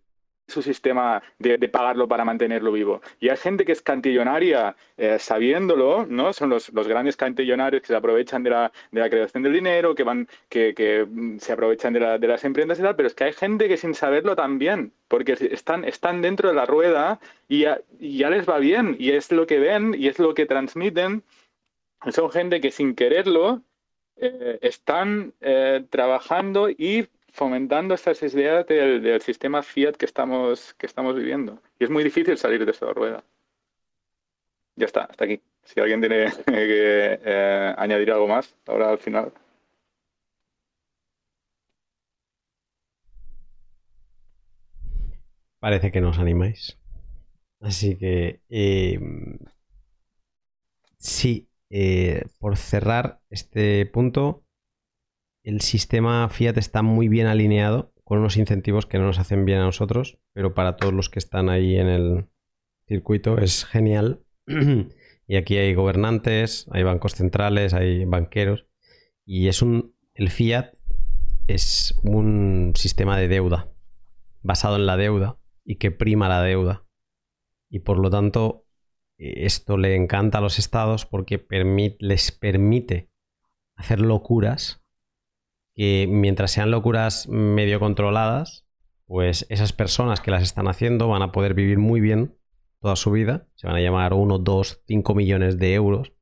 [0.48, 3.02] su sistema de, pagarlo para mantenerlo vivo.
[3.20, 6.32] Y hay gente que es cantillonaria eh, sabiéndolo, ¿no?
[6.34, 9.94] Son los, los, grandes cantillonarios que se aprovechan de la, de la creación del dinero,
[9.94, 13.08] que van, que, que mm, se aprovechan de, la, de, las empresas y tal, pero
[13.08, 17.20] es que hay gente que sin saberlo también, porque están, están dentro de la rueda
[17.50, 20.34] y ya, y ya les va bien, y es lo que ven, y es lo
[20.34, 21.24] que transmiten.
[22.12, 23.64] Son gente que sin quererlo
[24.20, 31.16] eh, están eh, trabajando y fomentando estas ideas del, sistema Fiat que estamos, que estamos
[31.16, 31.62] viviendo.
[31.80, 33.24] Y es muy difícil salir de esta rueda.
[34.76, 35.42] Ya está, hasta aquí.
[35.64, 39.32] Si alguien tiene que eh, añadir algo más, ahora al final.
[45.60, 46.78] Parece que nos animáis.
[47.60, 48.40] Así que
[50.98, 54.46] sí, eh, por cerrar este punto,
[55.44, 59.60] el sistema Fiat está muy bien alineado con unos incentivos que no nos hacen bien
[59.60, 62.26] a nosotros, pero para todos los que están ahí en el
[62.88, 64.24] circuito es genial.
[65.28, 68.66] y aquí hay gobernantes, hay bancos centrales, hay banqueros.
[69.26, 69.94] Y es un.
[70.14, 70.74] El Fiat
[71.48, 73.70] es un sistema de deuda,
[74.42, 76.86] basado en la deuda y que prima la deuda.
[77.70, 78.67] Y por lo tanto,
[79.18, 81.46] esto le encanta a los estados porque
[82.00, 83.10] les permite
[83.76, 84.84] hacer locuras
[85.74, 88.68] que mientras sean locuras medio controladas,
[89.06, 92.36] pues esas personas que las están haciendo van a poder vivir muy bien
[92.82, 93.48] toda su vida.
[93.56, 96.14] Se van a llamar 1, 2, 5 millones de euros.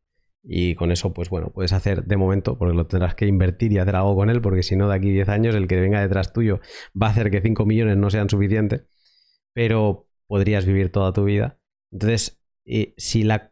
[0.43, 3.79] Y con eso, pues bueno, puedes hacer de momento, porque lo tendrás que invertir y
[3.79, 6.33] hacer algo con él, porque si no, de aquí 10 años el que venga detrás
[6.33, 6.59] tuyo
[7.01, 8.85] va a hacer que 5 millones no sean suficientes,
[9.53, 11.57] pero podrías vivir toda tu vida.
[11.91, 13.51] Entonces, eh, si la.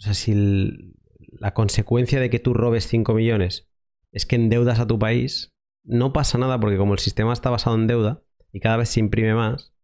[0.00, 0.94] O sea, si
[1.38, 3.68] la consecuencia de que tú robes 5 millones
[4.12, 5.52] es que endeudas a tu país,
[5.84, 8.22] no pasa nada porque como el sistema está basado en deuda
[8.52, 9.74] y cada vez se imprime más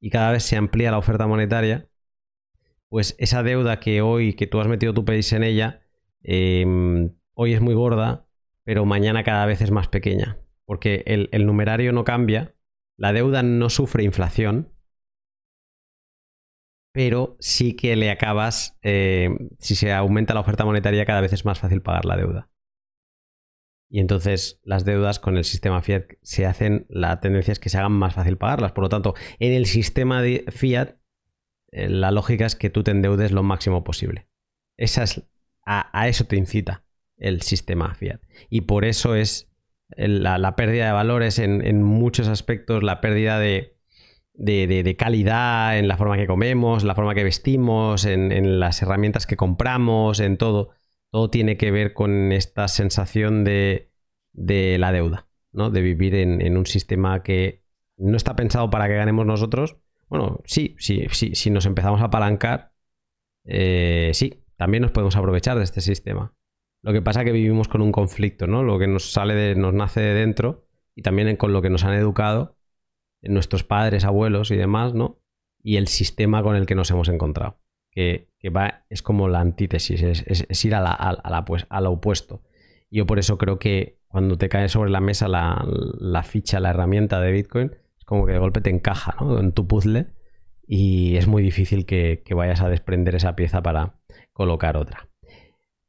[0.00, 1.88] y cada vez se amplía la oferta monetaria,
[2.88, 5.82] pues esa deuda que hoy, que tú has metido tu país en ella,
[6.22, 8.26] em, hoy es muy gorda,
[8.64, 10.38] pero mañana cada vez es más pequeña.
[10.64, 12.54] Porque el, numerario no cambia,
[12.96, 14.72] la deuda no sufre inflación,
[16.92, 21.44] pero sí que le acabas, eh, si se aumenta la oferta monetaria, cada vez es
[21.44, 22.50] más fácil pagar la deuda.
[23.88, 27.78] Y entonces las deudas con el sistema Fiat se hacen, la tendencia es que se
[27.78, 28.72] hagan más fácil pagarlas.
[28.72, 30.96] Por lo tanto, en el sistema de Fiat,
[31.72, 34.28] eh, la lógica es que tú te endeudes lo máximo posible.
[34.76, 35.22] Esa es,
[35.64, 36.84] a, eso te incita
[37.16, 38.20] el sistema Fiat.
[38.48, 39.50] Y por eso es
[39.96, 43.76] la, pérdida de valores en, muchos aspectos, la pérdida de,
[44.40, 49.36] de, calidad en la forma que comemos, la forma que vestimos, en, las herramientas que
[49.36, 50.70] compramos, en todo
[51.10, 53.90] todo tiene que ver con esta sensación de,
[54.32, 55.70] la deuda, ¿no?
[55.70, 57.64] De vivir en, un sistema que
[57.96, 59.76] no está pensado para que ganemos nosotros.
[60.08, 62.72] Bueno, sí, sí, sí, si nos empezamos a apalancar,
[63.44, 66.32] eh, sí, también nos podemos aprovechar de este sistema.
[66.82, 68.62] Lo que pasa es que vivimos con un conflicto, ¿no?
[68.62, 71.84] Lo que nos sale de, nos nace de dentro y también con lo que nos
[71.84, 72.56] han educado
[73.22, 75.20] nuestros padres, abuelos y demás, ¿no?
[75.62, 77.60] Y el sistema con el que nos hemos encontrado
[77.90, 82.42] que, va, es como la antítesis, es, ir a, la, a, pues, a, lo opuesto.
[82.90, 87.20] Yo por eso creo que cuando te cae sobre la mesa la, ficha, la herramienta
[87.20, 90.06] de Bitcoin, es como que de golpe te encaja en tu puzzle
[90.66, 94.00] y es muy difícil que, vayas a desprender esa pieza para
[94.32, 95.08] colocar otra.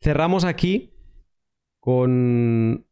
[0.02, 0.94] Cerramos aquí
[1.80, 2.88] con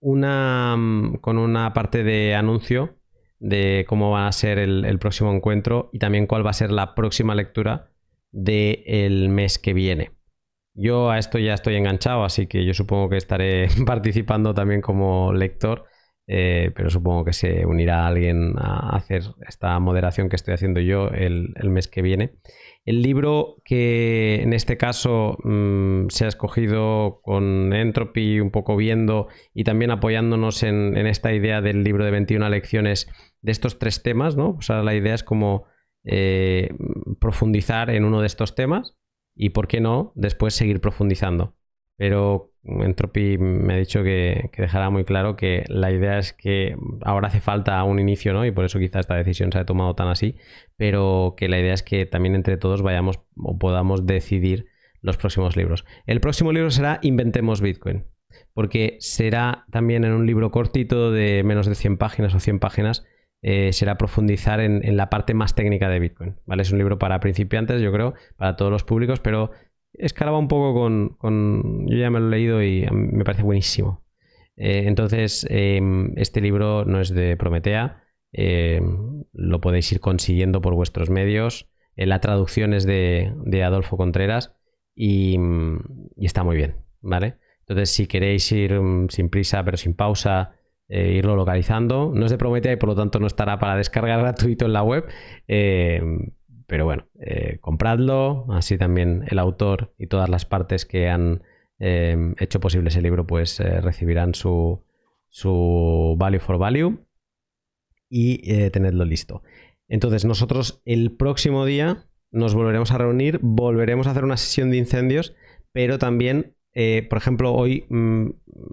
[0.00, 0.76] una,
[1.20, 2.95] con una parte de anuncio
[3.38, 6.94] de cómo va a ser el, próximo encuentro y también cuál va a ser la
[6.94, 7.90] próxima lectura
[8.32, 10.12] del mes que viene.
[10.74, 15.32] Yo a esto ya estoy enganchado, así que yo supongo que estaré participando también como
[15.32, 15.86] lector,
[16.28, 21.08] eh, pero supongo que se unirá alguien a hacer esta moderación que estoy haciendo yo
[21.08, 22.32] el, mes que viene.
[22.84, 29.28] El libro que en este caso mm, se ha escogido con Entropy, un poco viendo
[29.54, 33.08] y también apoyándonos en, esta idea del libro de 21 lecciones
[33.42, 34.50] de estos tres temas, ¿no?
[34.58, 35.64] O sea, la idea es como
[36.04, 36.70] eh,
[37.20, 38.96] profundizar en uno de estos temas
[39.34, 41.56] y, ¿por qué no?, después seguir profundizando.
[41.96, 47.28] Pero Entropy me ha dicho que, dejará muy claro que la idea es que ahora
[47.28, 48.44] hace falta un inicio, ¿no?
[48.44, 50.36] Y por eso quizá esta decisión se ha tomado tan así,
[50.76, 54.66] pero que la idea es que también entre todos vayamos o podamos decidir
[55.00, 55.84] los próximos libros.
[56.06, 58.04] El próximo libro será Inventemos Bitcoin.
[58.52, 63.06] porque será también en un libro cortito de menos de 100 páginas o 100 páginas,
[63.48, 66.34] eh, será profundizar en, la parte más técnica de Bitcoin.
[66.46, 66.62] ¿vale?
[66.62, 69.52] Es un libro para principiantes, yo creo, para todos los públicos, pero
[69.92, 74.04] escalaba un poco con, Yo ya me lo he leído y me parece buenísimo.
[74.56, 78.02] Eh, entonces, em, este libro no es de Prometea,
[78.32, 81.70] em, lo podéis ir consiguiendo por vuestros medios.
[81.94, 83.32] Eh, la traducción es de,
[83.64, 84.56] Adolfo Contreras
[84.92, 85.38] y,
[86.16, 87.36] y, está muy bien, ¿vale?
[87.60, 90.55] Entonces, si queréis ir mm, sin prisa pero sin pausa,
[90.88, 92.12] eh, irlo localizando.
[92.14, 94.82] No es de Prometea y por lo tanto no estará para descargar gratuito en la
[94.82, 95.06] web.
[95.48, 96.02] Eh,
[96.66, 98.46] pero bueno, eh, compradlo.
[98.50, 101.42] Así también el autor y todas las partes que han
[101.78, 104.82] hecho posible ese libro pues recibirán su,
[105.28, 107.04] su value for value
[108.08, 109.42] y tenedlo listo.
[109.86, 114.78] Entonces nosotros el próximo día nos volveremos a reunir, volveremos a hacer una sesión de
[114.78, 115.34] incendios,
[115.72, 118.26] pero también eh, por ejemplo, hoy mm,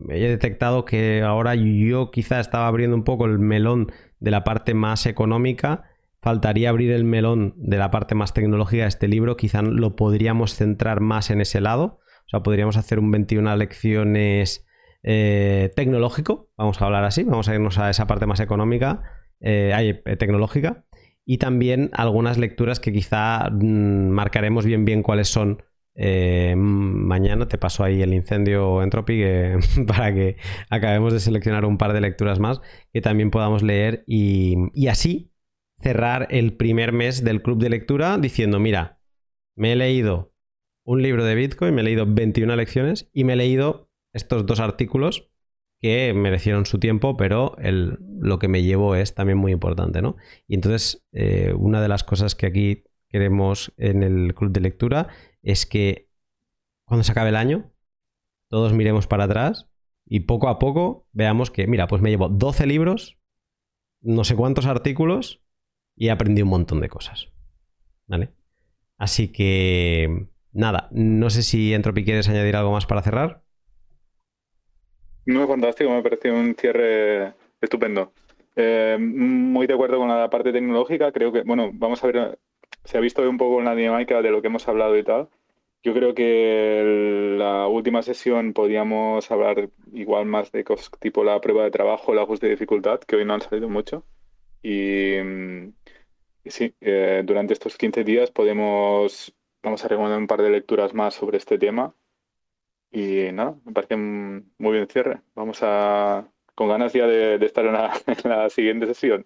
[0.09, 4.73] he detectado que ahora yo quizá estaba abriendo un poco el melón de la parte
[4.73, 5.85] más económica.
[6.21, 9.37] Faltaría abrir el melón de la parte más tecnológica de este libro.
[9.37, 12.01] Quizá lo podríamos centrar más en ese lado.
[12.25, 14.67] O sea, podríamos hacer un 21 lecciones
[15.03, 16.49] eh, tecnológico.
[16.57, 17.23] Vamos a hablar así.
[17.23, 19.01] Vamos a irnos a esa parte más económica,
[19.39, 20.83] eh, tecnológica.
[21.23, 25.63] Y también algunas lecturas que quizá mm, marcaremos bien bien cuáles son
[25.95, 29.23] eh, mañana te paso ahí el incendio Entropy
[29.87, 30.37] para que
[30.69, 32.61] acabemos de seleccionar un par de lecturas más
[32.91, 35.31] que también podamos leer y, así
[35.79, 38.99] cerrar el primer mes del club de lectura diciendo, mira,
[39.55, 40.33] me he leído
[40.85, 44.59] un libro de Bitcoin, me he leído 21 lecciones y me he leído estos dos
[44.59, 45.29] artículos
[45.79, 50.15] que merecieron su tiempo, pero el, lo que me llevo es también muy importante, ¿no?
[50.47, 52.83] Y entonces, eh, una de las cosas que aquí
[53.13, 55.07] queremos en el club de lectura
[55.43, 56.09] es que
[56.83, 57.71] cuando se acabe el año,
[58.49, 59.69] todos miremos para atrás
[60.03, 63.19] y poco a poco veamos que, mira, pues me llevo 12 libros,
[64.01, 65.43] no sé cuántos artículos
[65.95, 67.29] y aprendí un montón de cosas.
[68.07, 68.29] ¿Vale?
[68.97, 73.43] Así que, nada, no sé si Entropy quieres añadir algo más para cerrar.
[75.27, 78.11] No, fantástico, me parece un cierre estupendo.
[78.55, 82.39] Eh, muy de acuerdo con la parte tecnológica, creo que, bueno, vamos a ver
[82.83, 85.29] se ha visto un poco en la dinámica de lo que hemos hablado y tal.
[85.83, 91.65] Yo creo que la última sesión podíamos hablar igual más de cosas tipo la prueba
[91.65, 94.05] de trabajo, el ajuste de dificultad, que hoy no han salido mucho.
[94.63, 95.15] Y,
[96.45, 101.15] sí, eh, durante estos 15 días podemos, vamos a recomendar un par de lecturas más
[101.15, 101.93] sobre este tema.
[102.91, 105.21] Y nada, me parece muy bien cierre.
[105.35, 107.65] Vamos a, con ganas ya de, estar
[108.07, 109.25] en la siguiente sesión.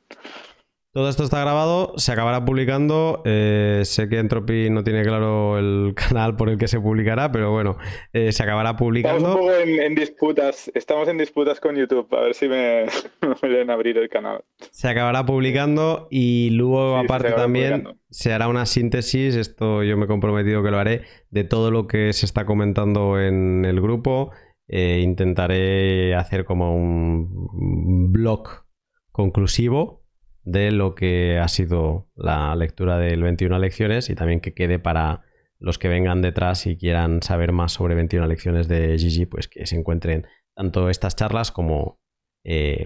[0.98, 3.22] Todo esto está grabado, se acabará publicando.
[3.24, 7.52] Eh, sé que Entropy no tiene claro el canal por el que se publicará, pero
[7.52, 7.78] bueno,
[8.14, 9.20] eh, se acabará publicando.
[9.20, 12.86] Estamos un poco en, disputas, estamos en disputas con YouTube, a ver si me,
[13.68, 14.44] me abrir el canal.
[14.72, 20.08] Se acabará publicando y luego aparte también se hará una síntesis, esto yo me he
[20.08, 24.32] comprometido que lo haré, de todo lo que se está comentando en el grupo.
[24.68, 28.64] Eh, intentaré hacer como un blog
[29.12, 30.07] conclusivo
[30.48, 35.24] de lo que ha sido la lectura del 21 lecciones y también que quede para
[35.60, 39.66] los que vengan detrás y quieran saber más sobre 21 lecciones de Gigi, pues que
[39.66, 40.26] se encuentren
[40.56, 42.00] tanto estas charlas como
[42.46, 42.86] eh,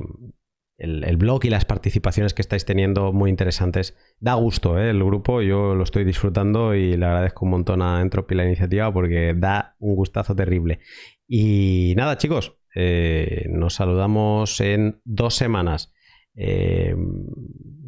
[0.78, 3.96] el, blog y las participaciones que estáis teniendo muy interesantes.
[4.20, 4.90] Da gusto ¿eh?
[4.90, 8.92] el grupo, yo lo estoy disfrutando y le agradezco un montón a Entropy la iniciativa
[8.92, 10.80] porque da un gustazo terrible.
[11.28, 15.94] Y nada chicos, eh, nos saludamos en dos semanas.
[16.36, 16.96] Eh,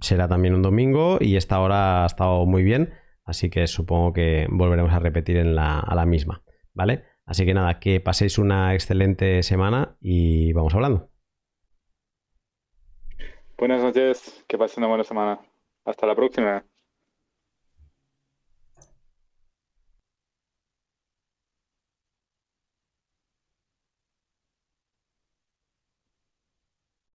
[0.01, 2.93] será también un domingo y esta hora ha estado muy bien,
[3.23, 6.43] así que supongo que volveremos a repetir en la, a la misma,
[6.73, 7.03] ¿vale?
[7.25, 11.09] Así que nada, que paséis una excelente semana y vamos hablando.
[13.57, 15.39] Buenas noches, que pasen una buena semana.
[15.85, 16.65] Hasta la próxima.